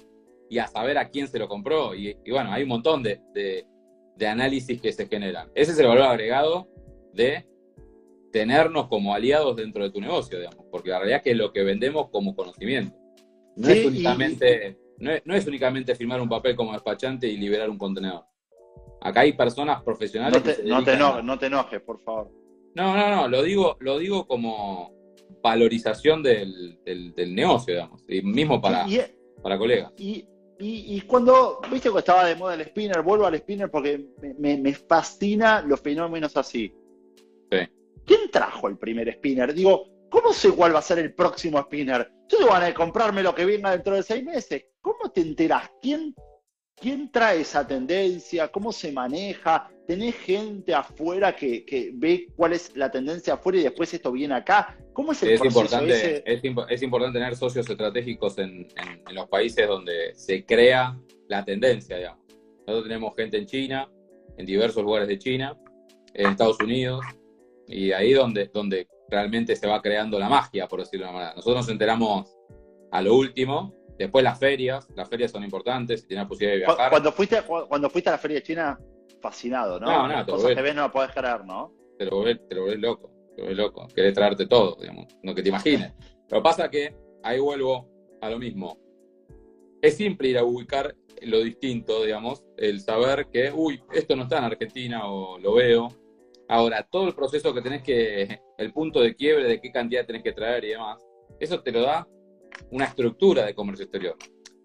y 0.48 0.58
a 0.58 0.66
saber 0.66 0.96
a 0.98 1.10
quién 1.10 1.28
se 1.28 1.38
lo 1.38 1.48
compró. 1.48 1.94
Y, 1.94 2.16
bueno, 2.30 2.52
hay 2.52 2.62
un 2.62 2.68
montón 2.70 3.02
de, 3.02 3.20
de 3.34 3.66
análisis 4.26 4.80
que 4.80 4.92
se 4.92 5.06
generan. 5.06 5.50
Ese 5.54 5.72
es 5.72 5.78
el 5.78 5.86
valor 5.86 6.04
agregado 6.04 6.68
de 7.12 7.46
tenernos 8.32 8.88
como 8.88 9.14
aliados 9.14 9.56
dentro 9.56 9.82
de 9.82 9.90
tu 9.90 10.00
negocio, 10.00 10.38
digamos, 10.38 10.66
porque 10.70 10.90
la 10.90 10.98
realidad 10.98 11.18
es 11.18 11.24
que 11.24 11.34
lo 11.34 11.52
que 11.52 11.62
vendemos 11.62 12.08
como 12.10 12.34
conocimiento. 12.34 12.96
No, 13.56 13.68
es 13.68 13.86
únicamente, 13.86 14.78
no, 14.98 15.34
es, 15.34 15.46
únicamente 15.46 15.94
firmar 15.94 16.20
un 16.20 16.28
papel 16.28 16.54
como 16.54 16.72
despachante 16.72 17.26
y 17.26 17.36
liberar 17.36 17.68
un 17.70 17.78
contenedor. 17.78 18.24
Acá 19.00 19.20
hay 19.20 19.32
personas 19.32 19.82
profesionales. 19.82 20.36
No 20.36 20.84
te, 20.84 21.22
no 21.22 21.38
te, 21.38 21.46
enojes, 21.46 21.80
por 21.80 22.00
favor. 22.00 22.30
No, 22.74 22.96
no, 22.96 23.16
no, 23.16 23.28
lo 23.28 23.42
digo, 23.42 23.76
lo 23.80 23.98
digo 23.98 24.26
como 24.26 24.92
valorización 25.42 26.22
del, 26.22 26.78
del, 26.84 27.34
negocio, 27.34 27.74
digamos, 27.74 28.04
y 28.08 28.22
mismo 28.22 28.60
para, 28.60 28.86
para 29.42 29.58
colegas. 29.58 29.92
Y, 29.96 30.24
y, 30.60 31.00
cuando, 31.02 31.60
viste 31.70 31.90
que 31.90 31.98
estaba 31.98 32.24
de 32.24 32.34
moda 32.34 32.54
el 32.54 32.64
spinner, 32.64 33.02
vuelvo 33.02 33.26
al 33.26 33.36
spinner 33.36 33.70
porque 33.70 34.08
me, 34.38 34.56
me, 34.56 34.74
fascina 34.74 35.62
los 35.62 35.80
fenómenos 35.80 36.36
así. 36.36 36.74
Sí. 37.50 37.58
¿Quién 38.04 38.30
trajo 38.30 38.68
el 38.68 38.76
primer 38.76 39.12
spinner? 39.12 39.54
Digo, 39.54 39.86
¿cómo 40.10 40.32
sé 40.32 40.50
cuál 40.50 40.74
va 40.74 40.80
a 40.80 40.82
ser 40.82 40.98
el 40.98 41.14
próximo 41.14 41.60
spinner? 41.60 42.10
Yo 42.28 42.38
te 42.38 42.44
van 42.44 42.64
a 42.64 42.74
comprarme 42.74 43.22
lo 43.22 43.34
que 43.34 43.44
venga 43.44 43.70
dentro 43.70 43.94
de 43.94 44.02
seis 44.02 44.24
meses. 44.24 44.64
¿Cómo 44.80 45.10
te 45.12 45.20
enterás? 45.20 45.70
¿Quién 45.80 46.14
¿Quién 46.80 47.10
trae 47.10 47.40
esa 47.40 47.66
tendencia? 47.66 48.48
¿Cómo 48.48 48.72
se 48.72 48.92
maneja? 48.92 49.70
¿Tenés 49.86 50.14
gente 50.16 50.74
afuera 50.74 51.34
que, 51.34 51.90
ve 51.94 52.28
cuál 52.36 52.52
es 52.52 52.76
la 52.76 52.90
tendencia 52.90 53.34
afuera 53.34 53.58
y 53.58 53.62
después 53.62 53.92
esto 53.92 54.12
viene 54.12 54.34
acá? 54.34 54.78
¿Cómo 54.92 55.12
es 55.12 55.22
el 55.22 55.30
es 55.30 55.44
Importante, 55.44 56.22
es, 56.26 56.82
importante 56.82 57.18
tener 57.18 57.36
socios 57.36 57.68
estratégicos 57.68 58.38
en, 58.38 58.68
los 59.12 59.28
países 59.28 59.66
donde 59.66 60.14
se 60.14 60.44
crea 60.44 60.98
la 61.28 61.44
tendencia, 61.44 61.96
digamos. 61.96 62.24
Nosotros 62.66 62.84
tenemos 62.84 63.14
gente 63.16 63.38
en 63.38 63.46
China, 63.46 63.90
en 64.36 64.46
diversos 64.46 64.82
lugares 64.82 65.08
de 65.08 65.18
China, 65.18 65.56
en 66.14 66.30
Estados 66.30 66.60
Unidos, 66.60 67.04
y 67.66 67.92
ahí 67.92 68.12
donde, 68.12 68.50
donde 68.52 68.86
realmente 69.08 69.56
se 69.56 69.66
va 69.66 69.80
creando 69.80 70.18
la 70.18 70.28
magia, 70.28 70.68
por 70.68 70.80
decirlo 70.80 71.06
de 71.06 71.10
una 71.10 71.18
manera. 71.18 71.34
Nosotros 71.34 71.66
nos 71.66 71.68
enteramos 71.70 72.36
a 72.90 73.02
lo 73.02 73.14
último, 73.14 73.74
Después 73.98 74.22
las 74.22 74.38
ferias, 74.38 74.88
las 74.94 75.08
ferias 75.08 75.32
son 75.32 75.42
importantes, 75.42 76.02
si 76.02 76.06
tienes 76.06 76.24
la 76.24 76.28
posibilidad 76.28 76.52
de 76.52 76.66
viajar. 76.66 76.90
Cuando 76.90 77.12
fuiste, 77.12 77.42
cuando 77.42 77.90
fuiste 77.90 78.10
a 78.10 78.12
la 78.12 78.18
feria 78.18 78.36
de 78.36 78.42
China, 78.44 78.78
fascinado, 79.20 79.80
¿no? 79.80 79.86
No, 79.86 80.08
no, 80.08 80.24
te 80.24 80.30
Cosas 80.30 80.54
que 80.54 80.62
ves 80.62 80.74
no 80.74 80.82
lo 80.82 80.92
podés 80.92 81.10
creer, 81.10 81.44
¿no? 81.44 81.74
Te 81.98 82.04
lo 82.04 82.12
volvés, 82.12 82.38
te 82.48 82.54
lo 82.54 82.72
loco, 82.76 83.10
te 83.34 83.42
lo 83.42 83.48
volvés 83.48 83.56
loco. 83.56 83.88
Querés 83.92 84.14
traerte 84.14 84.46
todo, 84.46 84.76
digamos, 84.80 85.06
no 85.24 85.34
que 85.34 85.42
te 85.42 85.48
imagines. 85.48 85.92
Pero 86.28 86.42
pasa 86.42 86.70
que 86.70 86.94
ahí 87.24 87.40
vuelvo 87.40 87.88
a 88.20 88.30
lo 88.30 88.38
mismo. 88.38 88.78
Es 89.82 89.96
simple 89.96 90.28
ir 90.28 90.38
a 90.38 90.44
ubicar 90.44 90.94
lo 91.22 91.40
distinto, 91.40 92.04
digamos, 92.04 92.44
el 92.56 92.80
saber 92.80 93.26
que, 93.32 93.50
uy, 93.52 93.82
esto 93.92 94.14
no 94.14 94.22
está 94.24 94.38
en 94.38 94.44
Argentina 94.44 95.10
o 95.10 95.38
lo 95.38 95.54
veo. 95.54 95.88
Ahora, 96.48 96.86
todo 96.88 97.08
el 97.08 97.14
proceso 97.14 97.52
que 97.52 97.62
tenés 97.62 97.82
que, 97.82 98.40
el 98.58 98.72
punto 98.72 99.00
de 99.00 99.14
quiebre 99.16 99.44
de 99.44 99.60
qué 99.60 99.72
cantidad 99.72 100.06
tenés 100.06 100.22
que 100.22 100.32
traer 100.32 100.64
y 100.64 100.68
demás, 100.68 101.04
eso 101.40 101.60
te 101.60 101.72
lo 101.72 101.82
da 101.82 102.06
una 102.70 102.86
estructura 102.86 103.44
de 103.44 103.54
comercio 103.54 103.84
exterior. 103.84 104.16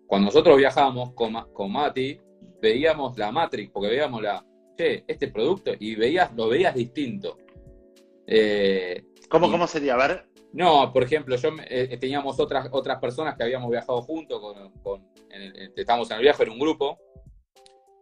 Cuando 0.08 0.26
nosotros 0.28 0.58
viajamos 0.58 1.14
con, 1.14 1.34
con 1.54 1.72
Mati, 1.72 2.20
veíamos 2.62 3.18
la 3.18 3.32
Matrix, 3.32 3.72
porque 3.72 3.90
veíamos 3.90 4.22
la, 4.22 4.46
che, 4.78 5.04
este 5.08 5.30
producto, 5.30 5.72
y 5.80 5.96
veías, 5.96 6.34
lo 6.36 6.50
veías 6.50 6.76
distinto. 6.76 7.38
Eh, 8.28 9.04
¿Cómo, 9.30 9.50
¿Cómo 9.50 9.68
sería? 9.68 9.96
A 9.96 10.08
ver. 10.08 10.26
No, 10.54 10.94
por 10.94 11.02
ejemplo, 11.04 11.36
yo 11.36 11.50
eh, 11.68 11.98
teníamos 12.00 12.40
otras, 12.40 12.70
otras 12.72 13.00
personas 13.00 13.36
que 13.36 13.44
habíamos 13.44 13.72
viajado 13.72 14.04
juntos, 14.04 14.40
con, 14.84 15.08
estábamos 15.76 16.12
en 16.12 16.18
el 16.18 16.24
viaje 16.24 16.44
en 16.44 16.52
un 16.52 16.60
grupo, 16.60 17.00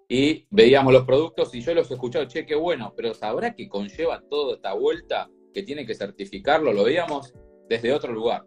y 0.09 0.45
veíamos 0.49 0.91
los 0.91 1.05
productos 1.05 1.55
y 1.55 1.61
yo 1.61 1.73
los 1.73 1.89
escuchaba, 1.89 2.27
che, 2.27 2.45
qué 2.45 2.55
bueno, 2.55 2.93
pero 2.97 3.13
¿sabrá 3.13 3.55
que 3.55 3.69
conlleva 3.69 4.21
toda 4.29 4.55
esta 4.55 4.73
vuelta 4.73 5.29
que 5.53 5.63
tiene 5.63 5.85
que 5.85 5.95
certificarlo? 5.95 6.73
Lo 6.73 6.83
veíamos 6.83 7.33
desde 7.69 7.93
otro 7.93 8.11
lugar. 8.11 8.43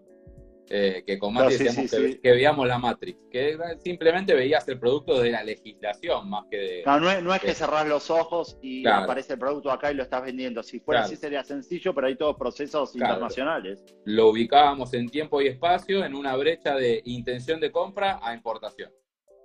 Eh, 0.76 1.04
que 1.06 1.20
con 1.20 1.32
Matrix 1.32 1.60
decíamos 1.60 2.18
que, 2.20 2.32
veíamos 2.32 2.66
la 2.66 2.78
Matrix, 2.78 3.16
que 3.30 3.56
simplemente 3.78 4.34
veías 4.34 4.66
el 4.66 4.80
producto 4.80 5.20
de 5.20 5.30
la 5.30 5.44
legislación 5.44 6.28
más 6.28 6.46
que 6.50 6.56
de... 6.56 6.82
No, 6.84 7.32
es, 7.32 7.40
que 7.40 7.54
cerrás 7.54 7.86
los 7.86 8.10
ojos 8.10 8.58
y 8.60 8.84
aparece 8.84 9.34
el 9.34 9.38
producto 9.38 9.70
acá 9.70 9.92
y 9.92 9.94
lo 9.94 10.02
estás 10.02 10.24
vendiendo. 10.24 10.64
Si 10.64 10.80
fuera 10.80 11.02
así 11.02 11.14
sería 11.14 11.44
sencillo, 11.44 11.94
pero 11.94 12.08
hay 12.08 12.16
todos 12.16 12.34
procesos 12.36 12.92
internacionales. 12.96 13.84
Lo 14.04 14.30
ubicábamos 14.30 14.92
en 14.94 15.08
tiempo 15.08 15.40
y 15.40 15.46
espacio 15.46 16.04
en 16.04 16.12
una 16.12 16.34
brecha 16.34 16.74
de 16.74 17.02
intención 17.04 17.60
de 17.60 17.70
compra 17.70 18.18
a 18.20 18.34
importación. 18.34 18.90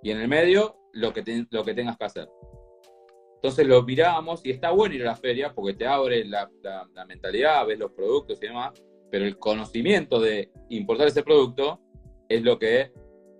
Y 0.02 0.10
en 0.10 0.20
el 0.20 0.26
medio, 0.26 0.80
lo 0.94 1.12
que, 1.12 1.46
lo 1.50 1.64
que 1.64 1.74
tengas 1.74 1.96
que 1.96 2.06
hacer. 2.06 2.28
Entonces 3.36 3.68
lo 3.68 3.84
mirábamos 3.84 4.44
y 4.44 4.50
está 4.50 4.72
bueno 4.72 4.96
ir 4.96 5.02
a 5.02 5.12
la 5.12 5.16
feria 5.16 5.54
porque 5.54 5.74
te 5.74 5.86
abre 5.86 6.24
la 6.24 6.50
mentalidad, 7.06 7.64
ves 7.68 7.78
los 7.78 7.92
productos 7.92 8.36
y 8.42 8.48
demás 8.48 8.72
pero 9.10 9.24
el 9.24 9.38
conocimiento 9.38 10.20
de 10.20 10.50
importar 10.68 11.08
ese 11.08 11.22
producto 11.22 11.80
es 12.28 12.42
lo 12.42 12.58
que 12.58 12.92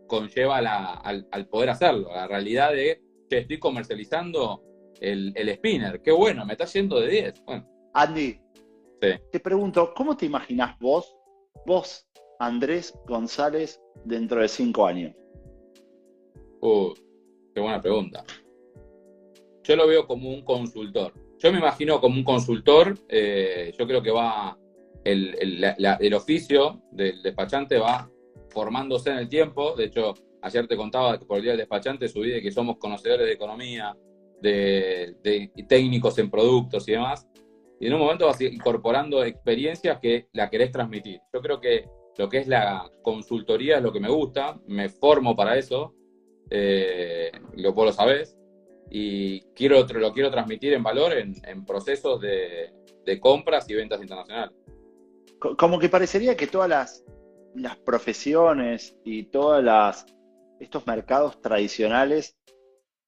conlleva 0.07 0.59
al, 0.59 1.49
poder 1.49 1.71
hacerlo, 1.71 2.11
la 2.12 2.27
realidad 2.27 2.73
de 2.73 3.01
que 3.29 3.39
estoy 3.39 3.59
comercializando 3.59 4.62
el, 5.01 5.33
spinner, 5.55 6.03
qué 6.03 6.11
bueno, 6.11 6.45
me 6.45 6.55
está 6.55 6.64
yendo 6.66 7.01
de 7.01 7.09
10. 7.09 7.45
Andy, 7.95 8.41
te 9.01 9.41
pregunto, 9.41 9.93
¿cómo 9.95 10.16
te 10.16 10.27
imaginas 10.27 10.77
vos, 10.81 11.16
vos, 11.64 12.07
Andrés 12.41 12.93
González, 13.07 13.81
dentro 14.05 14.41
de 14.41 14.49
cinco 14.49 14.87
años? 14.87 15.14
Uh, 16.61 16.93
qué 17.55 17.61
buena 17.61 17.81
pregunta. 17.81 18.25
Yo 19.62 19.77
lo 19.77 19.87
veo 19.87 20.07
como 20.07 20.31
un 20.31 20.43
consultor. 20.45 21.14
Yo 21.39 21.53
me 21.53 21.59
imagino 21.59 22.01
como 22.01 22.16
un 22.16 22.25
consultor, 22.25 22.95
eh, 23.09 23.73
yo 23.79 23.87
creo 23.87 24.03
que 24.03 24.11
va 24.11 24.59
el, 25.05 26.15
oficio 26.15 26.83
del 26.91 27.23
despachante 27.23 27.79
va 27.79 28.11
formándose 28.49 29.11
en 29.11 29.19
el 29.19 29.29
tiempo. 29.29 29.75
De 29.75 29.85
hecho, 29.85 30.15
ayer 30.43 30.67
te 30.67 30.77
contaba 30.77 31.19
que 31.19 31.25
por 31.25 31.39
el 31.39 31.43
día 31.43 31.53
del 31.53 31.61
despachante 31.61 32.09
subí 32.09 32.31
de 32.31 32.43
que 32.43 32.51
somos 32.51 32.77
conocedores 32.79 33.27
de 33.27 33.33
economía, 33.33 33.97
de, 34.41 35.51
técnicos 35.69 36.19
en 36.19 36.31
productos 36.31 36.89
y 36.89 36.93
demás. 36.93 37.27
Y 37.81 37.87
en 37.87 37.95
un 37.95 38.01
momento 38.01 38.27
vas 38.27 38.41
incorporando 38.41 39.25
experiencias 39.25 39.99
que 40.01 40.29
la 40.33 40.51
querés 40.51 40.71
transmitir. 40.71 41.21
Yo 41.33 41.41
creo 41.41 41.61
que 41.61 41.89
lo 42.19 42.29
que 42.29 42.39
es 42.39 42.49
la 42.49 42.91
consultoría 43.03 43.79
es 43.79 43.83
lo 43.83 43.93
que 43.93 44.01
me 44.01 44.11
gusta, 44.11 44.61
me 44.67 44.91
formo 44.91 45.35
para 45.35 45.57
eso, 45.57 45.95
eh, 46.51 47.31
lo, 47.55 47.73
vos 47.73 47.87
lo 47.87 47.93
sabés, 47.93 48.37
y 48.91 49.41
quiero, 49.55 49.87
lo 49.87 50.13
quiero 50.13 50.31
transmitir 50.31 50.75
en 50.75 50.83
valor 50.83 51.15
en, 51.15 51.65
procesos 51.65 52.21
de 52.21 53.21
compras 53.21 53.71
y 53.71 53.75
ventas 53.75 54.03
internacionales 54.03 54.60
como 55.41 55.78
que 55.78 55.88
parecería 55.88 56.36
que 56.36 56.47
todas 56.47 56.68
las, 56.68 57.05
profesiones 57.84 58.97
y 59.05 59.24
todos 59.24 60.07
estos 60.61 60.86
mercados 60.86 61.41
tradicionales 61.43 62.36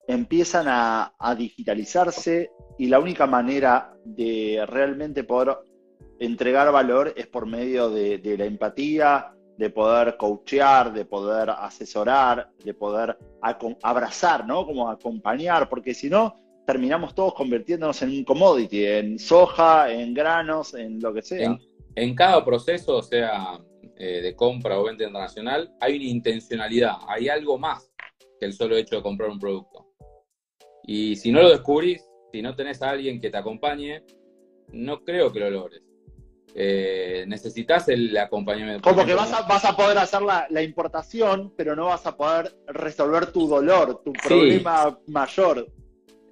empiezan 0.05 0.65
a, 0.67 1.35
digitalizarse 1.37 2.51
y 2.77 2.87
la 2.87 2.99
única 2.99 3.25
manera 3.25 3.93
de 4.03 4.65
realmente 4.67 5.23
poder 5.23 5.59
entregar 6.19 6.69
valor 6.73 7.13
es 7.15 7.27
por 7.27 7.45
medio 7.45 7.89
de, 7.89 8.19
la 8.37 8.43
empatía, 8.43 9.33
de 9.57 9.69
poder 9.69 10.17
coachear, 10.17 10.91
de 10.91 11.05
poder 11.05 11.51
asesorar, 11.51 12.49
de 12.63 12.73
poder 12.73 13.17
abrazar, 13.81 14.45
¿no? 14.45 14.65
Como 14.65 14.89
acompañar, 14.89 15.69
porque 15.69 15.93
si 15.93 16.09
no, 16.09 16.35
terminamos 16.65 17.15
todos 17.15 17.33
convirtiéndonos 17.33 18.01
en 18.01 18.09
un 18.09 18.23
commodity, 18.25 18.85
en 18.85 19.19
soja, 19.19 19.89
en 19.89 20.13
granos, 20.13 20.73
en 20.73 20.99
lo 20.99 21.13
que 21.13 21.21
sea. 21.21 21.57
Cada 22.15 22.43
proceso, 22.43 23.01
sea 23.01 23.59
eh, 23.97 24.21
de 24.21 24.35
compra 24.35 24.79
o 24.79 24.83
venta 24.83 25.03
internacional, 25.03 25.73
hay 25.79 25.97
una 25.97 26.05
intencionalidad, 26.05 26.95
hay 27.07 27.29
algo 27.29 27.57
más 27.57 27.91
que 28.39 28.45
el 28.45 28.53
solo 28.53 28.75
hecho 28.75 28.97
de 28.97 29.01
comprar 29.01 29.29
un 29.29 29.39
producto. 29.39 29.87
Y 30.83 31.15
si 31.15 31.31
no 31.31 31.41
lo 31.41 31.49
descubrís, 31.49 32.03
si 32.31 32.41
no 32.41 32.55
tenés 32.55 32.81
a 32.81 32.89
alguien 32.89 33.21
que 33.21 33.29
te 33.29 33.37
acompañe, 33.37 34.03
no 34.71 35.03
creo 35.03 35.31
que 35.31 35.39
lo 35.39 35.49
logres. 35.49 35.81
Eh, 36.55 37.25
necesitas 37.27 37.89
el 37.89 38.15
acompañamiento. 38.17 38.87
Como 38.87 39.05
que 39.05 39.13
vas 39.13 39.31
a, 39.33 39.41
vas 39.43 39.65
a 39.65 39.75
poder 39.75 39.97
hacer 39.97 40.21
la, 40.21 40.61
importación, 40.61 41.53
pero 41.55 41.75
no 41.75 41.85
vas 41.85 42.05
a 42.05 42.15
poder 42.15 42.55
resolver 42.67 43.31
tu 43.31 43.47
dolor, 43.47 44.01
tu 44.03 44.13
problema 44.13 44.99
mayor. 45.07 45.67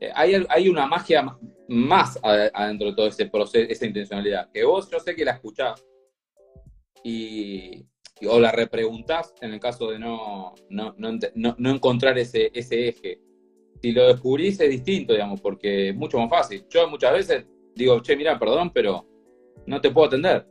Eh, 0.02 0.12
hay, 0.16 0.44
hay, 0.50 0.68
una 0.68 0.88
magia 0.88 1.38
más 1.68 2.20
adentro 2.24 2.88
de 2.88 2.96
todo 2.96 3.08
ese 3.08 3.28
proceso, 3.28 3.72
esa 3.72 3.86
intencionalidad. 3.86 4.50
Que 4.52 4.64
vos, 4.64 4.90
yo 4.90 5.00
sé 5.00 5.16
que 5.16 5.24
la 5.24 5.34
escuchás 5.34 5.86
y, 7.04 7.86
o 8.28 8.40
la 8.40 8.52
repreguntás 8.52 9.36
en 9.42 9.54
el 9.54 9.60
caso 9.60 9.92
de 9.92 10.00
no, 10.00 10.56
no, 10.70 11.70
encontrar 11.70 12.18
ese, 12.18 12.50
ese 12.52 12.88
eje. 12.88 13.22
Si 13.80 13.92
lo 13.92 14.08
descubrís 14.08 14.60
es 14.60 14.72
distinto, 14.72 15.14
digamos, 15.14 15.40
porque 15.40 15.90
es 15.90 15.96
mucho 15.96 16.18
más 16.18 16.30
fácil. 16.32 16.66
Yo 16.68 16.90
muchas 16.90 17.14
veces 17.14 17.46
digo, 17.76 18.02
che, 18.02 18.16
mira, 18.16 18.40
perdón, 18.40 18.72
pero 18.74 19.08
no 19.68 19.80
te 19.82 19.92
puedo 19.92 20.08
atender. 20.08 20.48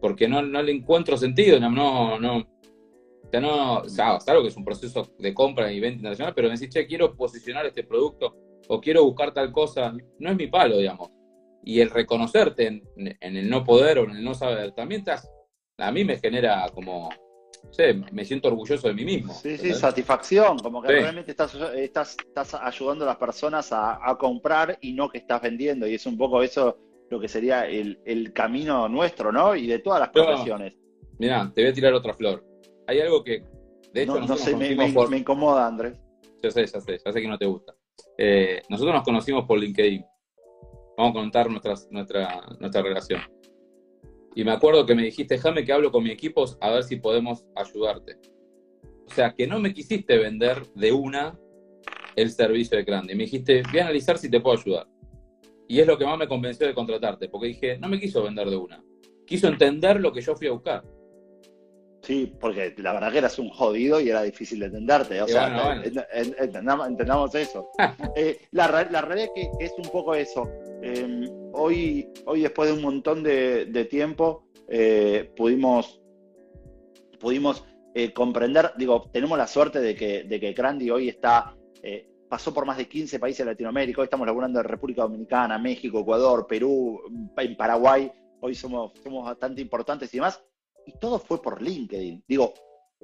Porque 0.00 0.28
no, 0.28 0.40
le 0.40 0.72
encuentro 0.72 1.18
sentido, 1.18 1.60
no, 1.60 1.70
no, 1.70 2.18
no. 2.18 2.38
O 2.38 3.30
sea, 3.30 3.40
no, 3.42 3.78
o 3.80 3.88
sea, 3.88 4.18
que 4.40 4.48
es 4.48 4.56
un 4.56 4.64
proceso 4.64 5.14
de 5.18 5.34
compra 5.34 5.70
y 5.70 5.78
venta 5.78 5.96
internacional, 5.96 6.32
pero 6.34 6.48
me 6.48 6.54
decís, 6.54 6.70
che, 6.70 6.86
quiero 6.86 7.14
posicionar 7.14 7.66
este 7.66 7.84
producto 7.84 8.47
o 8.68 8.80
quiero 8.80 9.04
buscar 9.04 9.32
tal 9.32 9.50
cosa, 9.50 9.92
no 10.18 10.30
es 10.30 10.36
mi 10.36 10.46
palo, 10.46 10.78
digamos. 10.78 11.10
Y 11.64 11.80
el 11.80 11.90
reconocerte 11.90 12.66
en, 12.66 13.18
el 13.20 13.50
no 13.50 13.64
poder 13.64 13.98
o 13.98 14.04
en 14.04 14.10
el 14.12 14.24
no 14.24 14.34
saber, 14.34 14.72
también 14.72 15.04
a 15.78 15.92
mí 15.92 16.04
me 16.04 16.18
genera 16.18 16.66
como, 16.72 17.08
no 17.64 17.72
sé, 17.72 17.94
me 18.12 18.24
siento 18.24 18.48
orgulloso 18.48 18.88
de 18.88 18.94
mí 18.94 19.04
mismo. 19.04 19.34
Sí, 19.34 19.56
sí, 19.56 19.72
satisfacción, 19.74 20.58
como 20.58 20.82
que 20.82 20.88
realmente 20.88 21.30
estás, 21.30 21.54
estás, 21.74 22.16
estás 22.18 22.54
ayudando 22.54 23.04
a 23.04 23.08
las 23.08 23.16
personas 23.16 23.70
a, 23.72 24.16
comprar 24.18 24.78
y 24.80 24.92
no 24.92 25.08
que 25.08 25.18
estás 25.18 25.42
vendiendo. 25.42 25.86
Y 25.86 25.94
es 25.94 26.06
un 26.06 26.16
poco 26.16 26.42
eso 26.42 26.78
lo 27.10 27.18
que 27.18 27.28
sería 27.28 27.66
el, 27.66 27.98
el 28.04 28.32
camino 28.32 28.88
nuestro, 28.88 29.32
¿no? 29.32 29.56
Y 29.56 29.66
de 29.66 29.78
todas 29.78 30.00
las 30.00 30.10
profesiones. 30.10 30.74
Mira, 31.18 31.50
te 31.54 31.62
voy 31.62 31.70
a 31.70 31.74
tirar 31.74 31.94
otra 31.94 32.14
flor. 32.14 32.44
Hay 32.86 33.00
algo 33.00 33.24
que, 33.24 33.44
de 33.92 34.02
hecho, 34.02 34.20
no, 34.20 34.36
sé, 34.36 34.54
me, 34.54 34.74
me, 34.74 35.18
incomoda, 35.18 35.66
Andrés. 35.66 35.98
Yo 36.42 36.50
sé, 36.50 36.66
ya 36.66 36.80
sé, 36.80 36.98
ya 37.04 37.12
sé 37.12 37.20
que 37.20 37.28
no 37.28 37.38
te 37.38 37.46
gusta. 37.46 37.74
Eh, 38.16 38.62
nosotros 38.68 38.94
nos 38.94 39.04
conocimos 39.04 39.44
por 39.44 39.58
LinkedIn. 39.58 40.04
Vamos 40.96 41.10
a 41.10 41.20
contar 41.20 41.50
nuestras, 41.50 41.88
nuestra, 41.90 42.42
nuestra 42.58 42.82
relación. 42.82 43.20
Y 44.34 44.44
me 44.44 44.52
acuerdo 44.52 44.86
que 44.86 44.94
me 44.94 45.02
dijiste, 45.02 45.34
déjame 45.34 45.64
que 45.64 45.72
hablo 45.72 45.90
con 45.90 46.04
mi 46.04 46.10
equipo 46.10 46.44
a 46.60 46.70
ver 46.70 46.84
si 46.84 46.96
podemos 46.96 47.44
ayudarte. 47.56 48.16
O 49.06 49.10
sea, 49.10 49.34
que 49.34 49.46
no 49.46 49.58
me 49.58 49.72
quisiste 49.72 50.18
vender 50.18 50.66
de 50.74 50.92
una 50.92 51.38
el 52.14 52.30
servicio 52.30 52.76
de 52.76 52.84
grande. 52.84 53.14
Me 53.14 53.24
dijiste, 53.24 53.62
voy 53.70 53.80
a 53.80 53.84
analizar 53.84 54.18
si 54.18 54.30
te 54.30 54.40
puedo 54.40 54.58
ayudar. 54.58 54.86
Y 55.68 55.80
es 55.80 55.86
lo 55.86 55.96
que 55.98 56.04
más 56.04 56.18
me 56.18 56.26
convenció 56.26 56.66
de 56.66 56.74
contratarte, 56.74 57.28
porque 57.28 57.48
dije, 57.48 57.78
no 57.78 57.88
me 57.88 58.00
quiso 58.00 58.22
vender 58.22 58.48
de 58.48 58.56
una. 58.56 58.82
Quiso 59.26 59.48
entender 59.48 60.00
lo 60.00 60.12
que 60.12 60.20
yo 60.20 60.34
fui 60.34 60.48
a 60.48 60.52
buscar. 60.52 60.84
Sí, 62.08 62.34
porque 62.40 62.74
la 62.78 62.94
verdad 62.94 63.12
que 63.12 63.18
eras 63.18 63.38
un 63.38 63.50
jodido 63.50 64.00
y 64.00 64.08
era 64.08 64.22
difícil 64.22 64.60
de 64.60 64.66
entenderte. 64.66 65.20
O 65.20 65.28
sea, 65.28 65.82
Entendamos, 66.14 67.34
eso. 67.34 67.68
Eh, 68.16 68.38
la, 68.52 68.66
realidad 68.66 69.14
es 69.18 69.30
que 69.34 69.50
es 69.60 69.74
un 69.76 69.90
poco 69.92 70.14
eso. 70.14 70.48
Em, 70.80 71.28
hoy, 71.52 72.08
hoy, 72.24 72.40
después 72.40 72.70
de 72.70 72.76
un 72.76 72.80
montón 72.80 73.22
de, 73.22 73.86
tiempo, 73.90 74.46
eh, 74.68 75.30
pudimos, 75.36 76.00
pudimos 77.20 77.66
eh, 77.94 78.10
comprender, 78.14 78.72
digo, 78.78 79.10
tenemos 79.12 79.36
la 79.36 79.46
suerte 79.46 79.78
de 79.78 79.94
que, 79.94 80.24
de 80.24 80.40
que 80.40 80.54
Crandy 80.54 80.90
hoy 80.90 81.10
está, 81.10 81.54
pasó 82.30 82.54
por 82.54 82.64
más 82.64 82.78
de 82.78 82.88
15 82.88 83.18
países 83.18 83.44
de 83.44 83.52
Latinoamérica, 83.52 84.00
hoy 84.00 84.06
estamos 84.06 84.26
laburando 84.26 84.60
en 84.60 84.64
República 84.64 85.02
Dominicana, 85.02 85.58
México, 85.58 86.00
Ecuador, 86.00 86.46
Perú, 86.46 87.02
en 87.36 87.54
Paraguay, 87.54 88.10
hoy 88.40 88.54
somos, 88.54 88.92
somos 89.04 89.26
bastante 89.26 89.60
importantes 89.60 90.12
y 90.14 90.16
demás, 90.16 90.42
y 90.88 90.98
todo 90.98 91.18
fue 91.18 91.42
por 91.42 91.60
LinkedIn. 91.60 92.24
Digo, 92.26 92.54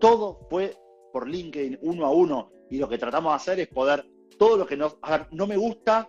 todo 0.01 0.47
fue 0.49 0.75
por 1.13 1.29
LinkedIn, 1.29 1.79
uno 1.83 2.07
a 2.07 2.11
uno. 2.11 2.51
Y 2.71 2.79
lo 2.79 2.89
que 2.89 2.99
tratamos 2.99 3.33
de 3.33 3.37
hacer 3.37 3.61
es 3.61 3.69
poder, 3.69 4.07
todo 4.39 4.57
lo 4.57 4.67
que 4.67 4.77
nos... 4.77 4.97
A 5.03 5.19
ver, 5.19 5.27
no 5.33 5.47
me 5.47 5.59
gusta 5.59 6.09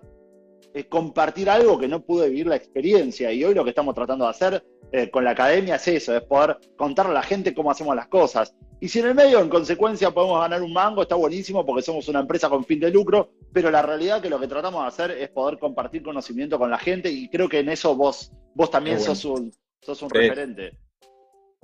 eh, 0.74 0.86
compartir 0.88 1.50
algo 1.50 1.78
que 1.78 1.90
no 1.90 2.02
pude 2.02 2.30
vivir 2.30 2.48
la 2.48 2.56
experiencia. 2.56 3.32
Y 3.32 3.44
hoy 3.44 3.54
lo 3.54 3.64
que 3.64 3.72
estamos 3.72 3.94
tratando 3.94 4.24
de 4.24 4.32
hacer 4.32 4.66
eh, 4.94 5.10
con 5.10 5.26
la 5.26 5.32
academia 5.32 5.76
es 5.76 5.88
eso, 5.90 6.16
es 6.16 6.24
poder 6.24 6.58
contarle 6.78 7.12
a 7.12 7.16
la 7.16 7.24
gente 7.24 7.54
cómo 7.54 7.72
hacemos 7.72 7.94
las 7.96 8.08
cosas. 8.08 8.56
Y 8.80 8.88
si 8.88 9.00
en 9.00 9.08
el 9.08 9.16
medio, 9.16 9.40
en 9.42 9.50
consecuencia, 9.50 10.12
podemos 10.12 10.40
ganar 10.40 10.62
un 10.62 10.72
mango, 10.72 11.02
está 11.02 11.16
buenísimo 11.16 11.66
porque 11.66 11.82
somos 11.82 12.08
una 12.08 12.22
empresa 12.22 12.50
con 12.50 12.64
fin 12.64 12.80
de 12.80 12.92
lucro, 12.92 13.32
pero 13.52 13.70
la 13.70 13.82
realidad 13.82 14.22
que 14.22 14.30
lo 14.30 14.40
que 14.40 14.48
tratamos 14.48 14.82
de 14.84 14.88
hacer 14.88 15.12
es 15.12 15.30
poder 15.30 15.60
compartir 15.60 16.04
conocimiento 16.04 16.58
con 16.58 16.70
la 16.70 16.78
gente 16.78 17.10
y 17.10 17.28
creo 17.30 17.50
que 17.50 17.60
en 17.60 17.70
eso 17.70 17.96
vos, 17.96 18.32
vos 18.54 18.72
también 18.72 19.00
sos 19.00 19.26
un, 19.26 19.52
sos 19.82 20.02
un 20.02 20.10
referente. 20.10 20.78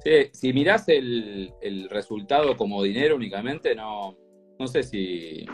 Sí, 0.03 0.29
si 0.33 0.53
mirás 0.53 0.87
el, 0.87 1.53
resultado 1.89 2.57
como 2.57 2.81
dinero 2.81 3.15
únicamente, 3.15 3.75
no, 3.75 4.17
no 4.59 4.67
sé 4.67 4.83
si. 4.83 5.45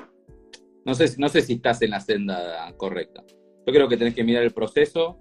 No 0.85 0.95
sé, 0.95 1.15
no 1.17 1.27
sé 1.27 1.41
si 1.41 1.53
estás 1.53 1.81
en 1.81 1.91
la 1.91 1.99
senda 1.99 2.73
correcta. 2.77 3.23
Yo 3.65 3.73
creo 3.73 3.89
que 3.89 3.97
tenés 3.97 4.15
que 4.15 4.23
mirar 4.23 4.43
el 4.43 4.53
proceso, 4.53 5.19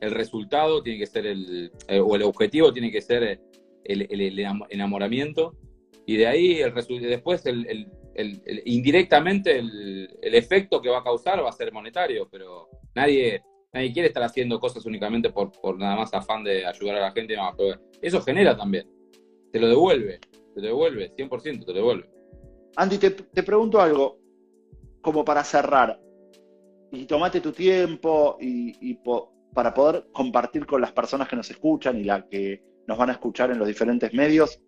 el 0.00 0.10
resultado 0.10 0.82
tiene 0.82 0.98
que 0.98 1.06
ser 1.06 1.26
el. 1.26 1.70
Eh, 1.86 2.00
o 2.00 2.16
el 2.16 2.22
objetivo 2.22 2.72
tiene 2.72 2.90
que 2.90 3.02
ser 3.02 3.40
el, 3.84 4.66
enamoramiento. 4.70 5.54
Y 6.06 6.16
de 6.16 6.26
ahí 6.26 6.60
el 6.60 6.72
después 7.02 7.44
el, 7.44 7.88
indirectamente 8.64 9.58
el, 9.58 10.08
efecto 10.22 10.80
que 10.80 10.88
va 10.88 10.98
a 10.98 11.04
causar 11.04 11.44
va 11.44 11.50
a 11.50 11.52
ser 11.52 11.72
monetario, 11.72 12.28
pero 12.30 12.68
nadie, 12.94 13.42
nadie 13.72 13.92
quiere 13.92 14.08
estar 14.08 14.22
haciendo 14.22 14.60
cosas 14.60 14.84
únicamente 14.84 15.30
por, 15.30 15.50
por 15.50 15.78
nada 15.78 15.96
más 15.96 16.12
afán 16.12 16.44
de 16.44 16.66
ayudar 16.66 16.96
a 16.96 17.00
la 17.00 17.12
gente. 17.12 17.36
eso 18.00 18.20
genera 18.22 18.56
también. 18.56 18.88
Te 19.50 19.58
lo 19.58 19.68
devuelve, 19.68 20.20
te 20.54 20.60
lo 20.60 20.68
devuelve, 20.68 21.14
100% 21.16 21.64
te 21.64 21.72
lo 21.72 21.72
devuelve. 21.72 22.10
Andy, 22.76 22.98
te, 22.98 23.42
pregunto 23.42 23.80
algo, 23.80 24.18
como 25.02 25.24
para 25.24 25.44
cerrar, 25.44 26.00
y 26.90 27.06
tomate 27.06 27.40
tu 27.40 27.52
tiempo 27.52 28.36
y, 28.40 28.98
para 29.54 29.74
poder 29.74 30.06
compartir 30.12 30.64
con 30.64 30.80
las 30.80 30.92
personas 30.92 31.28
que 31.28 31.36
nos 31.36 31.50
escuchan 31.50 31.98
y 31.98 32.04
las 32.04 32.24
que 32.24 32.62
nos 32.86 32.96
van 32.96 33.10
a 33.10 33.12
escuchar 33.12 33.50
en 33.50 33.58
los 33.58 33.68
diferentes 33.68 34.12
medios, 34.14 34.58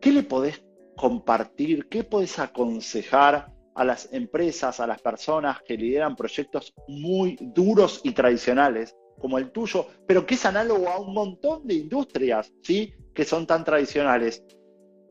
¿qué 0.00 0.12
le 0.12 0.22
podés 0.22 0.64
compartir? 0.96 1.86
¿Qué 1.88 2.02
podés 2.02 2.38
aconsejar 2.38 3.52
a 3.76 3.84
las 3.84 4.12
empresas, 4.12 4.80
a 4.80 4.86
las 4.86 5.00
personas 5.02 5.62
que 5.62 5.76
lideran 5.76 6.16
proyectos 6.16 6.72
muy 6.88 7.36
duros 7.40 8.00
y 8.04 8.12
tradicionales 8.12 8.96
como 9.18 9.38
el 9.38 9.50
tuyo, 9.50 9.86
pero 10.06 10.26
que 10.26 10.34
es 10.34 10.44
análogo 10.46 10.88
a 10.88 10.98
un 10.98 11.14
montón 11.14 11.66
de 11.66 11.74
industrias, 11.74 12.52
¿sí? 12.62 12.94
Que 13.14 13.24
son 13.24 13.46
tan 13.46 13.64
tradicionales. 13.64 14.44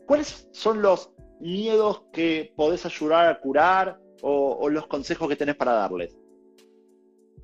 ¿Cuáles 0.05 0.47
son 0.51 0.82
los 0.82 1.11
miedos 1.39 2.03
que 2.11 2.53
podés 2.55 2.86
ayudar 2.86 3.28
a 3.28 3.39
curar 3.39 3.99
o, 4.22 4.70
los 4.70 4.88
consejos 4.88 5.28
que 5.28 5.36
tenés 5.36 5.55
para 5.55 5.74
darles? 5.74 6.18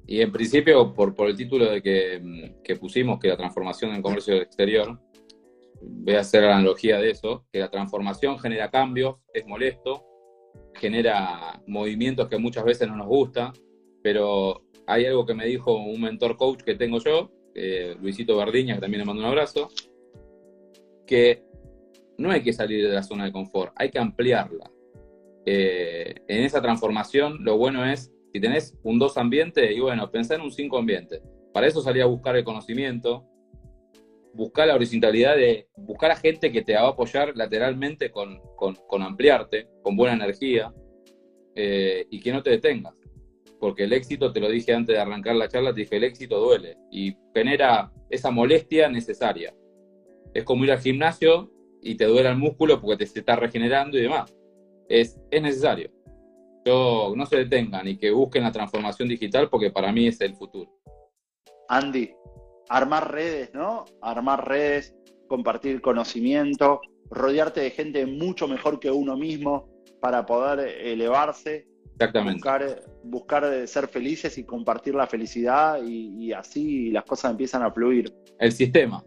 Y 0.08 0.22
en 0.22 0.32
principio, 0.32 0.94
por, 0.94 1.16
el 1.28 1.36
título 1.36 1.66
de 1.66 1.82
que, 1.82 2.56
que 2.64 2.76
pusimos, 2.76 3.20
que 3.20 3.28
la 3.28 3.38
transformación 3.38 3.94
en 3.94 4.02
comercio 4.02 4.36
exterior, 4.36 5.00
voy 5.82 6.16
a 6.16 6.22
hacer 6.22 6.44
la 6.44 6.56
analogía 6.56 6.98
de 6.98 7.12
eso, 7.12 7.46
que 7.52 7.60
la 7.60 7.70
transformación 7.70 8.40
genera 8.40 8.70
cambios, 8.70 9.18
es 9.34 9.46
molesto, 9.46 10.11
genera 10.74 11.62
movimientos 11.68 12.28
que 12.28 12.38
muchas 12.38 12.64
veces 12.64 12.88
no 12.88 12.96
nos 12.96 13.08
gustan, 13.08 13.54
pero 14.02 14.64
hay 14.88 15.06
algo 15.06 15.26
que 15.26 15.34
me 15.34 15.46
dijo 15.46 15.76
un 15.76 16.02
mentor 16.02 16.38
coach 16.38 16.62
que 16.64 16.76
tengo 16.76 17.00
yo, 17.00 17.32
Luisito 18.02 18.38
Bardiña, 18.38 18.76
que 18.76 18.82
también 18.82 19.00
le 19.00 19.06
mando 19.06 19.22
un 19.22 19.28
abrazo, 19.28 19.70
que 21.06 21.44
no 22.18 22.32
hay 22.32 22.42
que 22.42 22.54
salir 22.54 22.88
de 22.88 22.94
la 22.94 23.04
zona 23.04 23.26
de 23.26 23.32
confort, 23.32 23.74
hay 23.76 23.90
que 23.90 24.00
ampliarla. 24.00 24.72
Eh, 25.46 26.16
en 26.28 26.44
esa 26.44 26.62
transformación, 26.62 27.44
lo 27.44 27.58
bueno 27.58 27.86
es, 27.86 28.14
si 28.32 28.40
tenés 28.40 28.78
un 28.84 29.00
dos 29.00 29.18
ambiente, 29.18 29.74
y 29.74 29.80
bueno, 29.80 30.10
pensá 30.12 30.36
en 30.36 30.42
un 30.42 30.52
cinco 30.52 30.78
ambiente. 30.78 31.22
Para 31.54 31.68
eso 31.68 31.82
salí 31.82 32.00
a 32.00 32.06
buscar 32.06 32.36
el 32.36 32.44
conocimiento, 32.44 33.26
buscar 34.34 34.68
la 34.68 34.76
horizontalidad 34.76 35.36
de 35.36 35.68
buscar 35.76 36.12
a 36.12 36.16
gente 36.16 36.52
que 36.52 36.62
te 36.62 36.74
va 36.74 36.82
a 36.82 36.90
apoyar 36.90 37.34
lateralmente 37.36 38.12
con, 38.12 38.42
ampliarte, 39.02 39.68
con 39.84 39.96
buena 39.96 40.16
energía 40.16 40.74
eh, 41.56 42.06
y 42.10 42.20
que 42.20 42.32
no 42.32 42.42
te 42.42 42.52
detengas. 42.52 42.94
Porque 43.60 43.84
el 43.84 43.94
éxito, 43.94 44.32
te 44.32 44.40
lo 44.40 44.50
dije 44.50 44.74
antes 44.74 44.96
de 44.96 45.02
arrancar 45.02 45.36
la 45.36 45.48
charla, 45.48 45.74
te 45.74 45.82
dije, 45.82 45.98
el 45.98 46.04
éxito 46.04 46.40
duele 46.40 46.78
y 46.92 47.16
genera 47.34 47.92
esa 48.10 48.32
molestia 48.32 48.90
necesaria. 48.90 49.54
Es 50.34 50.44
como 50.44 50.64
ir 50.64 50.72
al 50.72 50.80
gimnasio 50.80 51.52
y 51.82 51.96
te 51.96 52.06
duele 52.06 52.30
el 52.30 52.38
músculo 52.38 52.80
porque 52.82 53.06
te, 53.06 53.20
está 53.20 53.36
regenerando 53.36 53.98
y 53.98 54.02
demás. 54.02 54.36
Es, 54.90 55.20
es 55.30 55.42
necesario. 55.42 55.92
Yo, 56.66 57.14
no 57.16 57.26
se 57.26 57.38
detengan 57.38 57.88
y 57.88 57.98
que 57.98 58.12
busquen 58.12 58.44
la 58.44 58.52
transformación 58.52 59.08
digital 59.08 59.50
porque 59.50 59.72
para 59.72 59.92
mí 59.92 60.08
es 60.08 60.22
el 60.22 60.36
futuro. 60.36 60.72
Andy, 61.70 62.12
armar 62.72 63.12
redes, 63.12 63.54
¿no? 63.54 63.86
Armar 64.02 64.48
redes, 64.48 64.96
compartir 65.28 65.82
conocimiento, 65.82 66.80
rodearte 67.10 67.60
de 67.60 67.72
gente 67.72 68.06
mucho 68.06 68.48
mejor 68.48 68.80
que 68.80 68.90
uno 68.90 69.18
mismo 69.18 69.70
para 70.00 70.26
poder 70.26 70.68
elevarse. 70.88 71.68
Exactamente. 71.94 72.36
Buscar, 72.36 72.84
buscar 73.04 73.68
ser 73.68 73.88
felices 73.90 74.38
y 74.38 74.46
compartir 74.46 74.96
la 74.96 75.06
felicidad 75.06 75.84
y, 75.84 76.32
así 76.32 76.90
las 76.92 77.04
cosas 77.04 77.32
empiezan 77.32 77.62
a 77.62 77.72
fluir. 77.72 78.12
El 78.40 78.54
sistema. 78.54 79.04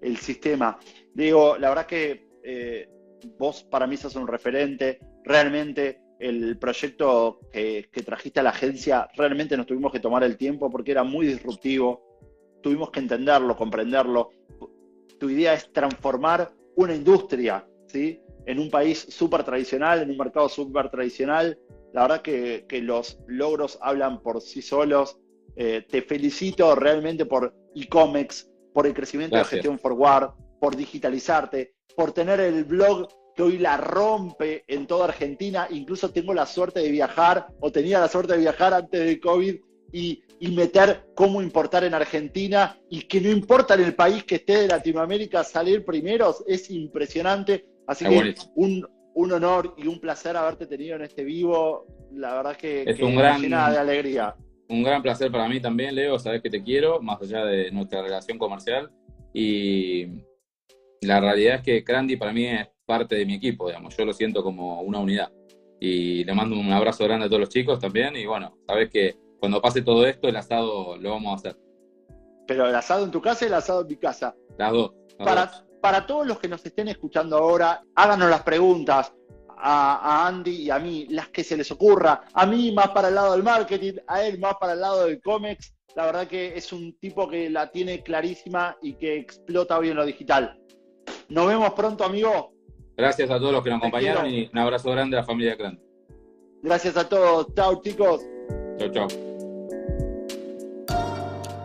El 0.00 0.16
sistema. 0.16 0.78
Digo, 1.12 1.58
la 1.58 1.70
verdad 1.70 1.86
que 1.86 2.28
eh, 2.44 2.88
vos 3.36 3.64
para 3.64 3.88
mí 3.88 3.96
sos 3.96 4.14
un 4.14 4.28
referente. 4.28 5.00
Realmente 5.24 6.00
el 6.20 6.56
proyecto 6.56 7.40
que, 7.52 7.88
que, 7.90 8.02
trajiste 8.02 8.40
a 8.40 8.44
la 8.44 8.50
agencia, 8.50 9.08
realmente 9.16 9.56
nos 9.56 9.66
tuvimos 9.66 9.92
que 9.92 10.00
tomar 10.00 10.22
el 10.22 10.36
tiempo 10.36 10.70
porque 10.70 10.92
era 10.92 11.02
muy 11.02 11.26
disruptivo 11.26 12.05
tuvimos 12.66 12.90
que 12.90 12.98
entenderlo, 12.98 13.56
comprenderlo. 13.56 14.30
Tu 15.20 15.30
idea 15.30 15.54
es 15.54 15.72
transformar 15.72 16.50
una 16.74 16.96
industria, 16.96 17.64
¿sí? 17.86 18.20
En 18.44 18.58
un 18.58 18.70
país 18.70 19.06
súper 19.08 19.44
tradicional, 19.44 20.02
en 20.02 20.10
un 20.10 20.16
mercado 20.16 20.48
súper 20.48 20.90
tradicional. 20.90 21.56
La 21.92 22.02
verdad 22.02 22.22
que, 22.22 22.66
los 22.82 23.20
logros 23.28 23.78
hablan 23.80 24.20
por 24.20 24.40
sí 24.40 24.62
solos. 24.62 25.16
Eh, 25.54 25.86
te 25.88 26.02
felicito 26.02 26.74
realmente 26.74 27.24
por 27.24 27.54
e-comics, 27.76 28.50
por 28.74 28.88
el 28.88 28.94
crecimiento 28.94 29.36
de 29.36 29.44
gestión 29.44 29.78
forward, 29.78 30.30
por 30.60 30.74
digitalizarte, 30.74 31.72
por 31.96 32.10
tener 32.10 32.40
el 32.40 32.64
blog 32.64 33.06
que 33.36 33.44
hoy 33.44 33.58
la 33.58 33.76
rompe 33.76 34.64
en 34.66 34.88
toda 34.88 35.04
Argentina. 35.04 35.68
Incluso 35.70 36.10
tengo 36.10 36.34
la 36.34 36.46
suerte 36.46 36.80
de 36.80 36.90
viajar, 36.90 37.46
o 37.60 37.70
tenía 37.70 38.00
la 38.00 38.08
suerte 38.08 38.32
de 38.32 38.40
viajar 38.40 38.74
antes 38.74 39.06
de 39.06 39.20
COVID, 39.20 39.54
y, 39.92 40.22
meter 40.52 41.06
cómo 41.14 41.42
importar 41.42 41.84
en 41.84 41.94
Argentina 41.94 42.78
y 42.90 43.02
que 43.02 43.20
no 43.20 43.30
importa 43.30 43.74
en 43.74 43.82
el 43.82 43.94
país 43.94 44.24
que 44.24 44.36
esté 44.36 44.58
de 44.58 44.68
Latinoamérica 44.68 45.42
salir 45.44 45.84
primeros, 45.84 46.44
es 46.46 46.70
impresionante. 46.70 47.66
Así 47.86 48.04
que 48.04 48.34
un, 48.54 48.86
honor 49.14 49.74
y 49.78 49.86
un 49.86 49.98
placer 49.98 50.36
haberte 50.36 50.66
tenido 50.66 50.96
en 50.96 51.02
este 51.02 51.24
vivo. 51.24 51.86
La 52.12 52.34
verdad 52.34 52.56
que, 52.56 52.82
es 52.82 53.00
un 53.00 53.16
gran, 53.16 53.40
de 53.40 53.54
alegría. 53.54 54.34
un 54.68 54.82
gran 54.82 55.02
placer 55.02 55.30
para 55.30 55.48
mí 55.48 55.60
también, 55.60 55.94
Leo. 55.94 56.18
Sabes 56.18 56.42
que 56.42 56.50
te 56.50 56.62
quiero, 56.62 57.00
más 57.00 57.20
allá 57.22 57.44
de 57.44 57.70
nuestra 57.70 58.02
relación 58.02 58.38
comercial. 58.38 58.90
Y 59.32 60.06
la 61.00 61.20
realidad 61.20 61.56
es 61.56 61.62
que 61.62 61.84
Crandy 61.84 62.16
para 62.16 62.32
mí 62.32 62.46
es 62.46 62.68
parte 62.84 63.16
de 63.16 63.26
mi 63.26 63.34
equipo, 63.34 63.68
digamos. 63.68 63.96
Yo 63.96 64.04
lo 64.04 64.12
siento 64.12 64.42
como 64.42 64.82
una 64.82 64.98
unidad. 64.98 65.32
Y 65.80 66.24
le 66.24 66.34
mando 66.34 66.58
un 66.58 66.72
abrazo 66.72 67.04
grande 67.04 67.26
a 67.26 67.28
todos 67.28 67.40
los 67.40 67.48
chicos 67.48 67.78
también. 67.78 68.16
Y 68.16 68.26
bueno, 68.26 68.58
sabes 68.66 68.90
que 68.90 69.25
cuando 69.46 69.62
pase 69.62 69.80
todo 69.82 70.04
esto, 70.06 70.26
el 70.28 70.34
asado 70.34 70.96
lo 70.96 71.10
vamos 71.10 71.32
a 71.32 71.36
hacer. 71.36 71.56
Pero 72.48 72.66
el 72.68 72.74
asado 72.74 73.04
en 73.04 73.12
tu 73.12 73.22
casa 73.22 73.44
y 73.44 73.48
el 73.48 73.54
asado 73.54 73.82
en 73.82 73.86
mi 73.86 73.96
casa. 73.96 74.34
Las 74.58 74.72
dos. 74.72 74.92
las 75.18 75.28
Para, 75.28 75.46
dos. 75.46 75.64
para 75.80 76.04
todos 76.06 76.26
los 76.26 76.40
que 76.40 76.48
nos 76.48 76.66
estén 76.66 76.88
escuchando 76.88 77.36
ahora, 77.36 77.80
háganos 77.94 78.28
las 78.28 78.42
preguntas 78.42 79.12
a, 79.56 80.24
a 80.24 80.26
Andy 80.26 80.62
y 80.64 80.70
a 80.70 80.80
mí, 80.80 81.06
las 81.10 81.28
que 81.28 81.44
se 81.44 81.56
les 81.56 81.70
ocurra. 81.70 82.22
A 82.34 82.44
mí 82.44 82.72
más 82.72 82.88
para 82.88 83.06
el 83.08 83.14
lado 83.14 83.32
del 83.34 83.44
marketing, 83.44 83.94
a 84.08 84.24
él 84.24 84.40
más 84.40 84.56
para 84.60 84.72
el 84.72 84.80
lado 84.80 85.04
del 85.06 85.20
cómics. 85.22 85.72
La 85.94 86.06
verdad 86.06 86.26
que 86.26 86.56
es 86.56 86.72
un 86.72 86.98
tipo 86.98 87.28
que 87.28 87.48
la 87.48 87.70
tiene 87.70 88.02
clarísima 88.02 88.76
y 88.82 88.94
que 88.94 89.16
explota 89.16 89.78
hoy 89.78 89.90
en 89.90 89.96
lo 89.96 90.04
digital. 90.04 90.60
Nos 91.28 91.46
vemos 91.46 91.70
pronto, 91.74 92.02
amigo. 92.04 92.52
Gracias 92.96 93.30
a 93.30 93.38
todos 93.38 93.52
los 93.52 93.62
que 93.62 93.70
nos 93.70 93.80
Te 93.80 93.86
acompañaron 93.86 94.24
quiero. 94.24 94.36
y 94.44 94.50
un 94.52 94.58
abrazo 94.58 94.90
grande 94.90 95.16
a 95.16 95.20
la 95.20 95.26
familia 95.26 95.56
Crandy. 95.56 95.80
Gracias 96.64 96.96
a 96.96 97.08
todos. 97.08 97.54
Chao, 97.54 97.80
chicos. 97.80 98.22
Chau, 98.78 98.90
chau. 98.90 99.35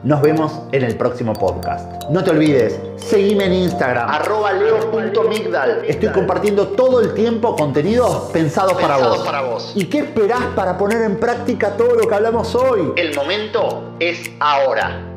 Nos 0.03 0.19
vemos 0.21 0.51
en 0.71 0.81
el 0.83 0.97
próximo 0.97 1.33
podcast. 1.33 2.09
No 2.09 2.23
te 2.23 2.31
olvides, 2.31 2.79
seguime 2.95 3.45
en 3.45 3.53
Instagram, 3.53 4.09
arroba 4.09 4.51
leo.migdal. 4.51 5.83
Estoy 5.85 6.09
compartiendo 6.09 6.69
todo 6.69 7.01
el 7.01 7.13
tiempo 7.13 7.55
contenidos 7.55 8.31
pensados, 8.31 8.73
para, 8.73 8.95
Pensados 8.95 9.17
vos. 9.17 9.25
para 9.25 9.41
vos. 9.41 9.73
¿Y 9.75 9.85
qué 9.85 9.99
esperás 9.99 10.41
para 10.55 10.75
poner 10.75 11.03
en 11.03 11.19
práctica 11.19 11.77
todo 11.77 11.93
lo 11.93 12.07
que 12.07 12.15
hablamos 12.15 12.55
hoy? 12.55 12.93
El 12.95 13.13
momento 13.15 13.93
es 13.99 14.31
ahora. 14.39 15.10